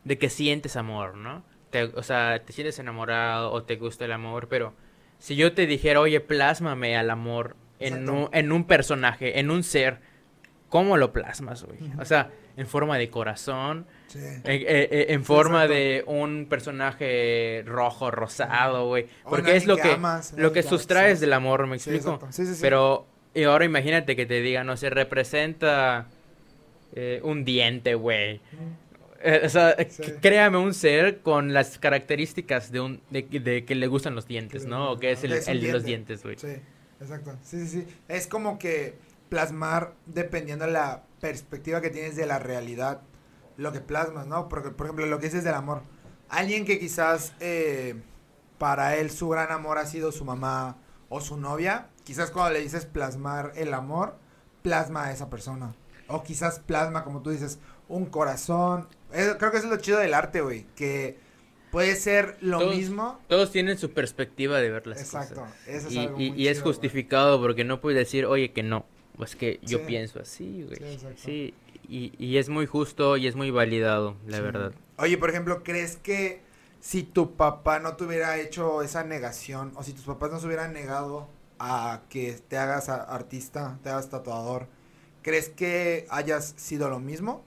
de 0.04 0.18
que 0.18 0.30
sientes 0.30 0.76
amor, 0.76 1.16
¿no? 1.16 1.42
Te- 1.70 1.84
o 1.84 2.02
sea, 2.02 2.42
te 2.44 2.52
sientes 2.52 2.78
enamorado 2.78 3.52
o 3.52 3.62
te 3.62 3.76
gusta 3.76 4.04
el 4.06 4.12
amor, 4.12 4.48
pero 4.48 4.72
si 5.18 5.36
yo 5.36 5.52
te 5.52 5.66
dijera, 5.66 6.00
oye, 6.00 6.20
plásmame 6.20 6.96
al 6.96 7.10
amor 7.10 7.56
en 7.80 8.08
un, 8.08 8.28
en 8.32 8.52
un 8.52 8.64
personaje, 8.64 9.38
en 9.38 9.50
un 9.50 9.62
ser, 9.62 9.98
¿cómo 10.68 10.96
lo 10.96 11.12
plasmas, 11.12 11.64
güey? 11.64 11.78
O 12.00 12.04
sea, 12.04 12.30
en 12.56 12.66
forma 12.66 12.98
de 12.98 13.08
corazón, 13.10 13.86
Sí. 14.08 14.18
en, 14.18 14.40
eh, 14.44 14.64
eh, 14.90 15.06
en 15.10 15.22
forma 15.24 15.64
exacto. 15.66 15.74
de 15.74 16.04
un 16.06 16.46
personaje 16.48 17.62
rojo, 17.66 18.10
rosado, 18.10 18.86
güey. 18.86 19.06
Porque 19.28 19.54
es 19.56 19.66
lo 19.66 19.76
que, 19.76 19.82
que 19.82 19.92
amas, 19.92 20.32
en 20.32 20.42
lo 20.42 20.52
que 20.52 20.62
sustraes 20.62 21.20
del 21.20 21.34
amor, 21.34 21.66
¿me 21.66 21.76
explico? 21.76 22.18
Sí, 22.30 22.46
sí, 22.46 22.54
sí. 22.54 22.58
Pero, 22.62 23.06
y 23.34 23.42
ahora 23.44 23.64
imagínate 23.66 24.16
que 24.16 24.24
te 24.24 24.40
digan, 24.40 24.66
no 24.66 24.76
sé, 24.78 24.88
representa 24.90 26.06
eh, 26.94 27.20
un 27.22 27.44
diente, 27.44 27.94
güey. 27.94 28.40
Eh, 29.20 29.42
o 29.44 29.48
sea, 29.48 29.74
Sí. 29.88 30.02
c- 30.04 30.16
créame 30.20 30.58
un 30.58 30.72
ser 30.74 31.20
con 31.22 31.52
las 31.52 31.78
características 31.78 32.70
de 32.70 32.80
un 32.80 33.00
de, 33.10 33.22
de 33.22 33.64
que 33.64 33.74
le 33.74 33.86
gustan 33.88 34.14
los 34.14 34.26
dientes, 34.26 34.64
¿no? 34.66 34.92
O 34.92 34.98
que 34.98 35.10
es 35.12 35.24
el, 35.24 35.32
Es 35.32 35.48
el 35.48 35.60
de 35.60 35.72
los 35.72 35.84
diente. 35.84 36.16
dientes, 36.16 36.22
güey. 36.22 36.36
Sí, 36.56 36.62
exacto. 37.00 37.36
Sí, 37.42 37.66
sí, 37.66 37.82
sí. 37.82 37.96
Es 38.08 38.26
como 38.28 38.58
que 38.58 38.96
plasmar 39.28 39.94
dependiendo 40.06 40.64
de 40.66 40.70
la 40.72 41.02
perspectiva 41.20 41.80
que 41.80 41.90
tienes 41.90 42.14
de 42.16 42.26
la 42.26 42.38
realidad, 42.38 43.02
lo 43.56 43.72
que 43.72 43.80
plasmas, 43.80 44.26
¿no? 44.28 44.48
Porque, 44.48 44.70
por 44.70 44.86
ejemplo, 44.86 45.04
lo 45.06 45.18
que 45.18 45.26
dices 45.26 45.42
del 45.44 45.54
amor. 45.54 45.82
Alguien 46.28 46.64
que 46.64 46.78
quizás 46.78 47.32
eh, 47.40 47.96
para 48.58 48.96
él 48.96 49.10
su 49.10 49.28
gran 49.28 49.50
amor 49.50 49.78
ha 49.78 49.86
sido 49.86 50.12
su 50.12 50.24
mamá 50.24 50.76
o 51.08 51.20
su 51.20 51.36
novia, 51.38 51.88
quizás 52.04 52.30
cuando 52.30 52.52
le 52.52 52.60
dices 52.60 52.86
plasmar 52.86 53.52
el 53.56 53.74
amor, 53.74 54.16
plasma 54.62 55.06
a 55.06 55.12
esa 55.12 55.28
persona. 55.28 55.74
O 56.08 56.22
quizás 56.22 56.58
plasma, 56.60 57.04
como 57.04 57.22
tú 57.22 57.30
dices, 57.30 57.58
un 57.88 58.06
corazón. 58.06 58.88
Es- 59.12 59.34
creo 59.36 59.50
que 59.50 59.58
eso 59.58 59.66
es 59.66 59.72
lo 59.72 59.76
chido 59.78 59.98
del 59.98 60.14
arte, 60.14 60.40
güey. 60.40 60.66
Que 60.74 61.18
puede 61.70 61.96
ser 61.96 62.36
lo 62.40 62.58
Todos- 62.58 62.74
mismo. 62.76 63.18
Todos 63.28 63.52
tienen 63.52 63.78
su 63.78 63.92
perspectiva 63.92 64.58
de 64.58 64.70
ver 64.70 64.86
las 64.86 65.00
Exacto. 65.00 65.42
cosas. 65.42 65.54
Eso 65.66 65.88
es 65.88 65.94
Y, 65.94 65.98
algo 65.98 66.20
y- 66.20 66.30
muy 66.30 66.40
y 66.42 66.48
es 66.48 66.58
chido, 66.58 66.66
justificado 66.66 67.40
porque 67.40 67.64
no 67.64 67.80
puedes 67.80 67.98
decir, 67.98 68.24
oye, 68.26 68.52
que 68.52 68.62
no. 68.62 68.84
Es 69.22 69.34
que 69.36 69.58
yo 69.62 69.78
Sí. 69.78 69.84
pienso 69.86 70.20
así, 70.20 70.62
güey. 70.64 70.98
Sí, 71.16 71.52
y, 71.88 72.12
y 72.18 72.36
es 72.38 72.48
muy 72.48 72.66
justo 72.66 73.16
y 73.16 73.26
es 73.26 73.34
muy 73.34 73.50
validado, 73.50 74.14
la 74.26 74.36
Sí. 74.38 74.42
verdad. 74.42 74.72
Oye, 74.96 75.18
por 75.18 75.28
ejemplo, 75.30 75.62
¿crees 75.64 75.96
que 75.96 76.40
si 76.80 77.02
tu 77.02 77.34
papá 77.34 77.80
no 77.80 77.96
te 77.96 78.04
hubiera 78.04 78.38
hecho 78.38 78.80
esa 78.82 79.02
negación, 79.04 79.72
o 79.74 79.82
si 79.82 79.92
tus 79.92 80.04
papás 80.04 80.30
no 80.30 80.38
se 80.38 80.46
hubieran 80.46 80.72
negado 80.72 81.28
a 81.58 82.02
que 82.08 82.38
te 82.48 82.56
hagas 82.56 82.88
artista, 82.88 83.78
te 83.82 83.90
hagas 83.90 84.08
tatuador, 84.08 84.68
¿crees 85.22 85.48
que 85.48 86.06
hayas 86.10 86.54
sido 86.56 86.88
lo 86.88 87.00
mismo? 87.00 87.44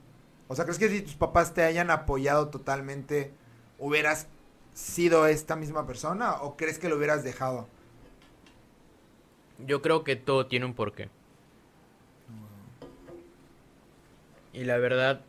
O 0.47 0.55
sea, 0.55 0.65
¿crees 0.65 0.79
que 0.79 0.89
si 0.89 1.01
tus 1.01 1.15
papás 1.15 1.53
te 1.53 1.63
hayan 1.63 1.89
apoyado 1.89 2.49
totalmente, 2.49 3.31
hubieras 3.79 4.27
sido 4.73 5.27
esta 5.27 5.55
misma 5.55 5.87
persona? 5.87 6.41
¿O 6.41 6.57
crees 6.57 6.79
que 6.79 6.89
lo 6.89 6.97
hubieras 6.97 7.23
dejado? 7.23 7.67
Yo 9.59 9.81
creo 9.81 10.03
que 10.03 10.15
todo 10.15 10.47
tiene 10.47 10.65
un 10.65 10.73
porqué. 10.73 11.09
Y 14.53 14.65
la 14.65 14.77
verdad, 14.77 15.21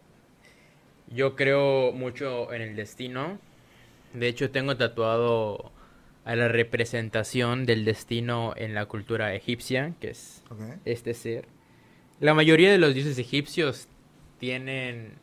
yo 1.08 1.36
creo 1.36 1.92
mucho 1.92 2.52
en 2.52 2.62
el 2.62 2.76
destino. 2.76 3.38
De 4.14 4.26
hecho, 4.28 4.50
tengo 4.50 4.76
tatuado 4.76 5.70
a 6.24 6.36
la 6.36 6.48
representación 6.48 7.66
del 7.66 7.84
destino 7.84 8.54
en 8.56 8.74
la 8.74 8.86
cultura 8.86 9.34
egipcia, 9.34 9.94
que 10.00 10.10
es 10.10 10.42
este 10.84 11.14
ser. 11.14 11.46
La 12.22 12.34
mayoría 12.34 12.70
de 12.70 12.78
los 12.78 12.94
dioses 12.94 13.18
egipcios 13.18 13.88
tienen 14.38 15.14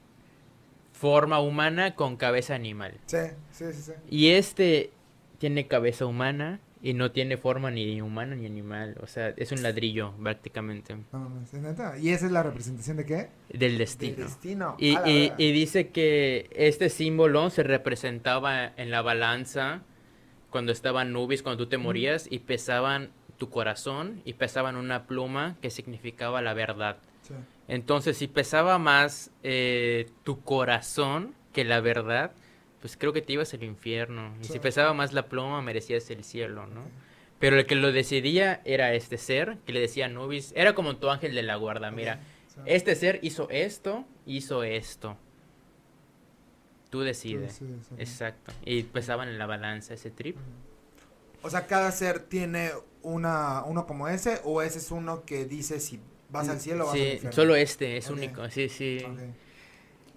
forma 0.92 1.40
humana 1.40 1.96
con 1.96 2.18
cabeza 2.18 2.56
animal. 2.56 3.00
Sí, 3.06 3.18
sí, 3.54 3.66
sí, 3.72 3.82
sí. 3.84 3.92
Y 4.10 4.32
este 4.32 4.92
tiene 5.38 5.66
cabeza 5.66 6.06
humana 6.06 6.60
y 6.82 6.94
no 6.94 7.14
tiene 7.14 7.38
forma 7.38 7.72
ni 7.72 8.02
humana 8.02 8.36
ni 8.36 8.46
animal. 8.46 8.98
O 9.02 9.08
sea, 9.08 9.34
es 9.38 9.54
un 9.54 9.64
ladrillo 9.64 10.14
prácticamente 10.22 10.94
No 11.14 11.20
mames, 11.20 11.54
¿es 11.54 11.62
neta? 11.62 11.98
¿Y 11.98 12.10
esa 12.10 12.26
es 12.26 12.34
la 12.34 12.44
representación 12.44 12.98
de 12.98 13.06
qué? 13.06 13.30
del 13.48 13.78
destino. 13.78 14.18
Del 14.18 14.26
destino. 14.26 14.76
Y 14.78 15.52
dice 15.54 15.92
que 15.92 16.50
este 16.54 16.90
símbolo 16.90 17.50
se 17.50 17.64
representaba 17.64 18.74
en 18.76 18.92
la 18.92 19.02
balanza 19.02 19.84
cuando 20.50 20.74
estaban 20.74 21.14
nubes, 21.14 21.44
cuando 21.44 21.64
tú 21.64 21.70
te 21.70 21.78
morías 21.78 22.28
y 22.30 22.40
pesaban 22.40 23.12
tu 23.40 23.50
corazón 23.50 24.22
y 24.26 24.34
pesaban 24.34 24.76
una 24.76 25.08
pluma 25.08 25.56
que 25.62 25.72
significaba 25.72 26.44
la 26.44 26.54
verdad. 26.54 26.98
Sí. 27.24 27.34
Entonces, 27.68 28.18
si 28.18 28.28
pesaba 28.28 28.78
más 28.78 29.32
eh, 29.42 30.10
tu 30.24 30.42
corazón 30.42 31.34
que 31.54 31.64
la 31.64 31.80
verdad, 31.80 32.32
pues 32.82 32.98
creo 32.98 33.14
que 33.14 33.22
te 33.22 33.34
ibas 33.34 33.54
al 33.54 33.64
infierno. 33.64 34.36
Y 34.42 34.46
si 34.46 34.60
pesaba 34.60 34.94
más 34.94 35.14
la 35.14 35.28
pluma, 35.28 35.62
merecías 35.62 36.10
el 36.12 36.24
cielo, 36.24 36.68
¿no? 36.68 36.84
Pero 37.40 37.58
el 37.58 37.66
que 37.66 37.76
lo 37.76 37.92
decidía 37.92 38.62
era 38.66 38.94
este 38.94 39.18
ser, 39.18 39.58
que 39.66 39.74
le 39.74 39.80
decía 39.80 40.10
Nubis. 40.10 40.52
Era 40.56 40.76
como 40.76 40.98
tu 40.98 41.10
ángel 41.10 41.34
de 41.34 41.44
la 41.44 41.56
guarda, 41.56 41.90
mira. 41.90 42.20
Este 42.66 42.96
ser 42.96 43.20
hizo 43.22 43.50
esto, 43.50 44.06
hizo 44.26 44.64
esto. 44.64 45.18
Tú 46.90 47.00
Tú 47.00 47.02
decides. 47.02 47.62
Exacto. 47.98 48.52
Y 48.66 48.84
pesaban 48.84 49.30
en 49.30 49.38
la 49.38 49.46
balanza 49.46 49.94
ese 49.94 50.12
trip. 50.12 50.36
O 51.42 51.50
sea, 51.50 51.68
cada 51.68 51.92
ser 51.92 52.20
tiene 52.20 52.72
una 53.02 53.64
uno 53.64 53.86
como 53.88 54.08
ese 54.10 54.42
o 54.44 54.62
ese 54.62 54.80
es 54.80 54.92
uno 54.92 55.24
que 55.24 55.46
dice 55.46 55.80
si 55.80 56.00
vas 56.30 56.50
al 56.50 56.60
cielo 56.60 56.84
o 56.84 56.88
vas 56.88 56.94
al 56.96 57.00
Sí, 57.00 57.06
infierno. 57.14 57.32
solo 57.32 57.56
este 57.56 57.98
es 57.98 58.10
único. 58.10 58.50
Sí, 58.50 58.70
sí. 58.70 59.00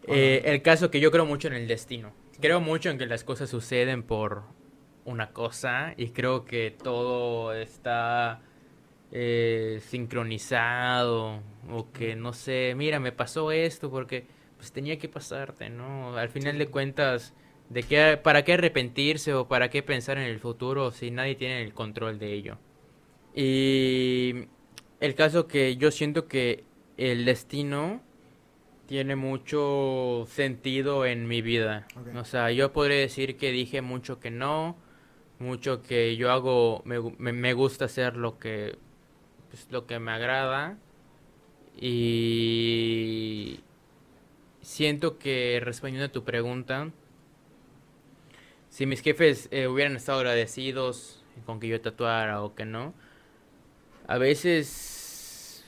Eh, 0.08 0.42
el 0.46 0.62
caso 0.62 0.90
que 0.90 1.00
yo 1.00 1.10
creo 1.10 1.24
mucho 1.26 1.48
en 1.48 1.54
el 1.54 1.68
destino. 1.68 2.12
Sí. 2.32 2.38
Creo 2.40 2.60
mucho 2.60 2.90
en 2.90 2.98
que 2.98 3.06
las 3.06 3.22
cosas 3.24 3.48
suceden 3.50 4.02
por 4.02 4.42
una 5.04 5.30
cosa 5.32 5.94
y 5.96 6.10
creo 6.10 6.44
que 6.44 6.70
todo 6.82 7.52
está 7.54 8.40
eh, 9.12 9.80
sincronizado 9.88 11.40
o 11.70 11.92
que 11.92 12.16
no 12.16 12.32
sé, 12.32 12.74
mira, 12.76 12.98
me 13.00 13.12
pasó 13.12 13.52
esto 13.52 13.90
porque 13.90 14.26
pues 14.56 14.72
tenía 14.72 14.98
que 14.98 15.08
pasarte, 15.08 15.70
¿no? 15.70 16.16
Al 16.16 16.28
final 16.28 16.58
de 16.58 16.66
cuentas, 16.68 17.34
¿de 17.72 17.82
qué, 17.82 18.20
para 18.22 18.44
qué 18.44 18.54
arrepentirse 18.54 19.32
o 19.34 19.48
para 19.48 19.70
qué 19.70 19.82
pensar 19.82 20.18
en 20.18 20.24
el 20.24 20.38
futuro 20.38 20.90
si 20.90 21.10
nadie 21.10 21.34
tiene 21.34 21.62
el 21.62 21.72
control 21.72 22.18
de 22.18 22.32
ello? 22.34 22.58
Y 23.34 24.46
el 25.00 25.14
caso 25.14 25.46
que 25.48 25.76
yo 25.76 25.90
siento 25.90 26.28
que 26.28 26.64
el 26.98 27.24
destino 27.24 28.02
tiene 28.86 29.16
mucho 29.16 30.26
sentido 30.28 31.06
en 31.06 31.26
mi 31.26 31.40
vida. 31.40 31.86
Ok. 31.96 32.14
O 32.16 32.24
sea, 32.24 32.50
yo 32.50 32.72
podría 32.72 32.98
decir 32.98 33.36
que 33.38 33.50
dije 33.50 33.80
mucho 33.80 34.20
que 34.20 34.30
no, 34.30 34.76
mucho 35.38 35.82
que 35.82 36.16
yo 36.16 36.30
hago, 36.30 36.82
me, 36.84 37.00
me, 37.18 37.32
me 37.32 37.54
gusta 37.54 37.86
hacer 37.86 38.16
lo 38.16 38.38
que, 38.38 38.76
pues, 39.50 39.66
lo 39.70 39.86
que 39.86 39.98
me 39.98 40.12
agrada 40.12 40.76
y 41.80 43.60
siento 44.60 45.18
que 45.18 45.58
respondiendo 45.62 46.06
a 46.06 46.12
tu 46.12 46.22
pregunta, 46.22 46.90
si 48.72 48.86
mis 48.86 49.02
jefes 49.02 49.48
eh, 49.50 49.66
hubieran 49.68 49.96
estado 49.96 50.20
agradecidos 50.20 51.22
con 51.44 51.60
que 51.60 51.68
yo 51.68 51.78
tatuara 51.78 52.42
o 52.42 52.54
que 52.54 52.64
no, 52.64 52.94
a 54.08 54.16
veces 54.16 55.62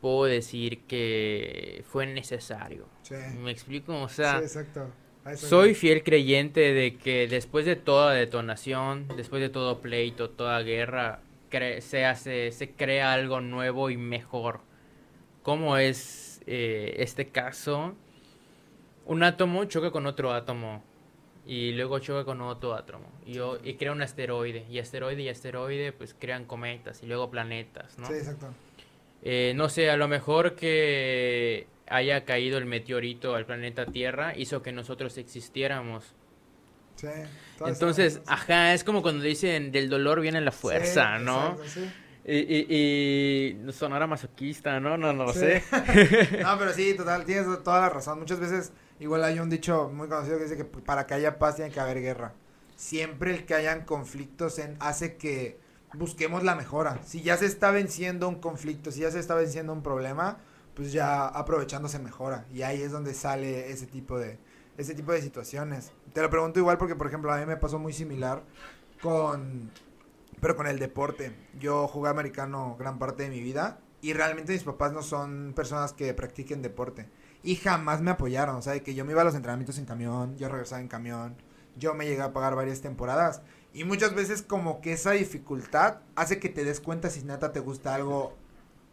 puedo 0.00 0.24
decir 0.24 0.80
que 0.86 1.84
fue 1.86 2.06
necesario. 2.06 2.86
Sí. 3.02 3.14
¿Me 3.38 3.50
explico? 3.50 4.00
O 4.00 4.08
sea, 4.08 4.38
sí, 4.38 4.44
exacto. 4.44 4.90
Soy 5.36 5.74
fiel 5.74 6.02
creyente 6.02 6.72
de 6.72 6.96
que 6.96 7.28
después 7.28 7.66
de 7.66 7.76
toda 7.76 8.14
detonación, 8.14 9.06
después 9.14 9.42
de 9.42 9.50
todo 9.50 9.82
pleito, 9.82 10.30
toda 10.30 10.62
guerra, 10.62 11.20
cre- 11.50 11.82
se 11.82 12.06
hace, 12.06 12.50
se 12.52 12.70
crea 12.70 13.12
algo 13.12 13.42
nuevo 13.42 13.90
y 13.90 13.98
mejor. 13.98 14.60
Como 15.42 15.76
es 15.76 16.40
eh, 16.46 16.94
este 17.00 17.28
caso, 17.28 17.94
un 19.04 19.22
átomo 19.22 19.66
choca 19.66 19.90
con 19.90 20.06
otro 20.06 20.32
átomo 20.32 20.82
y 21.48 21.72
luego 21.72 21.98
choca 21.98 22.24
con 22.26 22.42
otro 22.42 22.74
átomo 22.74 23.10
y, 23.26 23.38
y 23.64 23.74
crea 23.76 23.92
un 23.92 24.02
asteroide 24.02 24.66
y 24.70 24.78
asteroide 24.78 25.22
y 25.22 25.28
asteroide 25.30 25.92
pues 25.92 26.14
crean 26.16 26.44
cometas 26.44 27.02
y 27.02 27.06
luego 27.06 27.30
planetas, 27.30 27.98
¿no? 27.98 28.06
Sí, 28.06 28.12
exacto. 28.12 28.48
Eh, 29.22 29.54
no 29.56 29.70
sé, 29.70 29.90
a 29.90 29.96
lo 29.96 30.08
mejor 30.08 30.54
que 30.54 31.66
haya 31.88 32.26
caído 32.26 32.58
el 32.58 32.66
meteorito 32.66 33.34
al 33.34 33.46
planeta 33.46 33.86
Tierra 33.86 34.36
hizo 34.36 34.62
que 34.62 34.72
nosotros 34.72 35.16
existiéramos. 35.16 36.04
Sí. 36.96 37.08
Entonces, 37.64 38.20
ajá, 38.26 38.74
es 38.74 38.84
como 38.84 39.00
cuando 39.00 39.24
dicen 39.24 39.72
del 39.72 39.88
dolor 39.88 40.20
viene 40.20 40.42
la 40.42 40.52
fuerza, 40.52 41.18
Sí, 41.18 41.24
¿no? 41.24 41.52
exacto, 41.52 41.68
sí. 41.68 41.90
Y, 42.26 42.36
y, 42.36 43.66
y 43.66 43.72
sonara 43.72 44.06
masoquista, 44.06 44.78
¿no? 44.80 44.98
No, 44.98 45.14
no 45.14 45.24
lo 45.24 45.32
sé. 45.32 45.62
no, 46.42 46.58
pero 46.58 46.74
sí, 46.74 46.94
total, 46.94 47.24
tienes 47.24 47.46
toda 47.64 47.80
la 47.80 47.88
razón. 47.88 48.18
Muchas 48.18 48.38
veces, 48.38 48.72
igual 49.00 49.24
hay 49.24 49.38
un 49.38 49.50
dicho 49.50 49.90
muy 49.92 50.08
conocido 50.08 50.38
que 50.38 50.44
dice 50.44 50.56
que 50.56 50.64
para 50.64 51.06
que 51.06 51.14
haya 51.14 51.38
paz 51.38 51.56
tiene 51.56 51.70
que 51.70 51.80
haber 51.80 52.00
guerra. 52.00 52.34
Siempre 52.76 53.34
el 53.34 53.46
que 53.46 53.54
hayan 53.54 53.84
conflictos 53.84 54.60
hace 54.80 55.16
que 55.16 55.58
busquemos 55.94 56.44
la 56.44 56.54
mejora. 56.54 57.00
Si 57.04 57.22
ya 57.22 57.36
se 57.36 57.46
está 57.46 57.70
venciendo 57.70 58.28
un 58.28 58.40
conflicto, 58.40 58.92
si 58.92 59.00
ya 59.00 59.10
se 59.10 59.18
está 59.18 59.34
venciendo 59.34 59.72
un 59.72 59.82
problema, 59.82 60.38
pues 60.74 60.92
ya 60.92 61.26
aprovechando 61.26 61.88
se 61.88 61.98
mejora. 61.98 62.46
Y 62.52 62.62
ahí 62.62 62.82
es 62.82 62.92
donde 62.92 63.14
sale 63.14 63.70
ese 63.70 63.86
tipo 63.86 64.18
de, 64.18 64.38
ese 64.76 64.94
tipo 64.94 65.12
de 65.12 65.20
situaciones. 65.20 65.92
Te 66.12 66.22
lo 66.22 66.30
pregunto 66.30 66.60
igual 66.60 66.78
porque, 66.78 66.94
por 66.94 67.08
ejemplo, 67.08 67.32
a 67.32 67.38
mí 67.38 67.46
me 67.46 67.56
pasó 67.56 67.78
muy 67.78 67.92
similar 67.92 68.44
con, 69.02 69.70
pero 70.40 70.56
con 70.56 70.66
el 70.66 70.78
deporte. 70.78 71.34
Yo 71.58 71.88
jugué 71.88 72.10
americano 72.10 72.76
gran 72.78 72.98
parte 72.98 73.24
de 73.24 73.30
mi 73.30 73.40
vida 73.40 73.80
y 74.00 74.12
realmente 74.12 74.52
mis 74.52 74.62
papás 74.62 74.92
no 74.92 75.02
son 75.02 75.52
personas 75.54 75.92
que 75.92 76.14
practiquen 76.14 76.62
deporte. 76.62 77.08
Y 77.42 77.56
jamás 77.56 78.00
me 78.02 78.10
apoyaron, 78.10 78.56
o 78.56 78.62
sea, 78.62 78.72
de 78.74 78.82
que 78.82 78.94
yo 78.94 79.04
me 79.04 79.12
iba 79.12 79.22
a 79.22 79.24
los 79.24 79.34
entrenamientos 79.34 79.78
en 79.78 79.84
camión, 79.86 80.36
yo 80.36 80.48
regresaba 80.48 80.80
en 80.80 80.88
camión, 80.88 81.36
yo 81.76 81.94
me 81.94 82.06
llegué 82.06 82.22
a 82.22 82.32
pagar 82.32 82.54
varias 82.56 82.80
temporadas. 82.80 83.42
Y 83.72 83.84
muchas 83.84 84.14
veces 84.14 84.42
como 84.42 84.80
que 84.80 84.92
esa 84.92 85.12
dificultad 85.12 85.98
hace 86.16 86.40
que 86.40 86.48
te 86.48 86.64
des 86.64 86.80
cuenta 86.80 87.10
si 87.10 87.22
neta 87.22 87.52
te 87.52 87.60
gusta 87.60 87.94
algo, 87.94 88.36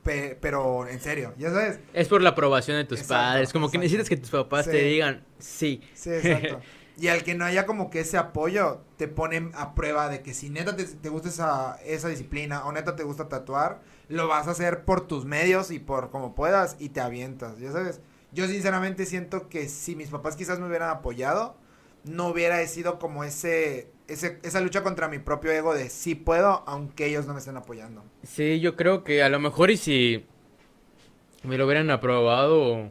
pe- 0.03 0.37
pero 0.39 0.87
en 0.87 0.99
serio, 0.99 1.33
ya 1.37 1.49
sabes. 1.51 1.79
Es 1.93 2.07
por 2.07 2.21
la 2.21 2.31
aprobación 2.31 2.77
de 2.77 2.85
tus 2.85 2.99
Exacto, 2.99 3.15
padres. 3.23 3.53
Como 3.53 3.71
que 3.71 3.77
necesitas 3.77 4.09
que 4.09 4.17
tus 4.17 4.29
papás 4.29 4.65
Sí. 4.65 4.71
te 4.71 4.77
digan, 4.83 5.23
sí. 5.39 5.81
Sí, 5.93 6.11
exacto. 6.11 6.61
Y 6.97 7.09
al 7.09 7.23
que 7.23 7.35
no 7.35 7.43
haya 7.43 7.65
como 7.65 7.89
que 7.89 7.99
ese 7.99 8.17
apoyo, 8.17 8.81
te 8.97 9.09
ponen 9.09 9.51
a 9.55 9.75
prueba 9.75 10.07
de 10.07 10.21
que 10.21 10.33
si 10.33 10.49
neta 10.49 10.77
te, 10.77 10.85
te 10.85 11.09
gusta 11.09 11.27
esa, 11.27 11.75
esa 11.85 12.07
disciplina 12.07 12.65
o 12.65 12.71
neta 12.71 12.95
te 12.95 13.03
gusta 13.03 13.27
tatuar, 13.27 13.81
lo 14.07 14.29
vas 14.29 14.47
a 14.47 14.51
hacer 14.51 14.85
por 14.85 15.05
tus 15.05 15.25
medios 15.25 15.71
y 15.71 15.79
por 15.79 16.09
como 16.09 16.35
puedas 16.35 16.77
y 16.79 16.89
te 16.89 17.01
avientas, 17.01 17.57
ya 17.59 17.73
sabes. 17.73 17.99
Yo 18.35 18.47
sinceramente 18.47 19.05
siento 19.05 19.47
que 19.49 19.69
si 19.69 19.95
mis 19.95 20.09
papás 20.09 20.35
quizás 20.35 20.59
me 20.59 20.67
hubieran 20.67 20.89
apoyado, 20.89 21.55
no 22.03 22.27
hubiera 22.27 22.65
sido 22.67 22.99
como 22.99 23.23
ese, 23.23 23.87
ese 24.07 24.39
esa 24.43 24.59
lucha 24.61 24.83
contra 24.83 25.07
mi 25.07 25.19
propio 25.19 25.51
ego 25.51 25.73
de 25.73 25.89
sí 25.89 26.15
puedo, 26.15 26.63
aunque 26.67 27.07
ellos 27.07 27.25
no 27.25 27.33
me 27.33 27.39
estén 27.39 27.57
apoyando. 27.57 28.03
Sí, 28.23 28.59
yo 28.59 28.75
creo 28.75 29.03
que 29.05 29.23
a 29.23 29.29
lo 29.29 29.39
mejor 29.39 29.71
y 29.71 29.77
si 29.77 30.25
me 31.43 31.57
lo 31.57 31.65
hubieran 31.65 31.89
aprobado, 31.91 32.89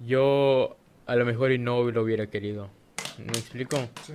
yo 0.00 0.76
a 1.06 1.16
lo 1.16 1.24
mejor 1.24 1.52
y 1.52 1.58
no 1.58 1.82
lo 1.90 2.02
hubiera 2.02 2.28
querido. 2.28 2.70
¿Me 3.18 3.38
explico? 3.38 3.78
Sí, 4.06 4.14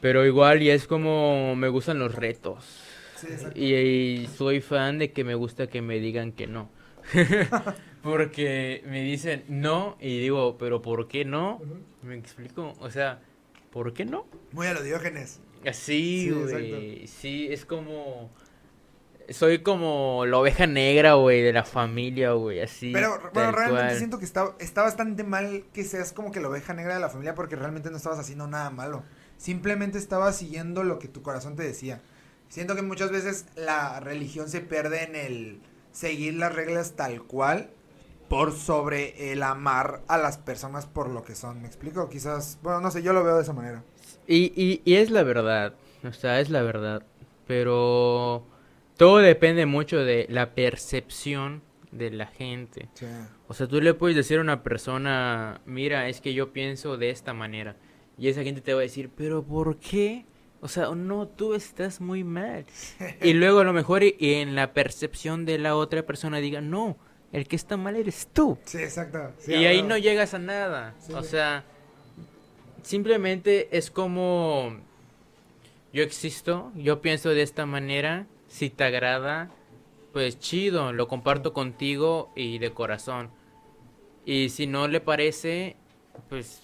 Pero 0.00 0.26
igual 0.26 0.62
y 0.62 0.70
es 0.70 0.86
como 0.86 1.56
me 1.56 1.68
gustan 1.68 1.98
los 1.98 2.14
retos. 2.14 2.64
sí. 3.14 3.28
Y, 3.54 3.74
y 3.74 4.26
soy 4.28 4.60
fan 4.60 4.98
de 4.98 5.12
que 5.12 5.24
me 5.24 5.34
gusta 5.34 5.68
que 5.68 5.82
me 5.82 5.98
digan 6.00 6.32
que 6.32 6.46
no. 6.46 6.70
Porque 8.06 8.84
me 8.86 9.02
dicen 9.02 9.44
no 9.48 9.96
y 10.00 10.20
digo, 10.20 10.56
pero 10.58 10.80
¿por 10.80 11.08
qué 11.08 11.24
no? 11.24 11.60
¿Me 12.02 12.16
explico? 12.16 12.74
O 12.78 12.88
sea, 12.88 13.20
¿por 13.72 13.92
qué 13.94 14.04
no? 14.04 14.26
Muy 14.52 14.68
a 14.68 14.74
lo 14.74 14.82
Diógenes. 14.82 15.40
Así, 15.66 16.26
Sí, 16.26 16.30
güey. 16.30 17.06
Sí, 17.08 17.48
es 17.50 17.64
como. 17.64 18.30
Soy 19.28 19.58
como 19.58 20.24
la 20.24 20.38
oveja 20.38 20.68
negra, 20.68 21.14
güey, 21.14 21.42
de 21.42 21.52
la 21.52 21.64
familia, 21.64 22.30
güey, 22.34 22.60
así. 22.60 22.92
Pero 22.92 23.18
bueno, 23.34 23.50
realmente 23.50 23.86
cual. 23.88 23.98
siento 23.98 24.18
que 24.20 24.24
está, 24.24 24.54
está 24.60 24.82
bastante 24.82 25.24
mal 25.24 25.64
que 25.74 25.82
seas 25.82 26.12
como 26.12 26.30
que 26.30 26.40
la 26.40 26.48
oveja 26.48 26.74
negra 26.74 26.94
de 26.94 27.00
la 27.00 27.08
familia 27.08 27.34
porque 27.34 27.56
realmente 27.56 27.90
no 27.90 27.96
estabas 27.96 28.20
haciendo 28.20 28.46
nada 28.46 28.70
malo. 28.70 29.02
Simplemente 29.36 29.98
estabas 29.98 30.36
siguiendo 30.36 30.84
lo 30.84 31.00
que 31.00 31.08
tu 31.08 31.22
corazón 31.22 31.56
te 31.56 31.64
decía. 31.64 32.02
Siento 32.48 32.76
que 32.76 32.82
muchas 32.82 33.10
veces 33.10 33.46
la 33.56 33.98
religión 33.98 34.48
se 34.48 34.60
pierde 34.60 35.02
en 35.02 35.16
el 35.16 35.60
seguir 35.90 36.34
las 36.34 36.54
reglas 36.54 36.92
tal 36.94 37.24
cual 37.24 37.70
por 38.28 38.52
sobre 38.52 39.32
el 39.32 39.42
amar 39.42 40.02
a 40.08 40.18
las 40.18 40.38
personas 40.38 40.86
por 40.86 41.08
lo 41.10 41.22
que 41.24 41.34
son. 41.34 41.60
¿Me 41.62 41.68
explico? 41.68 42.08
Quizás, 42.08 42.58
bueno, 42.62 42.80
no 42.80 42.90
sé, 42.90 43.02
yo 43.02 43.12
lo 43.12 43.22
veo 43.24 43.36
de 43.36 43.42
esa 43.42 43.52
manera. 43.52 43.82
Y, 44.26 44.52
y, 44.60 44.82
y 44.84 44.94
es 44.96 45.10
la 45.10 45.22
verdad, 45.22 45.74
o 46.04 46.12
sea, 46.12 46.40
es 46.40 46.50
la 46.50 46.62
verdad. 46.62 47.02
Pero 47.46 48.44
todo 48.96 49.18
depende 49.18 49.66
mucho 49.66 49.98
de 49.98 50.26
la 50.28 50.54
percepción 50.54 51.62
de 51.92 52.10
la 52.10 52.26
gente. 52.26 52.88
Sí. 52.94 53.06
O 53.48 53.54
sea, 53.54 53.66
tú 53.66 53.80
le 53.80 53.94
puedes 53.94 54.16
decir 54.16 54.38
a 54.38 54.42
una 54.42 54.62
persona, 54.62 55.60
mira, 55.64 56.08
es 56.08 56.20
que 56.20 56.34
yo 56.34 56.52
pienso 56.52 56.96
de 56.96 57.10
esta 57.10 57.32
manera. 57.32 57.76
Y 58.18 58.28
esa 58.28 58.42
gente 58.42 58.60
te 58.60 58.74
va 58.74 58.80
a 58.80 58.82
decir, 58.82 59.10
pero 59.16 59.42
¿por 59.42 59.76
qué? 59.78 60.24
O 60.60 60.68
sea, 60.68 60.88
no, 60.94 61.28
tú 61.28 61.54
estás 61.54 62.00
muy 62.00 62.24
mal. 62.24 62.64
y 63.22 63.32
luego 63.34 63.60
a 63.60 63.64
lo 63.64 63.72
mejor 63.72 64.02
y- 64.02 64.16
y 64.18 64.34
en 64.34 64.54
la 64.56 64.72
percepción 64.72 65.44
de 65.44 65.58
la 65.58 65.76
otra 65.76 66.04
persona 66.04 66.38
diga, 66.38 66.60
no, 66.60 66.96
el 67.36 67.46
que 67.46 67.56
está 67.56 67.76
mal 67.76 67.96
eres 67.96 68.28
tú. 68.32 68.56
Sí, 68.64 68.78
exacto. 68.78 69.30
Sí, 69.38 69.52
y 69.52 69.66
ahí 69.66 69.82
no 69.82 69.98
llegas 69.98 70.32
a 70.32 70.38
nada. 70.38 70.94
Sí. 70.98 71.12
O 71.12 71.22
sea, 71.22 71.64
simplemente 72.82 73.68
es 73.76 73.90
como 73.90 74.74
yo 75.92 76.02
existo, 76.02 76.72
yo 76.74 77.02
pienso 77.02 77.28
de 77.28 77.42
esta 77.42 77.66
manera, 77.66 78.26
si 78.48 78.70
te 78.70 78.84
agrada, 78.84 79.50
pues 80.14 80.38
chido, 80.38 80.94
lo 80.94 81.08
comparto 81.08 81.52
contigo 81.52 82.32
y 82.34 82.58
de 82.58 82.72
corazón. 82.72 83.28
Y 84.24 84.48
si 84.48 84.66
no 84.66 84.88
le 84.88 85.02
parece, 85.02 85.76
pues 86.30 86.62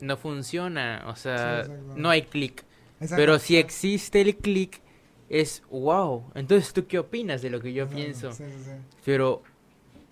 no 0.00 0.18
funciona, 0.18 1.04
o 1.06 1.16
sea, 1.16 1.64
Sí, 1.64 1.72
no 1.96 2.10
hay 2.10 2.22
clic. 2.22 2.64
Pero 3.16 3.38
si 3.38 3.56
existe 3.56 4.20
el 4.20 4.36
clic, 4.36 4.82
es 5.30 5.62
wow. 5.70 6.30
Entonces, 6.34 6.74
¿tú 6.74 6.86
qué 6.86 6.98
opinas 6.98 7.40
de 7.40 7.48
lo 7.48 7.60
que 7.60 7.72
yo 7.72 7.84
Exacto, 7.84 8.02
pienso? 8.02 8.32
Sí, 8.32 8.44
sí, 8.44 8.64
sí. 8.64 8.70
Pero 9.04 9.42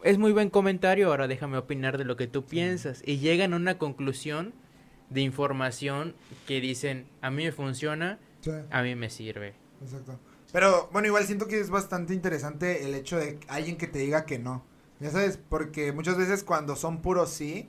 es 0.06 0.18
muy 0.18 0.32
buen 0.32 0.50
comentario, 0.50 1.08
ahora 1.08 1.26
déjame 1.28 1.56
opinar 1.58 1.98
de 1.98 2.04
lo 2.04 2.16
que 2.16 2.26
tú 2.26 2.44
piensas. 2.44 3.02
Y 3.04 3.18
llegan 3.18 3.52
a 3.52 3.56
una 3.56 3.78
conclusión 3.78 4.54
de 5.10 5.20
información 5.20 6.14
que 6.46 6.60
dicen, 6.60 7.06
a 7.20 7.30
mí 7.30 7.44
me 7.44 7.52
funciona, 7.52 8.18
Sí. 8.40 8.50
a 8.70 8.82
mí 8.82 8.94
me 8.94 9.10
sirve. 9.10 9.54
Exacto. 9.82 10.18
Pero 10.52 10.88
bueno, 10.92 11.08
igual 11.08 11.24
siento 11.24 11.48
que 11.48 11.58
es 11.60 11.70
bastante 11.70 12.14
interesante 12.14 12.84
el 12.84 12.94
hecho 12.94 13.16
de 13.18 13.38
alguien 13.48 13.76
que 13.76 13.88
te 13.88 13.98
diga 13.98 14.24
que 14.24 14.38
no. 14.38 14.64
Ya 15.00 15.10
sabes, 15.10 15.38
porque 15.48 15.92
muchas 15.92 16.16
veces 16.16 16.44
cuando 16.44 16.76
son 16.76 17.02
puros 17.02 17.30
sí, 17.30 17.68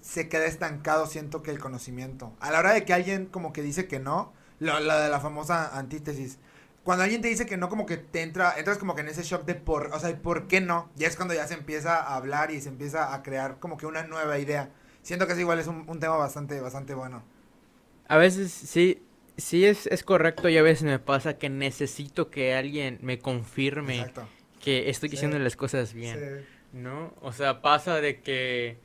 se 0.00 0.28
queda 0.28 0.46
estancado, 0.46 1.06
siento 1.06 1.42
que 1.42 1.50
el 1.50 1.58
conocimiento. 1.58 2.32
A 2.40 2.50
la 2.52 2.60
hora 2.60 2.72
de 2.72 2.84
que 2.84 2.92
alguien 2.94 3.26
como 3.26 3.52
que 3.52 3.62
dice 3.62 3.88
que 3.88 3.98
no, 3.98 4.32
lo, 4.60 4.78
la 4.80 5.00
de 5.00 5.10
la 5.10 5.20
famosa 5.20 5.76
antítesis. 5.76 6.38
Cuando 6.86 7.02
alguien 7.02 7.20
te 7.20 7.26
dice 7.26 7.46
que 7.46 7.56
no, 7.56 7.68
como 7.68 7.84
que 7.84 7.96
te 7.96 8.22
entra, 8.22 8.54
entras 8.56 8.78
como 8.78 8.94
que 8.94 9.00
en 9.00 9.08
ese 9.08 9.24
shock 9.24 9.44
de 9.44 9.56
por, 9.56 9.88
o 9.92 9.98
sea, 9.98 10.16
¿por 10.22 10.46
qué 10.46 10.60
no? 10.60 10.88
Ya 10.94 11.08
es 11.08 11.16
cuando 11.16 11.34
ya 11.34 11.44
se 11.48 11.54
empieza 11.54 11.96
a 12.00 12.14
hablar 12.14 12.52
y 12.52 12.60
se 12.60 12.68
empieza 12.68 13.12
a 13.12 13.24
crear 13.24 13.58
como 13.58 13.76
que 13.76 13.86
una 13.86 14.04
nueva 14.04 14.38
idea. 14.38 14.70
Siento 15.02 15.26
que 15.26 15.32
es 15.32 15.38
igual, 15.40 15.58
es 15.58 15.66
un, 15.66 15.84
un 15.88 15.98
tema 15.98 16.16
bastante, 16.16 16.60
bastante 16.60 16.94
bueno. 16.94 17.24
A 18.06 18.16
veces 18.18 18.52
sí, 18.52 19.02
sí 19.36 19.64
es, 19.66 19.88
es 19.88 20.04
correcto 20.04 20.48
y 20.48 20.56
a 20.58 20.62
veces 20.62 20.84
me 20.84 21.00
pasa 21.00 21.38
que 21.38 21.50
necesito 21.50 22.30
que 22.30 22.54
alguien 22.54 23.00
me 23.02 23.18
confirme 23.18 23.98
Exacto. 23.98 24.28
que 24.62 24.88
estoy 24.88 25.08
Sí. 25.08 25.16
haciendo 25.16 25.40
las 25.40 25.56
cosas 25.56 25.92
bien. 25.92 26.16
Sí. 26.16 26.78
¿No? 26.78 27.14
O 27.20 27.32
sea, 27.32 27.62
pasa 27.62 27.96
de 27.96 28.20
que 28.20 28.78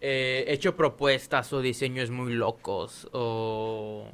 eh, 0.00 0.44
he 0.46 0.52
hecho 0.52 0.76
propuestas 0.76 1.52
o 1.52 1.60
diseños 1.60 2.10
muy 2.10 2.32
locos 2.32 3.08
o 3.12 4.08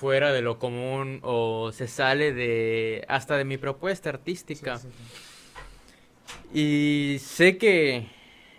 fuera 0.00 0.32
de 0.32 0.40
lo 0.40 0.58
común 0.58 1.20
o 1.22 1.72
se 1.72 1.86
sale 1.86 2.32
de 2.32 3.04
hasta 3.06 3.36
de 3.36 3.44
mi 3.44 3.58
propuesta 3.58 4.08
artística. 4.08 4.78
Sí, 4.78 4.88
sí, 4.88 4.94
sí. 6.52 6.58
Y 6.58 7.18
sé 7.18 7.58
que 7.58 8.06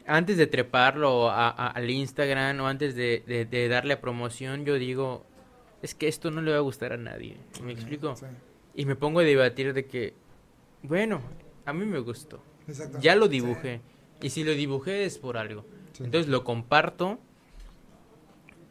antes 0.06 0.38
de 0.38 0.46
treparlo 0.46 1.30
a- 1.32 1.50
a- 1.50 1.68
al 1.70 1.90
Instagram 1.90 2.60
o 2.60 2.68
antes 2.68 2.94
de, 2.96 3.24
de- 3.26 3.46
de 3.46 3.68
darle 3.68 3.94
a 3.96 4.02
promoción, 4.02 4.66
yo 4.66 4.76
digo, 4.76 5.26
es 5.82 5.96
que 5.96 6.08
esto 6.08 6.30
no 6.30 6.42
le 6.44 6.52
va 6.52 6.58
a 6.58 6.62
gustar 6.62 6.94
a 6.94 6.98
nadie. 6.98 7.38
¿Me 7.64 7.72
explico? 7.74 8.14
Y 8.76 8.86
me 8.86 8.96
pongo 8.96 9.20
a 9.22 9.24
debatir 9.24 9.74
de 9.74 9.86
que, 9.88 10.14
bueno, 10.84 11.22
a 11.66 11.74
mí 11.74 11.86
me 11.86 12.00
gustó. 12.00 12.42
Ya 13.02 13.16
lo 13.16 13.28
dibujé. 13.28 13.82
Y 14.22 14.30
si 14.30 14.44
lo 14.44 14.52
dibujé 14.52 15.06
es 15.06 15.18
por 15.18 15.38
algo. 15.38 15.66
Entonces 16.00 16.28
lo 16.28 16.44
comparto. 16.44 17.20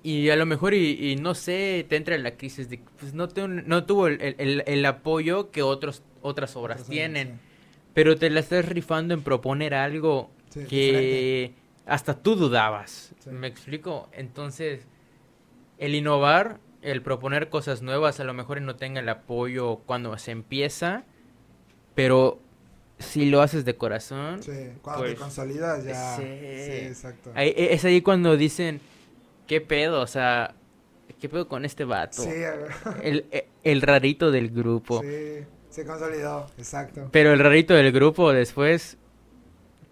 Y 0.03 0.31
a 0.31 0.37
lo 0.37 0.47
mejor, 0.47 0.73
y, 0.75 1.11
y 1.13 1.17
no 1.17 1.35
sé, 1.35 1.85
te 1.89 1.97
entra 1.97 2.17
la 2.19 2.37
crisis 2.37 2.71
de 2.71 2.81
pues 2.99 3.13
no, 3.13 3.29
te- 3.29 3.47
no 3.47 3.85
tuvo 3.85 4.07
el, 4.07 4.35
el- 4.39 4.63
el 4.67 4.87
apoyo 4.87 5.51
que 5.51 5.63
otros, 5.63 6.03
otras 6.23 6.57
obras 6.57 6.87
tienen. 6.87 7.39
Pero 7.93 8.17
te 8.17 8.31
la 8.31 8.41
estás 8.41 8.67
rifando 8.69 9.15
en 9.15 9.23
proponer 9.23 9.75
algo 9.75 10.31
Sí, 10.51 10.65
que 10.65 11.53
hasta 11.87 12.15
tú 12.15 12.35
dudabas. 12.37 13.13
Sí. 13.23 13.31
¿Me 13.31 13.47
explico? 13.49 14.09
Entonces, 14.13 14.87
el 15.79 15.95
innovar, 15.95 16.61
el 16.83 17.03
proponer 17.03 17.49
cosas 17.51 17.83
nuevas, 17.83 18.21
a 18.21 18.25
lo 18.25 18.33
mejor 18.33 18.61
no 18.63 18.77
tenga 18.77 19.01
el 19.01 19.09
apoyo 19.09 19.77
cuando 19.87 20.17
se 20.19 20.31
empieza, 20.31 21.05
pero 21.95 22.41
si 22.99 23.29
lo 23.29 23.43
haces 23.43 23.65
de 23.65 23.77
corazón, 23.77 24.43
Sí, 24.43 24.51
cuando 24.83 25.03
te 25.03 25.09
Pues, 25.11 25.21
consolidas 25.21 25.85
ya. 25.85 26.17
sí. 26.17 26.23
Exacto. 26.25 27.33
ahí- 27.35 27.53
e, 27.57 27.75
es 27.75 27.85
ahí 27.85 28.01
cuando 28.03 28.37
dicen, 28.37 28.81
¿qué 29.51 29.61
pedo? 29.61 30.01
O 30.01 30.07
sea, 30.07 30.55
¿qué 31.19 31.29
pedo 31.29 31.49
con 31.49 31.65
este 31.65 31.85
vato? 31.85 32.23
Sí. 32.23 32.31
El, 33.03 33.27
e- 33.33 33.49
el 33.65 33.83
rarito 33.83 34.31
del 34.31 34.49
grupo. 34.49 35.03
sí, 35.03 35.45
se 35.71 35.85
consolidó, 35.85 36.47
exacto. 36.57 37.09
Pero 37.11 37.33
el 37.33 37.41
rarito 37.41 37.75
del 37.75 37.91
grupo 37.91 38.33
después, 38.33 38.97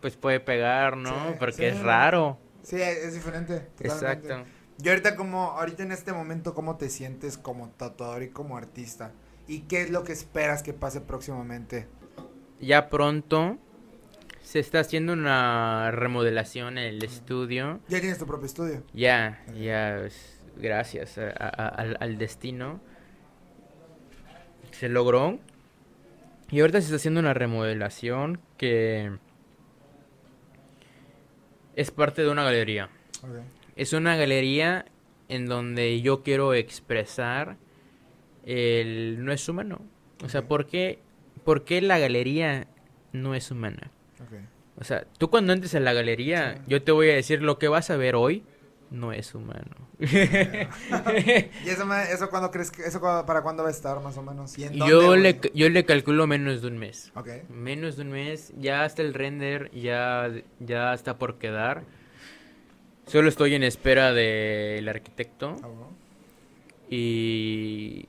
pues 0.00 0.14
puede 0.14 0.38
pegar, 0.38 0.96
¿no? 0.96 1.11
Sí, 1.11 1.34
Porque 1.40 1.56
sí. 1.56 1.64
es 1.64 1.80
raro. 1.80 2.38
Sí, 2.62 2.80
es 2.80 3.14
diferente. 3.14 3.66
totalmente. 3.76 4.28
Exacto. 4.28 4.50
Y 4.80 4.88
ahorita 4.88 5.16
como, 5.16 5.50
ahorita 5.50 5.82
en 5.82 5.90
este 5.90 6.12
momento, 6.12 6.54
¿cómo 6.54 6.76
te 6.76 6.88
sientes 6.88 7.36
como 7.36 7.68
tatuador 7.70 8.22
y 8.22 8.28
como 8.28 8.56
artista? 8.56 9.11
¿Y 9.48 9.62
qué 9.62 9.82
es 9.82 9.90
lo 9.90 10.04
que 10.04 10.12
esperas 10.12 10.62
que 10.62 10.72
pase 10.72 11.00
próximamente? 11.00 11.88
Ya 12.61 12.88
pronto 12.88 13.59
se 14.49 14.61
está 14.61 14.80
haciendo 14.80 15.12
una 15.12 15.90
remodelación 15.90 16.78
en 16.78 16.84
el 16.86 17.05
estudio. 17.05 17.80
Ya 17.88 18.01
tienes 18.01 18.16
tu 18.18 18.26
propio 18.26 18.46
estudio. 18.46 18.82
Ya, 18.94 19.44
ya, 19.55 20.09
gracias 20.57 21.18
a- 21.18 21.32
a- 21.38 21.68
al, 21.68 21.99
al 22.01 22.16
destino. 22.16 22.80
Se 24.70 24.88
logró. 24.88 25.38
Y 26.51 26.61
ahorita 26.61 26.78
se 26.80 26.86
está 26.86 26.96
haciendo 26.96 27.20
una 27.20 27.34
remodelación 27.34 28.40
que 28.57 29.12
es 31.76 31.90
parte 31.90 32.22
de 32.22 32.30
una 32.30 32.42
galería. 32.42 32.88
Es 33.76 33.92
una 33.92 34.16
galería 34.16 34.86
en 35.28 35.44
donde 35.44 36.01
yo 36.01 36.22
quiero 36.22 36.55
expresar 36.55 37.59
el 38.46 39.22
no 39.26 39.30
es 39.32 39.46
humano. 39.46 39.82
O 40.24 40.28
sea. 40.30 40.40
¿por 40.49 40.66
qué, 40.66 41.01
por 41.44 41.64
qué 41.64 41.82
la 41.82 41.99
galería 41.99 42.66
no 43.12 43.34
es 43.34 43.51
humana? 43.51 43.90
O 44.81 44.85
sea, 44.85 45.05
tú 45.19 45.29
cuando 45.31 45.53
entres 45.53 45.75
a 45.75 45.81
la 45.81 45.93
galería, 45.93 46.55
Sí. 46.57 46.62
yo 46.69 46.83
te 46.83 46.93
voy 46.93 47.11
a 47.11 47.14
decir 47.14 47.43
lo 47.43 47.59
que 47.59 47.69
vas 47.69 47.91
a 47.91 47.97
ver 47.97 48.14
hoy 48.14 48.45
no 48.91 49.12
es 49.12 49.35
humano. 49.35 49.77
¿Y 49.99 50.07
eso, 51.69 52.31
cuándo 52.31 52.51
crees 52.51 52.71
que, 52.71 52.83
eso 52.83 53.01
para 53.01 53.43
cuándo 53.43 53.62
va 53.62 53.69
a 53.69 53.73
estar 53.73 54.01
más 54.01 54.16
o 54.16 54.23
menos? 54.23 54.57
¿Y 54.57 54.64
en 54.64 54.75
yo, 54.75 55.03
dónde, 55.03 55.19
le, 55.19 55.33
güey? 55.35 55.51
yo 55.55 55.69
le 55.69 55.85
calculo 55.85 56.27
menos 56.27 56.62
de 56.62 56.69
un 56.69 56.79
mes. 56.79 57.12
Ok. 57.14 57.29
Menos 57.51 57.97
de 57.97 58.03
un 58.03 58.12
mes, 58.12 58.53
ya 58.57 58.85
hasta 58.85 59.03
el 59.03 59.14
render, 59.14 59.71
ya, 59.73 60.31
ya 60.61 60.95
está 60.95 61.19
por 61.19 61.39
quedar. 61.39 61.83
Solo 63.07 63.29
estoy 63.29 63.55
en 63.55 63.62
espera 63.62 64.12
del 64.12 64.89
arquitecto. 64.89 65.57
Ah. 65.62 65.69
Y 66.91 68.07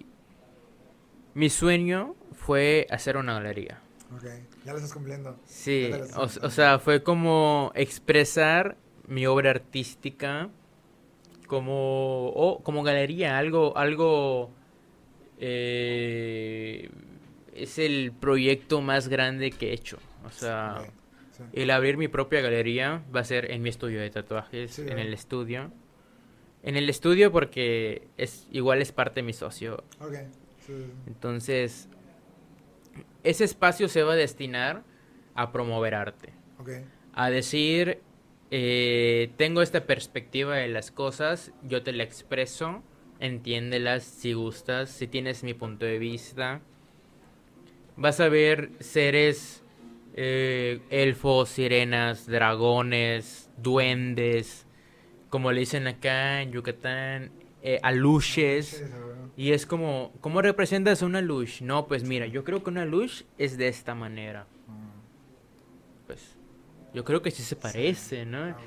mi 1.34 1.50
sueño 1.50 2.16
fue 2.34 2.88
hacer 2.90 3.18
una 3.18 3.34
galería. 3.34 3.82
Ok. 4.16 4.26
Ya 4.66 4.72
lo 4.72 4.78
estás 4.78 4.94
cumpliendo. 4.94 5.38
Sí, 5.46 5.86
estás 5.86 6.10
o, 6.18 6.22
cumpliendo. 6.22 6.48
o 6.48 6.50
sea, 6.50 6.80
fue 6.80 7.04
como 7.04 7.72
expresar 7.76 8.78
mi 9.08 9.26
obra 9.26 9.52
artística 9.52 10.50
como, 11.48 12.28
o 12.30 12.62
como 12.64 12.84
galería, 12.84 13.38
algo, 13.38 13.76
algo, 13.78 14.52
eh, 15.40 16.90
es 17.56 17.80
el 17.80 18.12
proyecto 18.20 18.82
más 18.82 19.08
grande 19.08 19.52
que 19.52 19.70
he 19.70 19.74
hecho. 19.74 19.98
O 20.26 20.32
sea, 20.32 20.78
Ok, 20.82 20.90
sí. 21.38 21.44
el 21.54 21.72
abrir 21.72 21.98
mi 21.98 22.08
propia 22.08 22.42
galería 22.42 23.04
va 23.16 23.22
a 23.22 23.24
ser 23.24 23.52
en 23.52 23.62
mi 23.62 23.70
estudio 23.70 24.00
de 24.00 24.10
tatuajes, 24.10 24.72
Sí, 24.72 24.84
en 24.88 25.00
el 25.00 25.14
estudio. 25.14 25.72
En 26.62 26.76
el 26.76 26.90
estudio 26.90 27.32
porque 27.32 28.08
es 28.18 28.48
igual 28.52 28.82
es 28.82 28.92
parte 28.92 29.22
de 29.22 29.24
mi 29.24 29.34
socio. 29.34 29.84
Ok. 30.00 30.14
Sí, 30.66 30.74
sí, 30.76 30.92
Entonces, 31.08 31.88
ese 33.24 33.44
espacio 33.44 33.88
se 33.88 34.04
va 34.04 34.14
a 34.14 34.16
destinar 34.16 34.84
a 35.36 35.52
promover 35.52 35.96
arte. 35.96 36.34
A 37.14 37.30
decir, 37.30 38.00
eh, 38.52 39.32
tengo 39.38 39.62
esta 39.62 39.86
perspectiva 39.86 40.56
de 40.58 40.68
las 40.68 40.92
cosas, 40.92 41.52
yo 41.64 41.84
te 41.84 41.92
la 41.94 42.04
expreso, 42.04 42.84
entiéndelas 43.20 44.04
si 44.04 44.34
gustas, 44.34 44.90
si 44.90 45.08
tienes 45.08 45.44
mi 45.44 45.54
punto 45.54 45.86
de 45.86 46.00
vista. 46.00 46.62
Vas 47.96 48.20
a 48.20 48.30
ver 48.30 48.72
seres, 48.80 49.64
eh, 50.16 50.82
elfos, 50.90 51.50
sirenas, 51.50 52.26
dragones, 52.26 53.50
duendes, 53.58 54.66
como 55.30 55.52
le 55.52 55.62
dicen 55.62 55.88
acá 55.88 56.42
en 56.42 56.52
Yucatán, 56.52 57.32
eh, 57.62 57.80
aluches. 57.84 58.68
Sí. 58.68 58.84
Y 59.40 59.54
es 59.54 59.66
como, 59.66 60.12
¿cómo 60.20 60.42
representas 60.42 61.02
una 61.02 61.22
lush? 61.22 61.62
No, 61.62 61.88
pues 61.88 62.04
mira, 62.04 62.26
yo 62.26 62.44
creo 62.44 62.62
que 62.62 62.72
una 62.72 62.84
lush 62.84 63.22
es 63.38 63.58
de 63.58 63.70
esta 63.70 63.96
manera. 63.96 64.46
Pues, 66.08 66.20
yo 66.94 67.06
creo 67.06 67.22
que 67.22 67.32
sí 67.32 67.42
se 67.44 67.56
parece, 67.56 68.26
¿no? 68.26 68.44
Ah. 68.44 68.58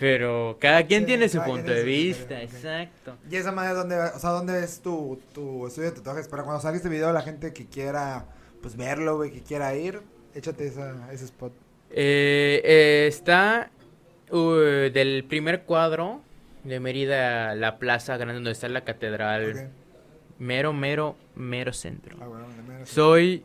Pero 0.00 0.56
cada 0.58 0.82
quien 0.86 1.02
Sí, 1.02 1.08
tiene 1.08 1.28
su 1.28 1.42
punto 1.42 1.70
de 1.70 1.84
vista, 1.84 2.40
exacto. 2.40 3.18
¿Y 3.30 3.36
esa 3.36 3.52
madre 3.52 3.74
dónde, 3.74 3.98
o 3.98 4.18
sea, 4.18 4.30
dónde 4.30 4.64
es 4.64 4.80
tu, 4.80 5.20
tu 5.34 5.66
estudio 5.66 5.90
de 5.90 5.96
tatuajes? 5.96 6.26
Para 6.26 6.42
cuando 6.42 6.62
salga 6.62 6.78
este 6.78 6.88
video, 6.88 7.12
la 7.12 7.20
gente 7.20 7.52
que 7.52 7.66
quiera, 7.66 8.24
pues, 8.62 8.78
verlo, 8.78 9.18
güey, 9.18 9.30
que 9.30 9.42
quiera 9.42 9.76
ir, 9.76 10.00
échate 10.34 10.68
esa, 10.68 11.12
ese 11.12 11.26
spot. 11.26 11.52
Eh, 11.90 12.62
eh, 12.64 13.06
está 13.08 13.70
uh, 14.30 14.38
del 14.40 15.26
primer 15.28 15.64
cuadro 15.64 16.22
de 16.62 16.80
Mérida, 16.80 17.54
la 17.54 17.78
plaza 17.78 18.16
grande 18.16 18.36
donde 18.36 18.52
está 18.52 18.70
la 18.70 18.84
catedral. 18.84 19.50
Ok. 19.50 19.83
Mero, 20.38 20.72
mero, 20.72 21.16
mero 21.36 21.72
centro. 21.72 22.16
Ah. 22.20 22.84
Soy 22.84 23.42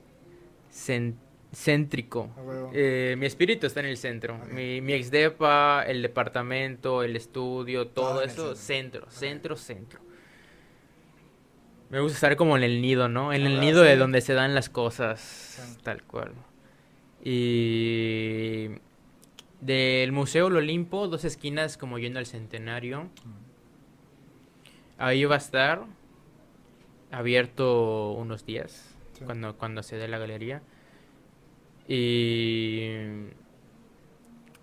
céntrico. 1.52 2.30
Ah. 2.38 2.70
Eh, 2.74 3.16
mi 3.18 3.26
espíritu 3.26 3.68
está 3.68 3.80
en 3.82 3.88
el 3.88 3.98
centro. 3.98 4.40
Mi, 4.52 4.82
mi 4.82 4.94
ex 4.94 5.12
depa, 5.12 5.84
el 5.88 6.02
departamento, 6.02 7.04
el 7.04 7.16
estudio, 7.16 7.88
todo, 7.88 8.22
eso, 8.22 8.56
centro. 8.56 9.06
centro, 9.10 9.12
centro, 9.12 9.56
centro. 9.56 10.00
Me 11.90 12.00
gusta 12.02 12.16
estar 12.18 12.36
como 12.36 12.56
en 12.56 12.64
el 12.64 12.82
nido, 12.82 13.10
¿no? 13.10 13.34
En 13.34 13.42
Ah, 13.42 13.46
el 13.48 13.54
¿verdad? 13.54 13.62
nido 13.66 13.82
de 13.82 13.98
donde 13.98 14.22
se 14.22 14.34
dan 14.34 14.54
las 14.54 14.70
cosas, 14.70 15.20
Sí. 15.22 15.78
tal 15.84 16.04
cual. 16.04 16.34
Y 17.24 18.70
del 19.62 20.12
Museo 20.12 20.48
El 20.48 20.58
Olimpo, 20.58 21.08
dos 21.08 21.26
esquinas 21.26 21.78
como 21.78 21.98
yendo 22.00 22.20
al 22.20 22.26
Centenario. 22.28 23.10
Ahí 24.98 25.26
va 25.26 25.36
a 25.36 25.40
estar 25.40 25.84
abierto 27.12 28.12
unos 28.12 28.46
días 28.46 28.96
Sí. 29.14 29.26
cuando, 29.26 29.58
cuando 29.58 29.84
se 29.84 29.98
dé 29.98 30.08
la 30.08 30.18
galería. 30.18 30.62
Y 31.88 32.88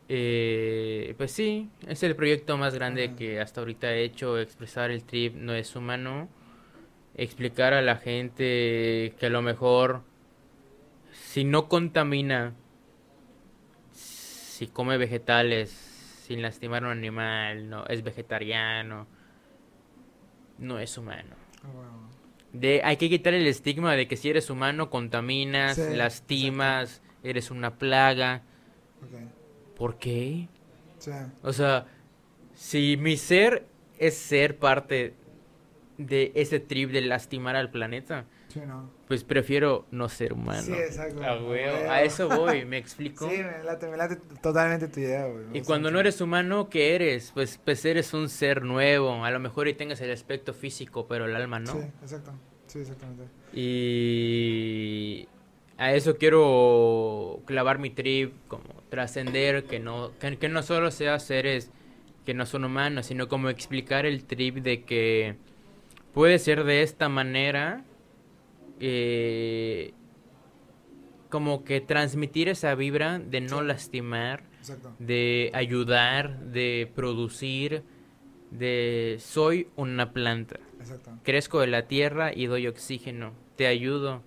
eh, 0.09 1.14
pues 1.18 1.32
sí, 1.32 1.68
es 1.86 2.03
el 2.05 2.14
proyecto 2.14 2.57
más 2.57 2.74
grande 2.74 3.14
que 3.16 3.40
hasta 3.40 3.61
ahorita 3.61 3.92
he 3.92 4.05
hecho, 4.05 4.38
expresar 4.38 4.90
el 4.92 5.03
trip 5.05 5.34
no 5.34 5.53
es 5.53 5.74
humano, 5.74 6.28
explicar 7.16 7.74
a 7.74 7.82
la 7.82 7.97
gente 7.97 9.14
que 9.18 9.26
a 9.26 9.30
lo 9.30 9.42
mejor 9.42 10.03
si 11.12 11.42
no 11.44 11.68
contamina, 11.68 12.55
si 13.92 14.68
come 14.68 14.97
vegetales 14.97 15.70
sin 15.70 16.42
lastimar 16.42 16.84
a 16.84 16.86
un 16.86 16.92
animal, 16.92 17.68
no 17.68 17.86
es 17.86 18.03
vegetariano, 18.03 19.07
no 20.59 20.78
es 20.78 20.97
humano. 20.97 21.34
Ah, 21.64 21.68
huevo. 21.68 22.05
De, 22.59 22.80
hay 22.84 22.96
que 22.96 23.09
quitar 23.09 23.34
el 23.34 23.46
estigma 23.46 23.94
de 23.94 24.09
que 24.09 24.16
si 24.16 24.30
eres 24.30 24.50
humano 24.50 24.88
contaminas, 24.88 25.76
Sí, 25.76 25.82
lastimas, 25.94 27.02
eres 27.22 27.50
una 27.50 27.76
plaga. 27.78 28.42
Ok. 29.02 29.76
¿Por 29.76 29.98
qué? 29.98 30.48
Sí. 30.98 31.11
O 31.42 31.52
sea, 31.52 31.86
si 32.54 32.96
mi 32.96 33.16
ser 33.16 33.66
es 33.98 34.16
ser 34.16 34.59
parte 34.59 35.14
de 35.98 36.32
ese 36.34 36.61
trip 36.61 36.90
de 36.90 37.02
lastimar 37.02 37.57
al 37.57 37.70
planeta, 37.70 38.26
Sí, 38.61 38.66
no. 38.66 38.90
pues 39.07 39.22
prefiero 39.22 39.86
no 39.90 40.09
ser 40.09 40.32
humano. 40.32 40.62
Sí, 40.62 40.72
exacto. 40.72 41.22
A 41.22 41.34
huevo, 41.34 41.50
Huevo. 41.50 41.90
a 41.90 42.02
eso 42.02 42.28
voy, 42.28 42.64
¿me 42.64 42.78
explico? 42.78 43.28
Sí, 43.28 43.36
me 43.36 43.62
late, 43.64 43.86
me 43.88 43.96
late 43.96 44.16
totalmente 44.40 44.88
tu 44.88 45.00
idea, 45.00 45.26
güey. 45.26 45.44
Y 45.52 45.61
cuando 45.62 45.90
no 45.90 46.00
eres 46.00 46.20
humano, 46.20 46.68
¿qué 46.70 46.94
eres? 46.94 47.32
Pues, 47.34 47.61
pues 47.64 47.84
eres 47.84 48.14
un 48.14 48.28
ser 48.28 48.62
nuevo. 48.62 49.24
A 49.24 49.30
lo 49.30 49.38
mejor 49.40 49.68
y 49.68 49.74
tengas 49.74 50.00
el 50.00 50.11
aspecto 50.11 50.54
físico, 50.54 51.07
pero 51.07 51.26
el 51.26 51.36
alma 51.36 51.59
no. 51.61 51.72
Sí, 51.72 51.78
exacto. 52.02 52.32
Sí, 52.66 52.78
exactamente. 52.80 53.24
Y 53.52 55.28
a 55.78 55.92
eso 55.92 56.16
quiero 56.16 57.40
clavar 57.44 57.78
mi 57.78 57.90
trip, 57.90 58.32
como 58.48 58.64
trascender, 58.88 59.64
que 59.64 59.78
no, 59.78 60.12
que, 60.18 60.36
que 60.38 60.48
no 60.48 60.62
solo 60.62 60.90
sea 60.90 61.18
seres 61.18 61.70
que 62.24 62.34
no 62.34 62.44
son 62.44 62.64
humanos, 62.64 63.07
sino 63.07 63.28
como 63.28 63.50
explicar 63.50 64.04
el 64.04 64.24
trip 64.24 64.57
de 64.57 64.82
que 64.82 65.36
puede 66.12 66.38
ser 66.40 66.64
de 66.64 66.82
esta 66.82 67.09
manera, 67.09 67.84
eh, 68.80 69.92
como 71.28 71.64
que 71.64 71.80
transmitir 71.80 72.48
esa 72.48 72.74
vibra 72.74 73.18
de 73.18 73.40
no 73.40 73.60
Sí. 73.60 73.66
lastimar, 73.66 74.44
Exacto. 74.60 74.94
de 74.98 75.50
ayudar, 75.54 76.38
de 76.40 76.90
producir, 76.94 77.82
de 78.50 79.16
soy 79.18 79.68
una 79.76 80.12
planta. 80.12 80.60
Exacto. 80.80 81.10
Crezco 81.24 81.60
de 81.60 81.66
la 81.66 81.88
tierra 81.88 82.32
y 82.32 82.46
doy 82.46 82.66
oxígeno. 82.68 83.32
Te 83.56 83.66
ayudo. 83.66 84.22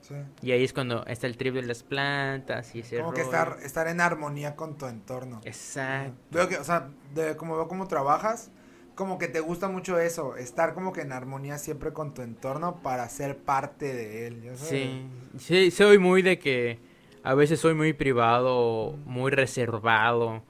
Sí. 0.00 0.14
Y 0.42 0.52
ahí 0.52 0.64
es 0.64 0.72
cuando 0.72 1.04
está 1.06 1.26
el 1.26 1.36
trip 1.36 1.54
de 1.54 1.62
las 1.62 1.82
plantas 1.82 2.74
y 2.74 2.80
ese 2.80 2.98
Como 2.98 3.12
que 3.12 3.20
estar, 3.20 3.58
estar 3.62 3.86
en 3.88 4.00
armonía 4.00 4.56
con 4.56 4.76
tu 4.78 4.86
entorno. 4.86 5.40
Exacto. 5.44 6.16
Veo 6.30 6.48
que, 6.48 6.56
o 6.56 6.64
sea, 6.64 6.90
de 7.14 7.36
como 7.36 7.54
veo 7.56 7.68
cómo 7.68 7.86
trabajas, 7.88 8.50
como 8.98 9.16
que 9.16 9.28
te 9.28 9.38
gusta 9.38 9.68
mucho 9.68 10.00
eso, 10.00 10.36
estar 10.36 10.74
como 10.74 10.92
que 10.92 11.02
en 11.02 11.12
armonía 11.12 11.56
siempre 11.56 11.92
con 11.92 12.14
tu 12.14 12.22
entorno 12.22 12.82
para 12.82 13.08
ser 13.08 13.36
parte 13.38 13.94
de 13.94 14.26
él. 14.26 14.42
¿ya 14.42 14.56
sabes? 14.56 14.72
Sí. 14.72 14.90
Sí, 15.38 15.70
soy 15.70 15.98
muy 15.98 16.22
de 16.22 16.40
que 16.40 16.80
a 17.22 17.34
veces 17.34 17.60
soy 17.60 17.74
muy 17.74 17.92
privado, 17.92 18.98
muy 19.06 19.30
reservado 19.30 20.42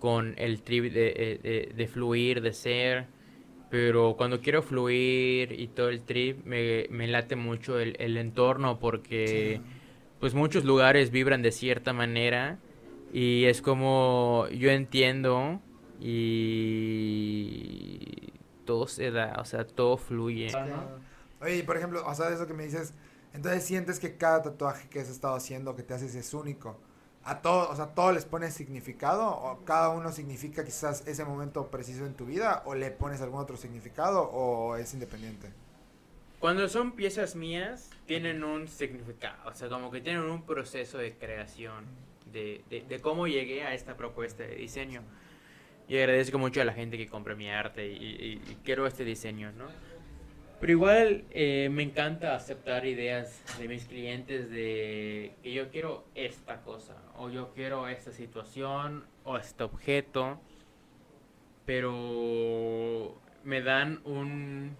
con 0.00 0.34
el 0.38 0.62
trip 0.62 0.92
de, 0.92 1.38
de- 1.42 1.72
de- 1.76 1.86
fluir, 1.86 2.40
de 2.40 2.52
ser. 2.52 3.06
Pero 3.70 4.16
cuando 4.16 4.40
quiero 4.40 4.60
fluir 4.62 5.52
y 5.52 5.68
todo 5.68 5.90
el 5.90 6.02
trip, 6.02 6.44
me, 6.44 6.86
me 6.90 7.06
late 7.06 7.36
mucho 7.36 7.78
el, 7.78 7.94
el 8.00 8.16
entorno 8.16 8.80
porque... 8.80 9.60
Sí. 9.62 9.70
pues 10.18 10.34
muchos 10.34 10.64
lugares 10.64 11.12
vibran 11.12 11.42
de 11.42 11.52
cierta 11.52 11.92
manera 11.92 12.58
y 13.12 13.44
es 13.44 13.62
como 13.62 14.46
yo 14.50 14.70
entiendo 14.70 15.60
y 16.00 17.88
todo 18.64 18.86
se 18.86 19.10
da, 19.10 19.36
o 19.38 19.44
sea, 19.44 19.66
todo 19.66 19.96
fluye. 19.96 20.52
Oye, 21.40 21.64
por 21.64 21.76
ejemplo, 21.76 22.06
o 22.06 22.14
sea, 22.14 22.28
eso 22.30 22.46
que 22.46 22.54
me 22.54 22.64
dices, 22.64 22.92
entonces 23.32 23.64
sientes 23.64 23.98
que 23.98 24.16
cada 24.16 24.42
tatuaje 24.42 24.88
que 24.88 25.00
has 25.00 25.08
estado 25.08 25.34
haciendo, 25.34 25.74
que 25.76 25.82
te 25.82 25.94
haces, 25.94 26.14
es 26.14 26.34
único. 26.34 26.78
A 27.24 27.40
todo, 27.42 27.70
o 27.70 27.76
sea, 27.76 27.94
todo 27.94 28.12
les 28.12 28.24
pones 28.24 28.54
significado 28.54 29.28
o 29.28 29.64
cada 29.64 29.90
uno 29.90 30.12
significa 30.12 30.64
quizás 30.64 31.06
ese 31.06 31.24
momento 31.24 31.66
preciso 31.68 32.06
en 32.06 32.14
tu 32.14 32.26
vida 32.26 32.62
o 32.64 32.74
le 32.74 32.90
pones 32.90 33.20
algún 33.20 33.40
otro 33.40 33.56
significado 33.56 34.22
o 34.22 34.76
es 34.76 34.94
independiente. 34.94 35.50
Cuando 36.38 36.68
son 36.68 36.92
piezas 36.92 37.34
mías, 37.36 37.90
tienen 38.06 38.44
un 38.44 38.68
significado, 38.68 39.50
o 39.50 39.54
sea, 39.54 39.68
como 39.68 39.90
que 39.90 40.00
tienen 40.00 40.22
un 40.22 40.42
proceso 40.42 40.96
de 40.96 41.14
creación, 41.14 41.84
de, 42.32 42.62
de, 42.70 42.82
de 42.82 43.00
cómo 43.00 43.26
llegué 43.26 43.64
a 43.64 43.74
esta 43.74 43.96
propuesta 43.96 44.44
de 44.44 44.54
diseño. 44.54 45.02
Y 45.88 45.96
agradezco 45.98 46.38
mucho 46.38 46.60
a 46.60 46.64
la 46.64 46.72
gente 46.74 46.98
que 46.98 47.06
compra 47.08 47.34
mi 47.34 47.50
arte 47.50 47.86
y, 47.90 47.96
y- 47.96 48.32
y 48.50 48.56
quiero 48.64 48.86
este 48.86 49.04
diseño, 49.04 49.52
¿no? 49.52 49.66
Pero 50.60 50.72
igual 50.72 51.24
eh, 51.30 51.68
me 51.70 51.82
encanta 51.84 52.34
aceptar 52.34 52.84
ideas 52.84 53.40
de 53.58 53.68
mis 53.68 53.84
clientes 53.86 54.50
de 54.50 55.34
que 55.42 55.52
yo 55.52 55.70
quiero 55.70 56.04
esta 56.14 56.62
cosa, 56.62 56.96
o 57.16 57.30
yo 57.30 57.52
quiero 57.54 57.86
esta 57.88 58.12
situación, 58.12 59.04
o 59.24 59.38
este 59.38 59.62
objeto, 59.62 60.40
pero 61.64 63.20
me 63.44 63.62
dan 63.62 64.00
un 64.04 64.76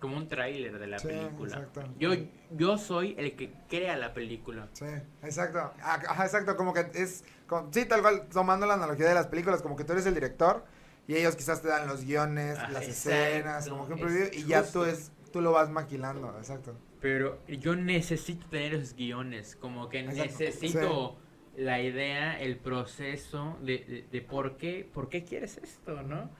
como 0.00 0.16
un 0.16 0.28
tráiler 0.28 0.78
de 0.80 0.86
la 0.88 0.98
Sí, 0.98 1.06
película. 1.06 1.58
exacto. 1.58 1.84
Yo, 1.98 2.10
yo 2.50 2.76
soy 2.76 3.14
el 3.18 3.36
que 3.36 3.52
crea 3.68 3.96
la 3.96 4.12
película. 4.12 4.68
Sí, 4.72 4.84
exacto. 5.22 5.58
Ah, 5.80 6.02
Ajá, 6.08 6.24
exacto, 6.24 6.56
como 6.56 6.74
que 6.74 6.86
es, 6.94 7.24
sí, 7.70 7.84
tal 7.86 8.02
cual, 8.02 8.28
tomando 8.32 8.66
la 8.66 8.74
analogía 8.74 9.06
de 9.08 9.14
las 9.14 9.26
películas, 9.28 9.62
como 9.62 9.76
que 9.76 9.84
tú 9.84 9.92
eres 9.92 10.06
el 10.06 10.14
director 10.14 10.64
y 11.06 11.16
ellos 11.16 11.36
quizás 11.36 11.62
te 11.62 11.68
dan 11.68 11.86
los 11.88 12.04
guiones, 12.04 12.58
Ah, 12.58 12.68
las 12.70 12.84
exacto, 12.84 13.10
escenas, 13.20 13.68
como 13.68 13.86
que 13.86 13.94
un 13.94 14.00
preview 14.00 14.28
y 14.32 14.44
ya 14.44 14.62
tú 14.62 14.84
es, 14.84 15.10
tú 15.32 15.40
lo 15.40 15.52
vas 15.52 15.70
maquilando, 15.70 16.36
exacto. 16.38 16.74
Pero 17.00 17.38
yo 17.48 17.74
necesito 17.74 18.46
tener 18.48 18.74
esos 18.74 18.94
guiones, 18.94 19.56
como 19.56 19.88
que 19.88 20.00
Exacto. 20.00 20.22
necesito 20.22 21.16
la 21.56 21.80
idea, 21.82 22.40
el 22.40 22.56
proceso 22.58 23.58
de, 23.60 23.78
de, 23.78 24.06
de 24.10 24.20
por 24.22 24.56
qué, 24.56 24.88
por 24.92 25.08
qué 25.08 25.24
quieres 25.24 25.58
esto, 25.58 26.02
¿no? 26.02 26.30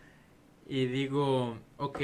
y 0.67 0.87
digo, 0.87 1.59
ok, 1.77 2.01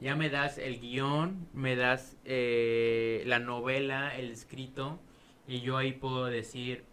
ya 0.00 0.16
me 0.16 0.28
das 0.28 0.58
el 0.58 0.80
guion, 0.80 1.48
me 1.54 1.76
das 1.76 2.16
eh, 2.24 3.22
la 3.26 3.38
novela, 3.38 4.16
el 4.16 4.32
escrito, 4.32 4.98
y 5.46 5.60
yo 5.60 5.76
ahí 5.76 5.92
puedo 5.92 6.26
decir, 6.26 6.84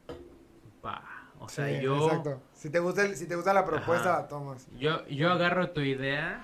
pa, 0.81 1.03
o 1.39 1.49
sea, 1.49 1.67
Sí, 1.67 1.81
yo, 1.83 2.05
Exacto. 2.07 2.41
Si 2.53 2.69
te 2.69 2.79
gusta, 2.79 3.05
el- 3.05 3.15
si 3.15 3.27
te 3.27 3.35
gusta 3.35 3.53
la 3.53 3.65
propuesta, 3.65 4.11
Ajá. 4.13 4.21
la 4.23 4.27
tomas. 4.27 4.67
yo, 4.77 5.05
yo 5.07 5.31
agarro 5.31 5.71
tu 5.71 5.81
idea, 5.81 6.43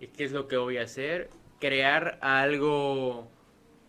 y 0.00 0.08
qué 0.08 0.24
es 0.24 0.32
lo 0.32 0.46
que 0.48 0.56
voy 0.56 0.78
a 0.78 0.82
hacer, 0.82 1.30
crear 1.60 2.18
algo 2.20 3.28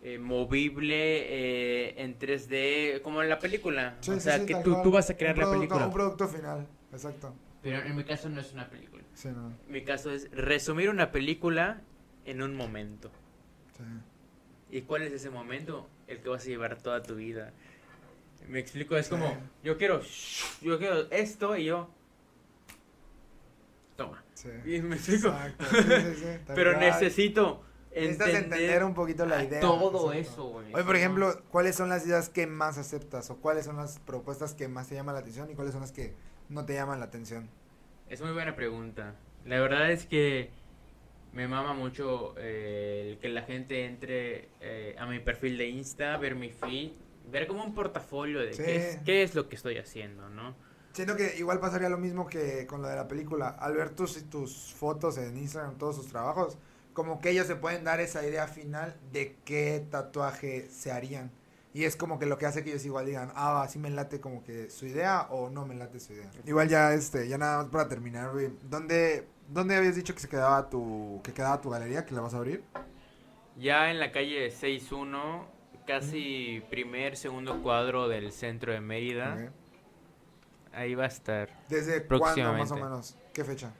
eh, 0.02 0.18
movible 0.18 0.94
eh, 0.96 1.94
en 2.02 2.18
3D, 2.18 3.02
como 3.02 3.22
en 3.22 3.28
la 3.28 3.38
película, 3.38 3.96
Sí, 4.00 4.10
o 4.12 4.14
sí, 4.14 4.20
sea, 4.20 4.44
que 4.46 4.54
tú, 4.56 4.80
tú 4.82 4.90
vas 4.90 5.10
a 5.10 5.16
crear 5.16 5.34
Un 5.34 5.40
la 5.40 5.46
producto- 5.46 5.58
película. 5.60 5.86
Un 5.86 5.92
producto 5.92 6.28
final, 6.28 6.66
exacto. 6.92 7.34
Pero 7.62 7.78
en 7.82 7.94
mi 7.94 8.04
caso 8.04 8.28
no 8.30 8.40
es 8.40 8.52
una 8.54 8.68
película. 8.70 9.02
Sí, 9.12 9.28
no. 9.28 9.52
Mi 9.68 9.84
caso 9.84 10.10
es 10.10 10.30
resumir 10.32 10.88
una 10.88 11.10
película 11.12 11.82
en 12.24 12.40
un 12.42 12.54
momento. 12.54 13.10
Sí. 13.76 13.84
¿Y 14.78 14.82
cuál 14.82 15.02
es 15.02 15.12
ese 15.12 15.28
momento? 15.28 15.86
El 16.06 16.20
que 16.20 16.28
vas 16.30 16.44
a 16.44 16.46
llevar 16.48 16.78
toda 16.80 17.02
tu 17.02 17.16
vida. 17.16 17.52
Me 18.48 18.58
explico, 18.58 18.96
es 18.96 19.08
como, 19.08 19.36
yo 19.62 19.76
quiero, 19.78 20.00
yo 20.60 20.78
quiero 20.78 21.10
esto 21.10 21.56
y 21.56 21.66
yo... 21.66 21.88
Toma. 23.96 24.24
Sí. 24.34 24.48
Y 24.64 24.80
me 24.80 24.96
explico. 24.96 25.32
Sí, 25.60 26.26
Pero 26.54 26.72
cual. 26.72 26.80
necesito 26.80 27.62
Necesitas 27.94 28.28
entender, 28.28 28.84
un 28.84 28.94
poquito 28.94 29.26
la 29.26 29.42
idea. 29.42 29.60
todo 29.60 30.12
exacto. 30.12 30.12
eso, 30.12 30.48
güey. 30.48 30.74
Oye, 30.74 30.84
por 30.84 30.96
ejemplo, 30.96 31.42
¿cuáles 31.50 31.74
son 31.74 31.88
las 31.88 32.06
ideas 32.06 32.28
que 32.28 32.46
más 32.46 32.78
aceptas? 32.78 33.30
¿O 33.30 33.36
cuáles 33.38 33.64
son 33.64 33.76
las 33.76 33.98
propuestas 33.98 34.54
que 34.54 34.68
más 34.68 34.88
te 34.88 34.94
llaman 34.94 35.14
la 35.14 35.20
atención? 35.20 35.50
¿Y 35.50 35.54
cuáles 35.54 35.72
son 35.72 35.80
las 35.82 35.92
que 35.92 36.14
no 36.48 36.64
te 36.64 36.74
llaman 36.74 37.00
la 37.00 37.06
atención? 37.06 37.48
Es 38.08 38.20
muy 38.20 38.32
buena 38.32 38.54
pregunta. 38.54 39.16
La 39.44 39.60
verdad 39.60 39.90
es 39.90 40.06
que 40.06 40.50
me 41.32 41.48
mama 41.48 41.74
mucho 41.74 42.34
eh, 42.38 43.10
el 43.12 43.18
que 43.18 43.28
la 43.28 43.42
gente 43.42 43.84
entre 43.86 44.48
eh, 44.60 44.94
a 44.98 45.06
mi 45.06 45.18
perfil 45.18 45.58
de 45.58 45.68
Insta, 45.68 46.16
ver 46.16 46.36
mi 46.36 46.50
feed, 46.50 46.92
ver 47.30 47.46
como 47.46 47.64
un 47.64 47.74
portafolio 47.74 48.40
de 48.40 48.52
Sí. 48.52 48.62
qué, 48.62 48.76
es, 48.90 48.96
qué 49.04 49.22
es 49.22 49.34
lo 49.34 49.48
que 49.48 49.56
estoy 49.56 49.78
haciendo, 49.78 50.28
¿no? 50.28 50.54
Siento 50.92 51.16
que 51.16 51.36
igual 51.38 51.60
pasaría 51.60 51.88
lo 51.88 51.98
mismo 51.98 52.26
que 52.26 52.66
con 52.66 52.82
lo 52.82 52.88
de 52.88 52.96
la 52.96 53.06
película. 53.06 53.48
Al 53.48 53.74
ver 53.76 53.90
tus, 53.90 54.28
tus 54.28 54.72
fotos 54.74 55.18
en 55.18 55.36
Instagram, 55.36 55.78
todos 55.78 55.96
sus 55.96 56.08
trabajos, 56.08 56.58
como 56.92 57.20
que 57.20 57.30
ellos 57.30 57.46
se 57.46 57.54
pueden 57.56 57.84
dar 57.84 58.00
esa 58.00 58.26
idea 58.26 58.48
final 58.48 58.96
de 59.12 59.36
qué 59.44 59.86
tatuaje 59.90 60.68
se 60.70 60.90
harían. 60.90 61.30
Y 61.72 61.84
es 61.84 61.94
como 61.94 62.18
que 62.18 62.26
lo 62.26 62.36
que 62.36 62.46
hace 62.46 62.64
que 62.64 62.70
ellos 62.70 62.84
igual 62.84 63.06
digan, 63.06 63.30
ah, 63.36 63.64
sí 63.70 63.78
me 63.78 63.90
late 63.90 64.20
como 64.20 64.42
que 64.42 64.68
su 64.70 64.86
idea 64.86 65.28
o 65.30 65.50
no 65.50 65.64
me 65.64 65.76
late 65.76 66.00
su 66.00 66.12
idea. 66.14 66.28
Igual 66.44 66.68
ya, 66.68 66.92
este, 66.92 67.28
ya 67.28 67.38
nada 67.38 67.58
más 67.62 67.68
para 67.68 67.88
terminar, 67.88 68.32
güey. 68.32 68.50
¿Dónde, 68.68 69.28
¿Dónde 69.48 69.76
habías 69.76 69.94
dicho 69.94 70.12
que 70.12 70.20
se 70.20 70.28
quedaba 70.28 70.68
tu, 70.68 71.20
que 71.22 71.32
quedaba 71.32 71.60
tu 71.60 71.70
galería, 71.70 72.04
que 72.04 72.12
la 72.12 72.22
vas 72.22 72.34
a 72.34 72.38
abrir? 72.38 72.64
Ya 73.56 73.90
en 73.92 74.00
la 74.00 74.10
calle 74.10 74.50
61, 74.50 75.46
casi 75.86 76.62
primer, 76.70 77.16
segundo 77.16 77.62
cuadro 77.62 78.08
del 78.08 78.32
centro 78.32 78.72
de 78.72 78.80
Mérida, 78.80 79.52
ahí 80.72 80.94
va 80.94 81.04
a 81.04 81.08
estar. 81.08 81.48
¿Desde 81.68 82.04
cuándo 82.06 82.52
más 82.54 82.70
o 82.70 82.76
menos? 82.76 83.16
¿Qué 83.32 83.44
fecha? 83.44 83.72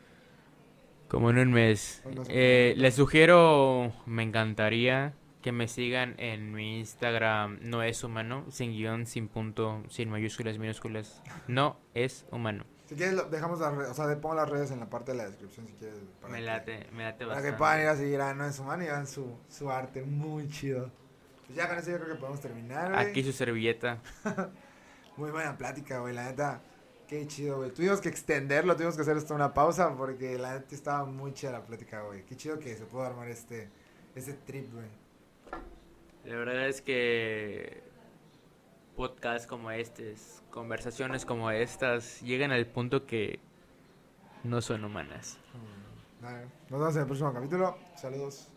Como 1.09 1.31
en 1.31 1.39
un 1.39 1.53
mes. 1.53 2.03
Un 2.05 2.15
mes. 2.19 2.29
Eh, 2.31 2.75
les 2.77 2.95
sugiero, 2.95 3.93
me 4.07 4.23
encantaría 4.23 5.15
que 5.43 5.53
me 5.53 5.69
sigan 5.69 6.15
en 6.19 6.53
mi 6.53 6.79
Instagram, 6.81 7.59
no 7.63 7.83
es 7.83 8.05
humano, 8.05 8.45
sin 8.51 8.73
guion, 8.73 9.07
sin 9.07 9.27
punto, 9.29 9.83
sin 9.89 10.11
mayúsculas, 10.11 10.59
minúsculas. 10.59 11.23
No 11.49 11.79
es 11.95 12.27
humano. 12.31 12.65
Si 12.87 12.95
quieres, 12.97 13.15
lo- 13.15 13.25
dejamos 13.25 13.61
las 13.61 13.75
redes, 13.75 13.91
o 13.91 13.95
sea, 13.95 14.07
le 14.07 14.17
pongo 14.17 14.35
las 14.35 14.49
redes 14.51 14.71
en 14.73 14.81
la 14.81 14.91
parte 14.91 15.13
de 15.13 15.19
la 15.19 15.25
descripción 15.27 15.67
si 15.67 15.73
quieres. 15.75 15.99
para 16.21 16.33
Me 16.33 16.41
que- 16.41 16.45
late, 16.45 16.87
me 16.93 17.05
late 17.05 17.25
Para 17.25 17.41
que 17.41 17.51
bastante. 17.53 17.57
puedan 17.59 17.81
ir 17.81 17.87
a 17.87 17.97
seguir 17.97 18.21
a 18.21 18.35
No 18.35 18.45
es 18.45 18.59
Humano 18.59 18.83
y 18.83 18.87
vean 18.87 19.07
su, 19.07 19.39
su 19.49 19.71
arte, 19.71 20.03
muy 20.03 20.49
chido. 20.49 20.91
Pues 21.51 21.59
ya 21.59 21.69
con 21.69 21.79
eso 21.79 21.91
yo 21.91 21.97
creo 21.99 22.15
que 22.15 22.21
podemos 22.21 22.41
terminar, 22.41 22.93
güey. 22.93 23.07
Aquí 23.09 23.25
su 23.25 23.33
servilleta. 23.33 23.99
Muy 25.17 25.33
buena 25.33 25.59
plática, 25.59 25.99
güey, 25.99 26.15
la 26.15 26.27
neta. 26.27 26.61
Qué 27.09 27.27
chido, 27.27 27.57
güey. 27.57 27.73
Tuvimos 27.73 28.01
que 28.01 28.09
extenderlo, 28.09 28.77
tuvimos 28.77 28.95
que 28.95 29.03
hacer 29.03 29.17
esto 29.17 29.35
una 29.35 29.53
pausa 29.53 29.97
porque 29.97 30.39
la 30.39 30.53
neta 30.53 30.73
estaba 30.73 31.05
muy 31.05 31.35
chida 31.35 31.51
la 31.51 31.67
plática, 31.67 32.03
güey. 32.03 32.25
Qué 32.25 32.37
chido 32.37 32.61
que 32.61 32.77
se 32.77 32.85
pudo 32.85 33.03
armar 33.03 33.27
este, 33.27 33.69
este 34.15 34.35
trip, 34.35 34.73
güey. 34.73 34.87
La 36.25 36.37
verdad 36.37 36.69
es 36.69 36.81
que 36.83 37.83
podcasts 38.95 39.49
como 39.49 39.73
estos, 39.73 40.45
conversaciones 40.51 41.27
como 41.27 41.51
estas, 41.51 42.21
llegan 42.21 42.53
al 42.53 42.65
punto 42.69 43.07
que 43.07 43.41
no 44.45 44.61
son 44.61 44.85
humanas. 44.85 45.37
Mm. 46.23 46.71
Nos 46.71 46.81
vemos 46.81 46.95
en 46.95 47.01
el 47.01 47.07
próximo 47.07 47.33
capítulo. 47.33 47.77
Saludos. 47.97 48.49